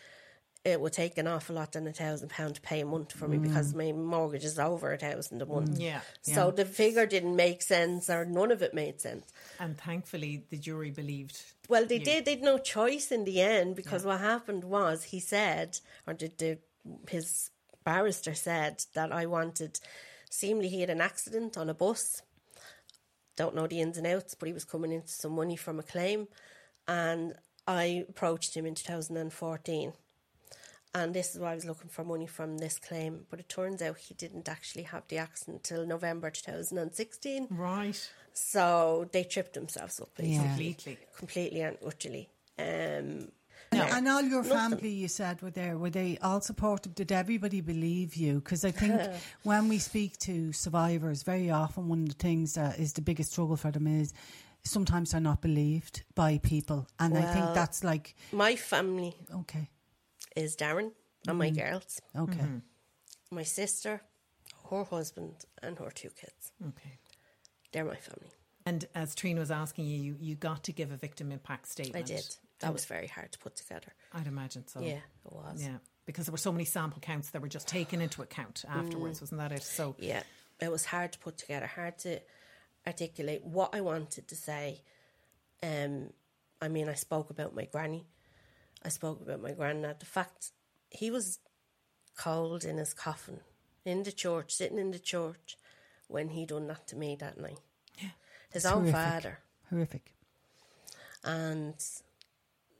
it 0.65 0.81
would 0.81 0.93
take 0.93 1.19
an 1.19 1.27
awful 1.27 1.57
lot 1.57 1.73
than 1.73 1.87
a 1.89 1.93
thousand 1.93 2.29
pound 2.29 2.55
to 2.55 2.61
pay 2.61 2.81
a 2.81 2.87
month 2.87 3.13
for 3.13 3.27
me 3.27 3.37
because 3.37 3.73
mm. 3.73 3.79
my 3.79 3.93
mortgage 3.93 4.45
is 4.45 4.61
over 4.61 4.93
a 4.93 4.97
thousand 4.97 5.43
a 5.43 5.47
month. 5.47 5.71
Mm. 5.71 5.81
Yeah, 5.81 6.01
So 6.23 6.53
the 6.53 6.65
figure 6.65 7.05
didn't 7.05 7.35
make 7.35 7.63
sense, 7.63 8.09
or 8.09 8.25
none 8.25 8.53
of 8.53 8.63
it 8.63 8.73
made 8.73 9.01
sense. 9.01 9.33
And 9.59 9.77
thankfully, 9.77 10.45
the 10.51 10.57
jury 10.57 10.91
believed. 10.91 11.43
Well, 11.69 11.85
they 11.85 11.99
did. 11.99 12.25
They'd 12.27 12.43
no 12.43 12.59
choice 12.59 13.11
in 13.11 13.25
the 13.25 13.41
end 13.41 13.75
because 13.75 14.05
what 14.05 14.21
happened 14.21 14.63
was 14.63 15.05
he 15.05 15.19
said, 15.19 15.81
or 16.07 16.15
the, 16.15 16.31
the 16.39 16.59
his 17.09 17.51
barrister 17.85 18.35
said 18.35 18.85
that 18.95 19.11
I 19.11 19.27
wanted. 19.27 19.81
Seemingly, 20.31 20.69
he 20.69 20.81
had 20.81 20.91
an 20.91 21.01
accident 21.01 21.59
on 21.59 21.71
a 21.71 21.75
bus. 21.75 22.23
Don't 23.37 23.57
know 23.57 23.67
the 23.67 23.81
ins 23.81 23.99
and 23.99 24.07
outs, 24.07 24.35
but 24.35 24.47
he 24.47 24.53
was 24.53 24.65
coming 24.65 24.93
into 24.93 25.09
some 25.09 25.33
money 25.33 25.57
from 25.57 25.81
a 25.81 25.83
claim, 25.83 26.29
and 26.87 27.35
I 27.67 28.05
approached 28.09 28.55
him 28.57 28.67
in 28.67 28.75
2014. 28.75 29.93
And 30.95 31.15
this 31.15 31.35
is 31.35 31.41
why 31.41 31.53
I 31.53 31.55
was 31.55 31.65
looking 31.65 31.89
for 31.89 32.05
money 32.05 32.27
from 32.27 32.59
this 32.59 32.79
claim. 32.79 33.25
But 33.31 33.41
it 33.41 33.49
turns 33.49 33.81
out 33.81 33.97
he 33.97 34.15
didn't 34.15 34.49
actually 34.49 34.83
have 34.85 35.05
the 35.09 35.19
accident 35.19 35.65
till 35.65 35.87
November 35.87 36.31
2016. 36.31 37.47
Right. 37.51 38.11
So 38.35 39.09
they 39.13 39.25
tripped 39.25 39.55
themselves 39.55 40.01
up 40.01 40.15
basically 40.17 40.39
Completely. 40.49 40.99
completely 41.17 41.61
and 41.63 41.77
utterly. 41.87 42.29
Um, 42.59 43.29
And, 43.71 43.81
no, 43.81 43.85
and 43.97 44.09
all 44.09 44.21
your 44.23 44.43
nothing. 44.43 44.59
family, 44.79 44.91
you 44.91 45.09
said, 45.09 45.41
were 45.41 45.51
there. 45.51 45.79
Were 45.79 45.89
they 45.91 46.19
all 46.23 46.43
supportive? 46.43 46.95
Did 46.95 47.11
everybody 47.11 47.63
believe 47.63 48.15
you? 48.17 48.35
Because 48.35 48.65
I 48.67 48.71
think 48.71 49.01
when 49.45 49.69
we 49.69 49.79
speak 49.79 50.19
to 50.21 50.53
survivors, 50.53 51.23
very 51.23 51.51
often 51.51 51.89
one 51.89 52.03
of 52.03 52.09
the 52.11 52.15
things 52.15 52.53
that 52.55 52.79
is 52.79 52.93
the 52.93 53.01
biggest 53.01 53.33
struggle 53.33 53.57
for 53.57 53.71
them 53.71 53.87
is 53.87 54.13
sometimes 54.63 55.13
they're 55.13 55.21
not 55.23 55.41
believed 55.41 56.03
by 56.15 56.39
people. 56.39 56.87
And 56.99 57.17
I 57.17 57.23
think 57.33 57.55
that's 57.55 57.83
like, 57.83 58.15
My 58.31 58.57
family 58.57 59.15
okay, 59.41 59.71
is 60.37 60.57
Darren 60.57 60.93
and 61.29 61.39
my 61.39 61.51
mm-hmm. 61.51 61.71
girls, 61.71 62.01
okay. 62.17 62.39
Mm-hmm. 62.39 62.59
my 63.35 63.43
sister, 63.43 64.03
her 64.71 64.85
husband, 64.85 65.45
and 65.63 65.79
her 65.79 65.91
two 65.91 66.11
kids. 66.11 66.53
Okay. 66.63 66.99
They're 67.73 67.85
my 67.85 67.97
family. 67.97 68.31
And 68.65 68.85
as 68.95 69.15
Trina 69.15 69.41
was 69.41 69.51
asking 69.51 69.87
you, 69.87 69.99
you, 69.99 70.17
you 70.21 70.35
got 70.35 70.65
to 70.65 70.73
give 70.73 70.93
a 70.93 70.97
victim 70.97 71.33
impact 71.33 71.69
statement. 71.69 71.97
I 71.97 72.07
did. 72.07 72.37
That 72.61 72.73
was 72.73 72.85
very 72.85 73.09
hard 73.09 73.33
to 73.33 73.39
put 73.39 73.57
together. 73.57 73.93
I'd 74.13 74.29
imagine 74.29 74.69
so. 74.69 74.81
Yeah, 74.81 75.01
it 75.27 75.33
was. 75.33 75.63
Yeah. 75.63 75.79
Because 76.07 76.27
there 76.27 76.33
were 76.33 76.39
so 76.39 76.53
many 76.53 76.65
sample 76.65 77.01
counts 77.01 77.31
that 77.31 77.43
were 77.43 77.49
just 77.49 77.67
taken 77.67 78.01
into 78.01 78.23
account 78.23 78.65
mm. 78.69 78.77
afterwards, 78.77 79.21
wasn't 79.21 79.41
that 79.41 79.53
it? 79.53 79.63
So 79.63 79.97
Yeah, 79.99 80.23
it 80.61 80.71
was 80.71 80.85
hard 80.85 81.13
to 81.13 81.19
put 81.19 81.39
together, 81.39 81.67
hard 81.67 81.99
to 82.01 82.21
articulate 82.87 83.45
what 83.45 83.75
I 83.75 83.81
wanted 83.81 84.29
to 84.29 84.37
say. 84.37 84.83
Um, 85.63 86.11
I 86.61 86.69
mean, 86.69 86.89
I 86.89 86.95
spoke 86.95 87.31
about 87.31 87.55
my 87.55 87.65
granny, 87.65 88.07
I 88.85 88.89
spoke 88.89 89.21
about 89.21 89.41
my 89.43 89.53
granddad. 89.53 90.01
The 90.01 90.07
fact 90.07 90.51
he 90.91 91.11
was 91.11 91.39
cold 92.17 92.65
in 92.65 92.77
his 92.79 92.93
coffin 92.95 93.41
in 93.85 94.03
the 94.03 94.13
church, 94.13 94.55
sitting 94.55 94.79
in 94.79 94.91
the 94.91 94.99
church, 94.99 95.57
when 96.09 96.29
he 96.29 96.45
done 96.47 96.67
that 96.69 96.87
to 96.89 96.97
me 96.97 97.17
that 97.17 97.39
night. 97.41 97.59
Yeah, 98.01 98.11
his 98.51 98.67
own 98.67 98.89
horrific. 98.91 98.95
father, 98.95 99.39
Horrific. 99.71 100.13
and 101.25 101.75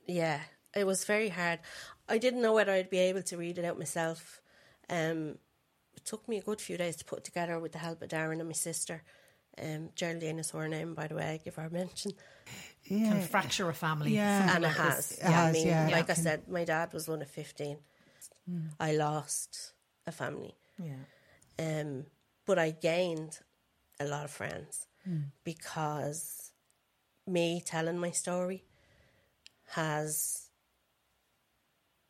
yeah, 0.07 0.41
it 0.75 0.85
was 0.87 1.05
very 1.05 1.29
hard. 1.29 1.61
I 2.09 2.19
didn't 2.19 2.43
know 2.43 2.53
whether 2.55 2.73
I'd 2.73 2.91
be 2.91 2.99
able 2.99 3.23
to 3.23 3.37
read 3.37 3.59
it 3.59 3.65
out 3.65 3.79
myself. 3.79 4.41
Um, 4.91 5.39
it 5.95 6.05
took 6.05 6.29
me 6.29 6.39
a 6.39 6.43
good 6.43 6.61
few 6.61 6.77
days 6.77 6.97
to 6.97 7.05
put 7.05 7.25
together 7.25 7.59
with 7.59 7.73
the 7.73 7.79
help 7.79 8.03
of 8.03 8.09
Darren 8.09 8.41
and 8.41 8.49
my 8.49 8.53
sister. 8.53 9.03
Um, 9.63 9.91
Geraldine 9.95 10.39
is 10.39 10.51
her 10.51 10.69
name, 10.69 10.95
by 10.95 11.07
the 11.07 11.15
way. 11.15 11.29
I 11.35 11.37
give 11.43 11.55
her 11.57 11.67
a 11.67 11.71
mention, 11.71 12.13
Yeah. 12.85 13.11
can 13.13 13.23
fracture 13.23 13.69
a 13.69 13.75
family. 13.75 14.15
Yeah. 14.15 14.39
something 14.41 14.57
and 14.57 14.65
it 14.65 14.77
has. 14.77 15.13
It 15.13 15.19
Yeah, 15.21 15.29
I 15.29 15.33
has, 15.33 15.53
mean, 15.55 15.67
yeah. 15.69 15.89
like 15.91 16.11
I 16.11 16.15
said, 16.15 16.49
my 16.49 16.65
dad 16.65 16.93
was 16.93 17.09
one 17.09 17.23
of 17.23 17.31
fifteen. 17.31 17.79
I 18.81 18.93
lost 18.93 19.73
a 20.07 20.13
family, 20.13 20.57
Yeah. 20.79 21.05
um, 21.59 22.07
but 22.45 22.59
I 22.59 22.71
gained 22.73 23.39
a 24.01 24.05
lot 24.07 24.25
of 24.25 24.31
friends 24.33 24.87
because 25.45 26.51
me 27.27 27.61
telling 27.65 27.99
my 27.99 28.11
story 28.11 28.65
has, 29.71 30.49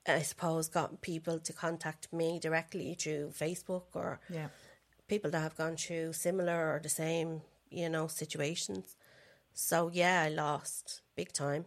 I 0.06 0.22
suppose, 0.22 0.68
got 0.68 1.00
people 1.02 1.38
to 1.38 1.52
contact 1.52 2.12
me 2.12 2.38
directly 2.40 2.94
through 2.94 3.32
Facebook 3.38 3.84
or 3.94 4.20
Yeah. 4.30 4.48
people 5.06 5.30
that 5.32 5.40
have 5.40 5.56
gone 5.56 5.76
through 5.76 6.14
similar 6.14 6.74
or 6.74 6.80
the 6.80 6.88
same, 6.88 7.42
you 7.70 7.88
know, 7.90 8.06
situations. 8.08 8.96
So 9.54 9.90
yeah, 9.92 10.22
I 10.22 10.28
lost 10.30 11.02
big 11.16 11.32
time, 11.32 11.64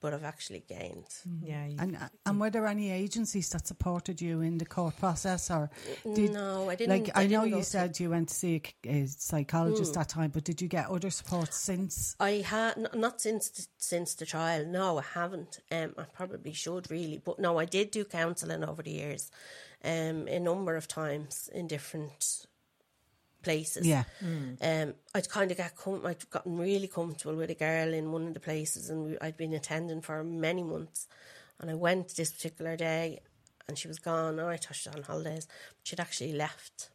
but 0.00 0.14
I've 0.14 0.24
actually 0.24 0.62
gained. 0.68 1.08
Yeah. 1.42 1.64
And 1.78 1.98
and 2.24 2.40
were 2.40 2.50
there 2.50 2.66
any 2.66 2.90
agencies 2.90 3.48
that 3.50 3.66
supported 3.66 4.20
you 4.20 4.40
in 4.40 4.58
the 4.58 4.64
court 4.64 4.96
process, 4.98 5.50
or 5.50 5.68
did, 6.14 6.32
No, 6.32 6.70
I 6.70 6.76
didn't- 6.76 6.90
Like 7.06 7.16
I 7.16 7.22
I, 7.22 7.26
know 7.26 7.40
didn't 7.40 7.50
go 7.50 7.56
you 7.58 7.62
to- 7.64 7.68
said 7.68 7.98
you 8.00 8.10
went 8.10 8.28
to 8.28 8.34
see 8.34 8.62
a, 8.86 8.88
a 9.02 9.06
psychologist 9.06 9.94
that 9.94 10.08
time, 10.08 10.30
but 10.30 10.44
did 10.44 10.60
you 10.62 10.68
get 10.68 10.86
other 10.88 11.10
support 11.10 11.52
since? 11.52 12.14
I 12.20 12.42
had 12.46 12.78
n- 12.78 12.88
not 12.94 13.20
since 13.20 13.48
the, 13.50 13.66
since 13.78 14.14
the 14.14 14.26
trial. 14.26 14.64
No, 14.66 14.98
I 14.98 15.02
haven't. 15.14 15.58
Um, 15.72 15.94
I 15.98 16.04
probably 16.04 16.52
should 16.52 16.90
really, 16.90 17.18
but 17.24 17.38
no, 17.40 17.58
I 17.58 17.64
did 17.64 17.90
do 17.90 18.04
counselling 18.04 18.62
over 18.64 18.82
the 18.82 18.92
years. 18.92 19.30
um, 19.84 20.26
a 20.28 20.40
number 20.40 20.74
of 20.76 20.88
times 20.88 21.48
in 21.54 21.66
different 21.68 22.46
places. 23.42 23.86
Yeah. 23.86 24.04
Um, 24.60 24.94
I'd 25.14 25.28
kind 25.28 25.50
of 25.50 25.56
got 25.56 25.76
com- 25.76 26.04
I'd 26.06 26.28
gotten 26.30 26.58
really 26.58 26.88
comfortable 26.88 27.36
with 27.36 27.50
a 27.50 27.54
girl 27.54 27.92
in 27.94 28.12
one 28.12 28.26
of 28.28 28.34
the 28.34 28.40
places, 28.40 28.90
and 28.90 29.04
we, 29.04 29.18
I'd 29.20 29.36
been 29.36 29.54
attending 29.54 30.00
for 30.00 30.22
many 30.24 30.62
months. 30.62 31.06
And 31.60 31.70
I 31.70 31.74
went 31.74 32.14
this 32.16 32.30
particular 32.32 32.76
day, 32.76 33.20
and 33.66 33.76
she 33.78 33.88
was 33.88 33.98
gone. 33.98 34.38
And 34.38 34.48
I 34.48 34.56
touched 34.56 34.86
on 34.88 35.02
holidays, 35.02 35.46
but 35.46 35.86
she'd 35.88 36.00
actually 36.00 36.32
left. 36.34 36.90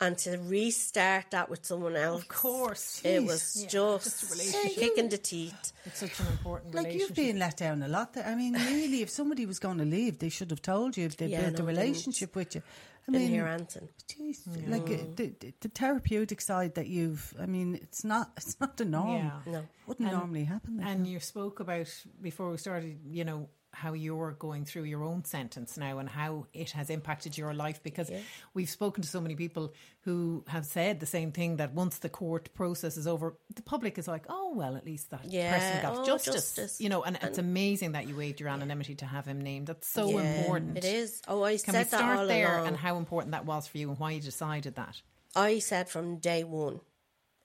And 0.00 0.18
to 0.18 0.36
restart 0.38 1.30
that 1.30 1.48
with 1.48 1.64
someone 1.64 1.96
else, 1.96 2.20
Of 2.22 2.28
course. 2.28 3.00
it 3.02 3.22
Jeez. 3.22 3.26
was 3.26 3.62
Yeah, 3.62 3.68
just, 3.68 4.20
just 4.36 4.74
kicking 4.74 5.08
the 5.08 5.16
teeth. 5.16 5.72
It's 5.86 6.00
such 6.00 6.20
an 6.20 6.26
important 6.26 6.74
Like 6.74 6.86
relationship. 6.86 7.16
you've 7.16 7.26
been 7.28 7.38
let 7.38 7.56
down 7.56 7.82
a 7.82 7.88
lot. 7.88 8.12
There. 8.12 8.26
I 8.26 8.34
mean, 8.34 8.52
really, 8.52 9.00
if 9.00 9.08
somebody 9.08 9.46
was 9.46 9.58
going 9.58 9.78
to 9.78 9.84
leave, 9.86 10.18
they 10.18 10.28
should 10.28 10.50
have 10.50 10.60
told 10.60 10.98
you 10.98 11.06
if 11.06 11.16
they 11.16 11.28
Yeah, 11.28 11.42
built 11.50 11.60
a 11.60 11.62
no, 11.62 11.68
I 11.68 11.72
didn't. 11.72 11.84
relationship 11.86 12.36
with 12.36 12.54
you. 12.56 12.62
I 13.06 13.12
Didn't 13.12 13.26
mean, 13.26 13.34
hear 13.34 13.46
anything. 13.46 13.88
Jeez, 14.08 14.38
like 14.70 14.82
uh, 14.84 15.04
the, 15.16 15.34
the, 15.40 15.52
the 15.60 15.68
therapeutic 15.68 16.40
side 16.40 16.74
that 16.76 16.86
you've. 16.86 17.34
I 17.38 17.46
mean, 17.46 17.74
it's 17.74 18.02
not. 18.04 18.30
It's 18.38 18.58
not 18.60 18.76
the 18.78 18.84
norm. 18.86 19.16
Yeah. 19.16 19.52
No. 19.52 19.62
Wouldn't 19.86 20.08
And- 20.08 20.16
normally 20.18 20.44
happen. 20.44 20.78
Like 20.78 20.86
And 20.86 21.06
you 21.06 21.20
spoke 21.20 21.60
about 21.60 21.88
before 22.22 22.50
we 22.50 22.56
started, 22.56 22.98
you 23.06 23.24
know, 23.24 23.48
how 23.74 23.92
you're 23.92 24.32
going 24.38 24.64
through 24.64 24.84
your 24.84 25.02
own 25.02 25.24
sentence 25.24 25.76
now 25.76 25.98
and 25.98 26.08
how 26.08 26.46
it 26.52 26.70
has 26.70 26.90
impacted 26.90 27.36
your 27.36 27.52
life 27.52 27.82
because 27.82 28.10
we've 28.54 28.70
spoken 28.70 29.02
to 29.02 29.08
so 29.08 29.20
many 29.20 29.34
people 29.34 29.74
who 30.02 30.44
have 30.48 30.64
said 30.64 31.00
the 31.00 31.06
same 31.06 31.32
thing 31.32 31.56
that 31.56 31.74
once 31.74 31.98
the 31.98 32.08
court 32.08 32.54
process 32.54 32.96
is 32.96 33.06
over, 33.06 33.36
the 33.54 33.62
public 33.62 33.98
is 33.98 34.06
like, 34.08 34.24
oh, 34.28 34.52
well, 34.54 34.76
at 34.76 34.84
least 34.86 35.10
that 35.10 35.24
Yeah, 35.24 35.58
person 35.58 35.82
got 35.82 35.98
oh, 35.98 36.04
justice. 36.04 36.34
justice. 36.34 36.80
You 36.80 36.88
know, 36.88 37.02
and, 37.02 37.18
it's 37.22 37.38
amazing 37.38 37.92
that 37.92 38.06
you 38.06 38.16
waived 38.16 38.40
your 38.40 38.48
anonymity 38.48 38.94
to 38.96 39.06
have 39.06 39.26
him 39.26 39.40
named. 39.40 39.66
That's 39.66 39.88
so 39.88 40.08
Yeah, 40.08 40.20
important. 40.20 40.78
It 40.78 40.84
is. 40.84 41.20
Oh, 41.26 41.42
I 41.42 41.56
Can 41.58 41.72
said 41.74 41.78
we 41.78 41.84
start 41.84 42.18
all 42.20 42.26
there 42.26 42.56
along. 42.56 42.68
and 42.68 42.76
how 42.76 42.96
important 42.96 43.32
that 43.32 43.44
was 43.46 43.66
for 43.66 43.78
you 43.78 43.90
and 43.90 43.98
why 43.98 44.12
you 44.12 44.20
decided 44.20 44.76
that? 44.76 45.00
I 45.34 45.58
said 45.58 45.88
from 45.88 46.18
day 46.18 46.44
one, 46.44 46.80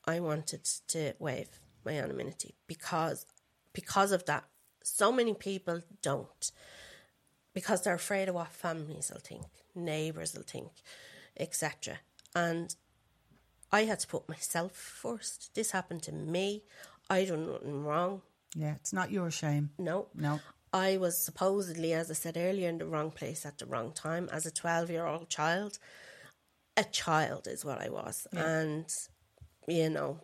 I 0.06 0.20
wanted 0.20 0.64
to 0.90 1.14
waive 1.20 1.50
my 1.86 1.94
anonymity 1.94 2.56
because 2.68 3.26
because 3.74 4.12
of 4.12 4.26
that. 4.26 4.44
So 4.98 5.12
many 5.12 5.34
people 5.34 5.82
don't 6.02 6.52
because 7.54 7.82
they're 7.82 7.96
afraid 7.96 8.30
of 8.30 8.36
what 8.36 8.50
families 8.50 9.12
will 9.14 9.22
think, 9.22 9.46
neighbours 9.76 10.34
will 10.34 10.44
think, 10.44 10.72
etc. 11.38 12.00
And 12.36 12.76
I 13.72 13.84
had 13.86 14.00
to 14.00 14.08
put 14.08 14.28
myself 14.30 14.72
first. 14.74 15.52
This 15.56 15.72
happened 15.72 16.04
to 16.04 16.12
me. 16.12 16.64
I 17.10 17.26
done 17.26 17.52
nothing 17.52 17.84
wrong. 17.84 18.22
yeah, 18.56 18.76
it's 18.76 18.94
not 18.94 19.12
your 19.12 19.32
shame. 19.32 19.72
No. 19.78 20.08
No. 20.16 20.40
I 20.72 20.98
was 20.98 21.18
supposedly, 21.18 21.94
as 21.94 22.12
I 22.12 22.14
said 22.14 22.38
earlier, 22.38 22.70
in 22.70 22.78
the 22.78 22.86
wrong 22.86 23.10
place 23.10 23.46
at 23.46 23.58
the 23.58 23.66
wrong 23.66 23.92
time 23.92 24.30
as 24.32 24.46
a 24.46 24.52
12 24.52 24.92
year 24.92 25.06
old 25.06 25.30
child. 25.30 25.80
A 26.78 26.84
child 26.84 27.48
is 27.48 27.66
what 27.66 27.82
I 27.82 27.90
was. 27.90 28.28
And, 28.32 28.86
you 29.68 29.90
know, 29.90 30.22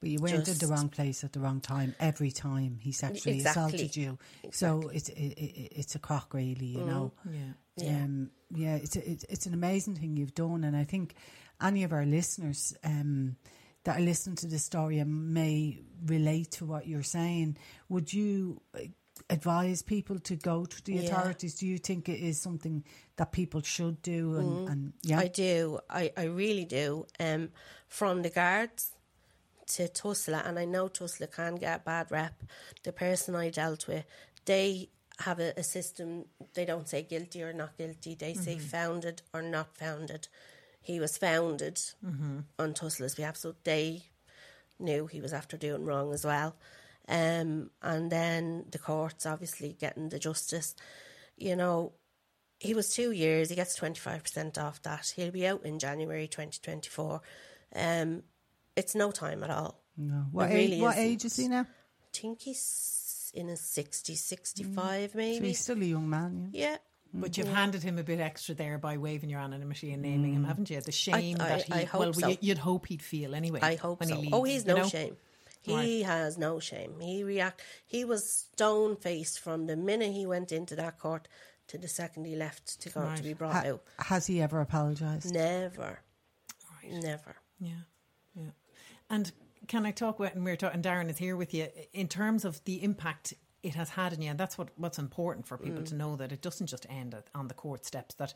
But 0.00 0.10
you 0.10 0.20
went 0.20 0.46
in 0.48 0.58
the 0.58 0.66
wrong 0.68 0.88
place 0.88 1.24
at 1.24 1.32
the 1.32 1.40
wrong 1.40 1.60
time 1.60 1.94
every 1.98 2.30
time 2.30 2.78
he 2.80 2.92
sexually 2.92 3.38
Exactly. 3.38 3.62
assaulted 3.64 3.96
you. 3.96 4.18
So 4.52 4.90
it's 4.94 5.08
it, 5.08 5.14
it, 5.36 5.72
it's 5.76 5.94
a 5.96 5.98
crock, 5.98 6.34
really. 6.34 6.66
You 6.66 6.84
know. 6.84 7.12
Yeah. 7.28 7.40
Yeah. 7.76 8.04
Um, 8.04 8.30
yeah, 8.54 8.76
it's 8.76 8.96
a, 8.96 9.10
it's 9.10 9.24
it's 9.28 9.46
an 9.46 9.54
amazing 9.54 9.96
thing 9.96 10.16
you've 10.16 10.34
done, 10.34 10.62
and 10.64 10.76
I 10.76 10.84
think 10.84 11.14
any 11.60 11.82
of 11.84 11.92
our 11.92 12.06
listeners 12.06 12.76
um, 12.84 13.36
that 13.84 13.98
are 13.98 14.02
listening 14.02 14.36
to 14.36 14.46
this 14.46 14.64
story 14.64 14.98
and 15.00 15.34
may 15.34 15.80
relate 16.06 16.52
to 16.52 16.64
what 16.64 16.86
you're 16.86 17.02
saying. 17.02 17.56
Would 17.88 18.12
you 18.12 18.60
advise 19.30 19.82
people 19.82 20.18
to 20.20 20.36
go 20.36 20.64
to 20.64 20.84
the 20.84 20.92
Yeah. 20.94 21.00
authorities? 21.02 21.56
Do 21.56 21.66
you 21.66 21.78
think 21.78 22.08
it 22.08 22.20
is 22.20 22.40
something 22.40 22.84
that 23.16 23.32
people 23.32 23.62
should 23.62 24.00
do? 24.02 24.36
And, 24.36 24.68
and 24.68 24.92
yeah, 25.02 25.18
I 25.20 25.28
do. 25.28 25.80
I, 25.90 26.12
I 26.16 26.24
really 26.24 26.64
do. 26.64 27.06
Um, 27.20 27.50
from 27.88 28.22
the 28.22 28.30
guards 28.30 28.92
to 29.68 29.88
Tusla, 29.88 30.46
and 30.46 30.58
I 30.58 30.64
know 30.64 30.88
Tusla 30.88 31.30
can 31.30 31.56
get 31.56 31.80
a 31.80 31.84
bad 31.84 32.10
rep. 32.10 32.42
The 32.84 32.92
person 32.92 33.34
I 33.34 33.50
dealt 33.50 33.86
with, 33.86 34.04
they 34.44 34.90
have 35.20 35.40
a, 35.40 35.52
a 35.56 35.62
system. 35.62 36.24
They 36.54 36.64
don't 36.64 36.88
say 36.88 37.02
guilty 37.02 37.42
or 37.42 37.52
not 37.52 37.76
guilty. 37.76 38.14
They 38.14 38.34
say 38.34 38.58
founded 38.58 39.22
or 39.32 39.42
not 39.42 39.76
founded. 39.76 40.28
He 40.80 41.00
was 41.00 41.18
founded 41.18 41.80
on 42.58 42.72
Tusla's 42.74 43.14
behalf, 43.16 43.36
so 43.36 43.54
they 43.64 44.04
knew 44.78 45.06
he 45.06 45.20
was 45.20 45.32
after 45.32 45.56
doing 45.56 45.84
wrong 45.84 46.12
as 46.12 46.24
well. 46.24 46.56
Um, 47.08 47.70
and 47.82 48.10
then 48.12 48.66
the 48.70 48.78
courts 48.78 49.26
obviously 49.26 49.76
getting 49.78 50.08
the 50.10 50.18
justice. 50.18 50.74
You 51.36 51.56
know, 51.56 51.92
he 52.60 52.74
was 52.74 52.94
two 52.94 53.10
years. 53.12 53.48
He 53.48 53.56
gets 53.56 53.78
25% 53.78 54.58
off 54.58 54.82
that. 54.82 55.12
He'll 55.16 55.30
be 55.30 55.46
out 55.46 55.64
in 55.64 55.78
January 55.78 56.28
2024. 56.28 57.20
Um, 57.74 58.22
it's 58.78 58.94
no 58.94 59.10
time 59.10 59.42
at 59.44 59.50
all. 59.50 59.80
no. 59.96 60.26
What, 60.32 60.50
It 60.50 60.54
age, 60.54 60.70
really 60.70 60.80
what 60.82 60.96
isn't. 60.96 61.04
age 61.10 61.24
is 61.24 61.36
he 61.36 61.48
now? 61.48 61.62
I 61.62 62.16
think 62.20 62.40
he's 62.42 63.30
in 63.34 63.48
his 63.48 63.60
60s, 63.60 64.16
65 64.16 65.10
mm. 65.10 65.12
So 65.12 65.18
maybe. 65.18 65.48
he's 65.48 65.60
still 65.60 65.80
a 65.82 65.84
young 65.84 66.08
man. 66.08 66.50
Yeah. 66.52 66.70
yeah. 66.70 66.76
Mm. 67.16 67.20
But 67.22 67.38
you've 67.38 67.48
handed 67.48 67.82
him 67.82 67.98
a 67.98 68.02
bit 68.02 68.20
extra 68.20 68.54
there 68.54 68.76
by 68.78 68.96
waiving 68.98 69.30
your 69.30 69.40
anonymity 69.40 69.92
and 69.92 70.02
naming 70.02 70.34
him, 70.34 70.44
mm. 70.44 70.48
haven't 70.48 70.68
you? 70.70 70.80
The 70.80 70.92
shame 70.92 71.36
I- 71.40 71.48
that 71.48 71.62
he, 71.62 71.72
I 71.72 71.84
hope 71.84 72.00
well, 72.00 72.12
so. 72.12 72.28
you, 72.28 72.36
you'd 72.40 72.58
hope 72.58 72.86
he'd 72.86 73.02
feel 73.02 73.34
anyway. 73.34 73.60
I 73.62 73.76
hope 73.76 74.00
when 74.00 74.08
so. 74.08 74.14
He 74.16 74.20
leaves, 74.22 74.32
oh, 74.34 74.44
he's 74.44 74.64
you 74.66 74.74
no 74.74 74.76
know? 74.82 74.88
shame. 74.88 75.16
He 75.62 76.02
has 76.02 76.38
no 76.38 76.60
shame. 76.60 76.94
He 77.00 77.22
react. 77.24 77.62
He 77.86 78.04
was 78.04 78.26
stone 78.30 78.96
faced 78.96 79.40
from 79.40 79.66
the 79.66 79.76
minute 79.76 80.12
he 80.12 80.24
went 80.24 80.50
into 80.50 80.74
that 80.76 80.98
court 80.98 81.28
to 81.66 81.76
the 81.76 81.88
second 81.88 82.24
he 82.24 82.36
left 82.36 82.80
to 82.80 82.88
go 82.88 83.14
to 83.14 83.22
be 83.22 83.34
brought 83.34 83.52
Ha- 83.52 83.70
out. 83.72 83.82
has 83.98 84.26
he 84.26 84.40
ever 84.40 84.60
apologised? 84.62 85.30
Never, 85.32 86.00
never. 86.90 87.36
Yeah, 87.60 87.72
yeah. 88.34 88.50
And 89.10 89.30
can 89.66 89.86
I 89.86 89.90
talk 89.90 90.18
about, 90.18 90.34
and 90.34 90.44
we're 90.44 90.56
talking, 90.56 90.82
Darren 90.82 91.08
is 91.10 91.18
here 91.18 91.36
with 91.36 91.54
you, 91.54 91.68
in 91.92 92.08
terms 92.08 92.44
of 92.44 92.62
the 92.64 92.82
impact 92.82 93.34
it 93.62 93.74
has 93.74 93.90
had 93.90 94.12
on 94.12 94.22
you, 94.22 94.30
and 94.30 94.38
that's 94.38 94.56
what, 94.56 94.68
what's 94.76 94.98
important 94.98 95.46
for 95.46 95.58
people 95.58 95.82
Mm. 95.82 95.88
to 95.88 95.94
know 95.94 96.16
that 96.16 96.32
it 96.32 96.40
doesn't 96.40 96.68
just 96.68 96.86
end 96.88 97.14
at, 97.14 97.28
on 97.34 97.48
the 97.48 97.54
court 97.54 97.84
steps, 97.84 98.14
that 98.16 98.34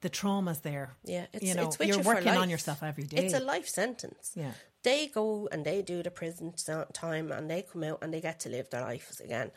the 0.00 0.08
trauma's 0.08 0.60
there. 0.60 0.96
Yeah, 1.04 1.26
it's, 1.32 1.44
you 1.44 1.54
know, 1.54 1.68
it's 1.68 1.78
you're 1.80 2.02
working 2.02 2.36
on 2.36 2.50
yourself 2.50 2.82
every 2.82 3.04
day. 3.04 3.24
It's 3.24 3.34
a 3.34 3.40
life 3.40 3.68
sentence. 3.68 4.32
Yeah. 4.34 4.52
They 4.82 5.08
go 5.08 5.48
and 5.50 5.64
they 5.64 5.82
do 5.82 6.02
the 6.02 6.10
prison 6.10 6.54
time 6.92 7.32
and 7.32 7.50
they 7.50 7.62
come 7.62 7.82
out 7.82 7.98
and 8.02 8.12
they 8.12 8.20
get 8.20 8.40
to 8.40 8.48
live 8.48 8.70
their 8.70 8.82
lives 8.82 9.20
again. 9.20 9.50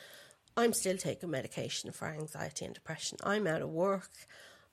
I'm 0.57 0.73
still 0.73 0.97
taking 0.97 1.29
medication 1.29 1.91
for 1.91 2.07
anxiety 2.07 2.65
and 2.65 2.73
depression. 2.73 3.17
I'm 3.23 3.47
out 3.47 3.61
of 3.61 3.69
work. 3.69 4.09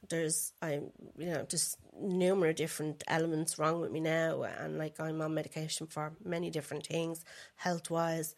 There's 0.09 0.53
I'm 0.63 0.91
you 1.19 1.27
know 1.27 1.47
just 1.49 1.79
numerous 2.01 2.57
different 2.57 3.03
elements 3.09 3.59
wrong 3.59 3.81
with 3.81 3.91
me 3.91 4.01
now, 4.01 4.43
and 4.43 4.79
like 4.79 5.01
I'm 5.01 5.21
on 5.21 5.35
medication 5.35 5.87
for 5.87 6.13
many 6.25 6.51
different 6.51 6.87
things, 6.87 7.25
health 7.57 7.91
wise. 7.91 8.35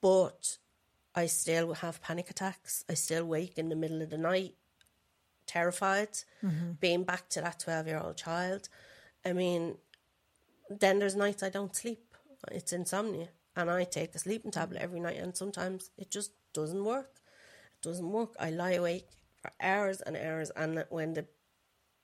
But 0.00 0.58
I 1.14 1.26
still 1.26 1.74
have 1.74 2.02
panic 2.02 2.30
attacks. 2.30 2.84
I 2.88 2.94
still 2.94 3.24
wake 3.24 3.58
in 3.58 3.68
the 3.68 3.76
middle 3.76 4.02
of 4.02 4.10
the 4.10 4.18
night, 4.18 4.54
terrified, 5.46 6.12
mm-hmm. 6.44 6.72
being 6.80 7.04
back 7.04 7.28
to 7.30 7.40
that 7.40 7.60
12 7.60 7.86
year 7.86 7.98
old 7.98 8.16
child. 8.16 8.68
I 9.24 9.32
mean, 9.32 9.76
then 10.68 10.98
there's 10.98 11.16
nights 11.16 11.42
I 11.42 11.48
don't 11.48 11.74
sleep. 11.74 12.16
It's 12.52 12.72
insomnia. 12.72 13.28
And 13.56 13.70
I 13.70 13.84
take 13.84 14.14
a 14.14 14.18
sleeping 14.18 14.50
tablet 14.50 14.82
every 14.82 15.00
night, 15.00 15.18
and 15.18 15.34
sometimes 15.34 15.90
it 15.96 16.10
just 16.10 16.32
doesn't 16.52 16.84
work. 16.84 17.10
It 17.74 17.82
doesn't 17.82 18.10
work. 18.10 18.34
I 18.38 18.50
lie 18.50 18.72
awake 18.72 19.08
for 19.46 19.66
hours 19.66 20.00
and 20.00 20.16
hours, 20.16 20.50
and 20.56 20.84
when 20.90 21.14
the 21.14 21.26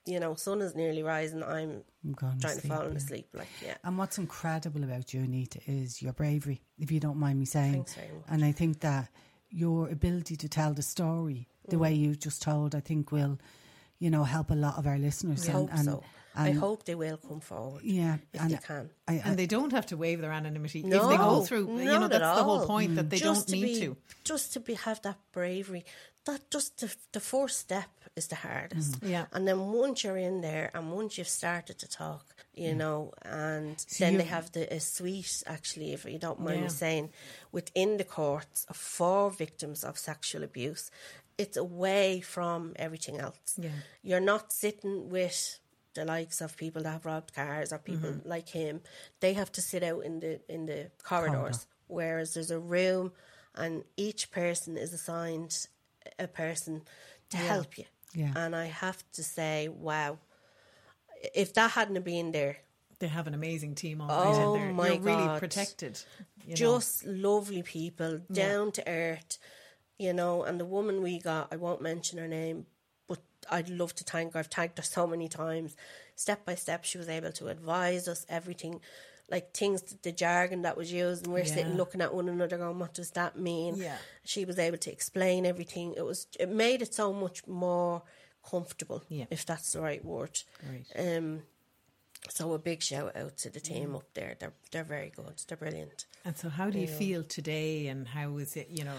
you 0.07 0.19
know 0.21 0.35
sun 0.35 0.61
is 0.61 0.75
nearly 0.75 1.03
rising, 1.03 1.43
I'm 1.43 1.83
I'm 2.05 2.13
gone 2.13 2.39
trying 2.41 2.55
to 2.57 2.61
sleep, 2.61 2.73
fall 2.73 2.89
yeah. 2.89 2.97
asleep. 2.97 3.29
Like 3.35 3.49
yeah, 3.65 3.75
And 3.85 3.99
what's 3.99 4.19
incredible 4.19 4.83
about 4.85 5.13
you, 5.15 5.21
Anita, 5.23 5.61
is 5.67 6.03
your 6.03 6.13
bravery, 6.13 6.63
if 6.79 6.91
you 6.91 7.01
don't 7.01 7.19
mind 7.19 7.39
me 7.39 7.47
saying. 7.47 7.73
Thanks 7.75 7.95
very 7.95 8.09
much. 8.09 8.25
And 8.29 8.45
I 8.45 8.53
think 8.53 8.81
that 8.81 9.09
your 9.51 9.89
ability 9.89 10.37
to 10.37 10.49
tell 10.49 10.73
the 10.75 10.83
story 10.83 11.49
the 11.69 11.79
way 11.79 11.95
Mm. 11.95 12.01
you 12.01 12.15
just 12.17 12.43
told, 12.43 12.75
I 12.75 12.81
think 12.81 13.13
will, 13.13 13.39
you 13.99 14.11
know, 14.11 14.25
help 14.25 14.51
a 14.51 14.55
lot 14.55 14.79
of 14.79 14.87
our 14.87 14.99
listeners. 14.99 15.49
I 15.49 15.53
and, 15.53 15.55
hope 15.61 15.71
and, 15.75 15.85
so. 15.85 16.03
I 16.35 16.51
hope 16.53 16.85
they 16.87 16.95
will 16.95 17.19
come 17.19 17.41
forward. 17.41 17.83
Yeah, 17.85 18.17
if 18.33 18.41
and 18.41 18.51
they 18.51 18.57
can. 18.57 18.91
I, 19.07 19.13
I, 19.13 19.23
and 19.27 19.39
they 19.39 19.47
don't 19.47 19.71
have 19.73 19.85
to 19.87 19.99
waive 19.99 20.23
their 20.23 20.33
anonymity 20.33 20.81
if 20.81 20.87
No, 20.87 21.09
they 21.09 21.19
go 21.19 21.45
through. 21.45 21.79
You 21.79 21.85
know, 21.85 22.09
that's 22.09 22.25
at 22.25 22.35
the 22.37 22.43
whole 22.43 22.61
all. 22.61 22.67
point 22.67 22.95
that 22.97 23.11
they 23.11 23.19
Just 23.19 23.49
don't 23.49 23.61
need 23.61 23.65
be, 23.67 23.81
to. 23.81 23.97
Just 24.25 24.55
to 24.55 24.61
be 24.61 24.73
have 24.75 25.03
that 25.03 25.19
bravery. 25.33 25.85
That 26.25 26.51
just 26.51 26.79
the, 26.81 26.95
the 27.13 27.21
first 27.21 27.59
step 27.59 27.91
is 28.15 28.29
the 28.29 28.37
hardest. 28.37 28.93
Mm-hmm. 29.01 29.11
Yeah. 29.11 29.27
And 29.33 29.47
then 29.49 29.59
once 29.73 30.05
you're 30.05 30.17
in 30.19 30.41
there 30.41 30.71
and 30.75 30.93
once 30.93 31.19
you've 31.19 31.27
started 31.29 31.79
to 31.81 31.89
talk, 31.89 32.25
you 32.55 32.75
know, 32.75 33.13
and 33.23 33.81
So 33.81 34.05
then 34.05 34.19
they 34.19 34.25
you've- 34.25 34.51
the 34.53 34.73
a 34.75 34.79
suite 34.81 35.43
actually, 35.47 35.93
if 35.93 36.05
you 36.05 36.19
don't 36.19 36.39
mind 36.41 36.59
Yeah. 36.59 36.63
me 36.65 36.69
saying, 36.69 37.11
within 37.51 37.97
the 37.97 38.05
courts 38.05 38.67
for 38.73 39.31
victims 39.31 39.83
of 39.85 39.99
sexual 39.99 40.43
abuse. 40.45 40.91
It's 41.39 41.57
away 41.57 42.21
from 42.21 42.75
everything 42.77 43.19
else. 43.19 43.55
Yeah. 43.59 43.71
You're 44.03 44.21
not 44.21 44.53
sitting 44.53 45.09
with 45.09 45.59
the 45.95 46.05
likes 46.05 46.41
of 46.41 46.57
people 46.57 46.83
that 46.83 46.91
have 46.93 47.07
robbed 47.07 47.35
cars 47.35 47.73
or 47.73 47.79
people 47.79 48.11
Mm-hmm. 48.11 48.29
like 48.29 48.51
him. 48.51 48.81
They 49.21 49.33
have 49.35 49.51
to 49.53 49.63
sit 49.63 49.83
out 49.83 50.05
in 50.05 50.21
the 50.21 50.41
in 50.49 50.67
the 50.67 50.91
corridors. 51.03 51.67
Whereas 51.89 52.35
there's 52.35 52.51
a 52.53 52.61
room 52.61 53.13
and 53.55 53.85
each 53.97 54.31
person 54.31 54.77
is 54.77 54.93
assigned 54.93 55.67
a 56.19 56.27
person 56.29 56.83
to 57.31 57.37
help 57.37 57.79
you. 57.79 57.85
Yeah. 58.15 58.33
And 58.37 58.55
I 58.55 58.67
have 58.67 59.03
to 59.13 59.23
say, 59.23 59.69
wow, 59.69 60.19
if 61.35 61.55
that 61.55 61.71
hadn't 61.73 62.03
been 62.05 62.33
there, 62.33 62.59
They 62.99 63.09
have 63.09 63.27
an 63.27 63.35
amazing 63.35 63.75
team 63.75 64.01
on 64.01 64.09
Oh 64.11 64.53
there. 64.55 64.73
my 64.73 64.91
You're 64.93 65.01
really 65.01 65.39
protected. 65.39 65.99
you 66.45 66.51
know. 66.51 66.55
just 66.55 67.05
lovely 67.07 67.63
people, 67.63 68.21
down 68.31 68.71
to 68.73 68.89
earth, 68.89 69.39
you 69.99 70.13
know. 70.13 70.43
And 70.45 70.61
the 70.61 70.65
woman 70.65 71.03
we 71.03 71.19
got, 71.19 71.49
I 71.53 71.57
won't 71.57 71.81
mention 71.83 72.19
her 72.19 72.29
name, 72.29 72.67
but 73.09 73.21
I'd 73.51 73.69
love 73.71 73.95
to 73.97 74.05
thank 74.05 74.35
her. 74.35 74.39
I've 74.41 74.47
thanked 74.49 74.79
her 74.79 74.85
so 74.85 75.07
many 75.07 75.29
times. 75.29 75.75
Step 76.17 76.45
by 76.45 76.55
step, 76.55 76.85
she 76.85 76.99
was 76.99 77.09
able 77.09 77.33
to 77.33 77.49
advise 77.49 78.07
us 78.07 78.25
everything, 78.29 78.81
like 79.31 79.55
things, 79.55 79.83
the 80.03 80.13
jargon 80.13 80.63
that 80.63 80.77
was 80.77 80.93
used, 80.93 81.25
and 81.25 81.33
we're 81.35 81.45
sitting 81.45 81.77
looking 81.77 82.01
at 82.03 82.15
one 82.15 82.29
another, 82.29 82.59
going, 82.59 82.79
"What 82.79 82.95
does 82.95 83.11
that 83.13 83.39
mean?" 83.39 83.77
Yeah. 83.77 83.97
she 84.25 84.45
was 84.45 84.59
able 84.59 84.79
to 84.79 84.93
explain 84.93 85.47
everything. 85.47 85.95
It 85.97 86.05
was, 86.05 86.27
it 86.39 86.49
made 86.51 86.83
it 86.83 86.93
so 86.95 87.13
much 87.13 87.47
more 87.47 88.03
comfortable, 88.49 89.03
Yeah. 89.09 89.27
if 89.31 89.47
that's 89.47 89.73
the 89.73 89.81
right 89.81 90.05
word. 90.05 90.39
Right. 90.69 90.87
Um. 91.17 91.43
So 92.31 92.53
a 92.53 92.59
big 92.59 92.83
shout 92.83 93.17
out 93.17 93.37
to 93.39 93.51
the 93.51 93.59
team 93.59 93.97
up 93.97 94.15
there. 94.15 94.37
They're 94.39 94.53
they're 94.71 94.85
very 94.85 95.11
good. 95.11 95.43
They're 95.49 95.57
brilliant. 95.57 96.07
And 96.25 96.37
so, 96.37 96.49
how 96.49 96.71
do 96.71 96.79
you 96.79 96.87
feel 96.87 97.25
today? 97.25 97.89
And 97.89 98.07
how 98.07 98.37
is 98.37 98.57
it? 98.57 98.69
You 98.71 98.85
know, 98.85 98.95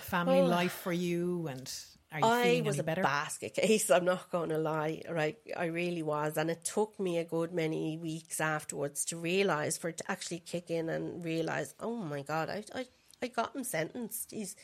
family 0.00 0.42
life 0.42 0.72
for 0.72 0.92
you? 0.92 1.46
And 1.46 1.70
Oh. 1.72 2.03
I 2.22 2.62
was 2.64 2.78
a 2.78 2.82
better? 2.82 3.02
basket 3.02 3.54
case. 3.54 3.90
I'm 3.90 4.04
not 4.04 4.30
going 4.30 4.50
to 4.50 4.58
lie. 4.58 5.02
Right, 5.10 5.38
I 5.56 5.66
really 5.66 6.02
was, 6.02 6.36
and 6.36 6.50
it 6.50 6.64
took 6.64 6.98
me 7.00 7.18
a 7.18 7.24
good 7.24 7.52
many 7.52 7.98
weeks 7.98 8.40
afterwards 8.40 9.04
to 9.06 9.16
realize, 9.16 9.76
for 9.76 9.88
it 9.88 9.98
to 9.98 10.10
actually 10.10 10.40
kick 10.40 10.70
in 10.70 10.88
and 10.88 11.24
realize, 11.24 11.74
oh 11.80 11.96
my 11.96 12.22
god, 12.22 12.48
I 12.50 12.64
I, 12.74 12.86
I 13.22 13.28
got 13.28 13.54
him 13.56 13.64
sentenced. 13.64 14.30
He's, 14.30 14.56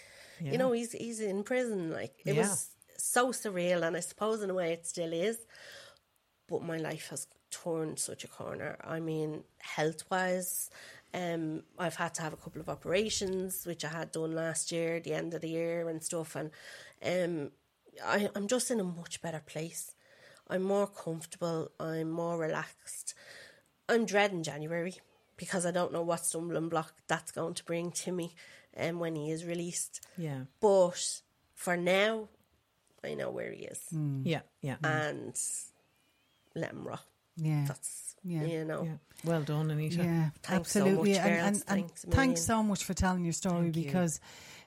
you 0.49 0.59
know, 0.59 0.73
he's 0.73 0.93
he's 0.93 1.21
in 1.21 1.43
prison. 1.43 1.91
Like 1.91 2.15
it 2.27 2.35
Yeah. 2.35 2.43
was 2.43 2.71
so 2.97 3.29
surreal, 3.33 3.83
and 3.87 3.97
I 3.97 4.01
suppose 4.01 4.43
in 4.43 4.51
a 4.51 4.55
way 4.55 4.73
it 4.73 4.87
still 4.87 5.13
is. 5.13 5.39
But 6.49 6.63
my 6.63 6.77
life 6.79 7.09
has 7.11 7.27
turned 7.51 7.99
such 7.99 8.25
a 8.25 8.29
corner. 8.29 8.77
I 8.83 9.01
mean, 9.01 9.45
health 9.59 10.05
wise. 10.11 10.71
Um, 11.13 11.65
I've 11.79 11.97
had 11.97 12.15
to 12.15 12.23
have 12.23 12.33
a 12.33 12.37
couple 12.37 12.61
of 12.61 12.69
operations, 12.69 13.67
which 13.67 13.85
I 13.85 13.89
had 13.89 14.13
done 14.13 14.33
last 14.35 14.71
year, 14.71 15.01
the 15.01 15.13
end 15.15 15.35
of 15.35 15.41
the 15.41 15.49
year 15.49 15.89
and 15.89 16.03
stuff, 16.03 16.37
and 16.37 16.51
um, 17.05 17.51
I, 18.05 18.29
I'm 18.35 18.47
just 18.49 18.71
in 18.71 18.81
a 18.81 18.85
much 18.85 19.21
better 19.23 19.43
place. 19.45 19.95
I'm 20.49 20.63
more 20.63 20.87
comfortable. 20.87 21.71
I'm 21.79 22.11
more 22.11 22.39
relaxed. 22.39 23.15
I'm 23.89 24.05
dreading 24.07 24.43
January 24.43 24.95
because 25.37 25.65
I 25.65 25.71
don't 25.71 25.93
know 25.93 26.03
what 26.03 26.25
stumbling 26.25 26.69
block 26.69 26.93
that's 27.09 27.33
going 27.33 27.55
to 27.55 27.65
bring 27.65 27.91
to 27.93 28.13
me, 28.13 28.35
um, 28.77 28.99
when 28.99 29.15
he 29.17 29.31
is 29.31 29.45
released. 29.45 30.01
Yeah, 30.19 30.41
But 30.61 31.23
for 31.55 31.77
now, 31.77 32.29
I 33.03 33.15
know 33.15 33.31
where 33.31 33.51
he 33.51 33.65
is, 33.65 33.81
yeah, 34.23 34.41
yeah, 34.61 34.77
and 34.85 35.35
let 36.55 36.73
him 36.73 36.87
rock. 36.87 37.07
Yeah. 37.37 37.65
That's 37.67 38.15
Yeah. 38.23 38.45
you 38.45 38.65
know. 38.65 38.83
yeah. 38.85 38.97
Well 39.25 39.43
done, 39.43 39.71
Anita. 39.71 40.03
Yeah, 40.05 40.31
Thanks 40.43 40.73
so 40.73 40.81
absolutely. 40.81 41.13
much, 41.13 41.21
and, 41.21 41.29
girls. 41.35 41.47
and, 41.47 41.55
and 41.57 41.65
Thanks 41.67 42.05
thanks 42.11 42.43
so 42.45 42.63
much 42.63 42.85
for 42.85 42.93
telling 42.95 43.25
your 43.25 43.33
story 43.33 43.71
Thank 43.73 43.77
you. 43.77 44.09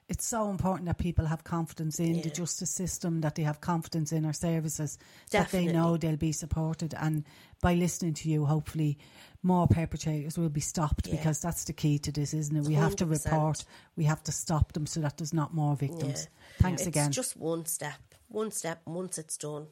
It's 0.10 0.26
so 0.26 0.50
important 0.50 0.86
that 0.88 0.98
people 0.98 1.26
have 1.26 1.44
confidence 1.44 2.00
in 2.00 2.22
the 2.22 2.30
justice 2.30 2.70
system, 2.70 3.22
that 3.22 3.36
they 3.36 3.44
have 3.44 3.62
confidence 3.62 4.12
in 4.12 4.26
our 4.26 4.34
services, 4.34 4.98
that 5.32 5.50
they 5.50 5.66
know 5.66 5.98
they'll 5.98 6.18
be 6.18 6.32
supported. 6.32 6.94
And 7.00 7.24
by 7.62 7.74
listening 7.74 8.14
to 8.16 8.30
you, 8.30 8.46
hopefully 8.46 8.98
more 9.42 9.68
perpetrators 9.68 10.38
will 10.38 10.50
be 10.50 10.62
stopped 10.62 11.08
Yeah. 11.08 11.16
because 11.16 11.40
that's 11.42 11.64
the 11.66 11.74
key 11.74 12.00
to 12.00 12.12
this, 12.12 12.34
isn't 12.34 12.56
it? 12.56 12.64
We 12.64 12.74
have 12.76 12.96
to 12.98 13.06
report, 13.06 13.66
we 13.96 14.04
have 14.06 14.24
to 14.24 14.32
stop 14.32 14.74
them 14.74 14.86
so 14.86 15.00
that 15.02 15.18
there's 15.18 15.34
not 15.34 15.54
more 15.54 15.76
victims. 15.76 16.28
Yeah. 16.28 16.62
Thanks 16.62 16.82
it's 16.82 16.88
again. 16.88 17.12
just 17.12 17.38
one 17.38 17.66
step. 17.66 18.16
One 18.28 18.52
step. 18.52 18.82
Once 18.86 19.18
it's 19.18 19.38
done, 19.38 19.68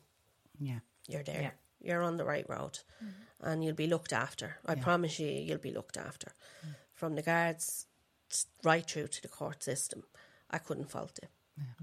yeah. 0.60 0.80
you're 1.08 1.24
there. 1.24 1.42
Yeah. 1.42 1.52
You're 1.84 2.04
on 2.04 2.18
the 2.18 2.26
right 2.26 2.48
road, 2.48 2.80
mm-hmm. 3.04 3.48
and 3.48 3.64
you'll 3.64 3.74
be 3.74 3.88
looked 3.88 4.14
after. 4.14 4.58
I 4.68 4.76
promise 4.76 5.20
you, 5.20 5.28
you'll 5.28 5.58
be 5.58 5.72
looked 5.72 5.98
after, 5.98 6.32
mm. 6.64 6.76
from 6.94 7.16
the 7.16 7.24
guards 7.24 7.88
right 8.64 8.90
through 8.90 9.08
to 9.08 9.22
the 9.22 9.28
court 9.28 9.64
system. 9.64 10.04
I 10.50 10.58
couldn't 10.58 10.90
fault 10.90 11.20
it. 11.22 11.30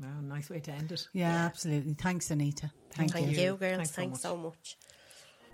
Wow, 0.01 0.21
nice 0.23 0.49
way 0.51 0.61
to 0.61 0.73
end 0.73 0.93
it. 0.93 1.09
Yeah, 1.13 1.45
absolutely. 1.45 1.95
Thanks, 1.95 2.31
Anita. 2.31 2.71
Thank, 2.91 3.13
Thank 3.13 3.31
you. 3.31 3.39
you, 3.39 3.57
girls. 3.57 3.77
Thanks 3.77 3.91
Thanks, 3.91 4.23
so 4.23 4.31
so, 4.31 4.37
much. 4.37 4.45
much. 4.45 4.77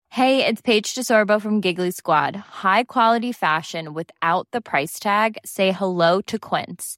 Hey, 0.09 0.45
it's 0.45 0.61
Paige 0.61 0.95
DeSorbo 0.95 1.41
from 1.41 1.61
Giggly 1.61 1.91
Squad. 1.91 2.35
High 2.35 2.83
quality 2.83 3.31
fashion 3.31 3.93
without 3.93 4.49
the 4.51 4.59
price 4.59 4.99
tag. 4.99 5.37
Say 5.45 5.71
hello 5.71 6.19
to 6.21 6.37
Quince. 6.37 6.97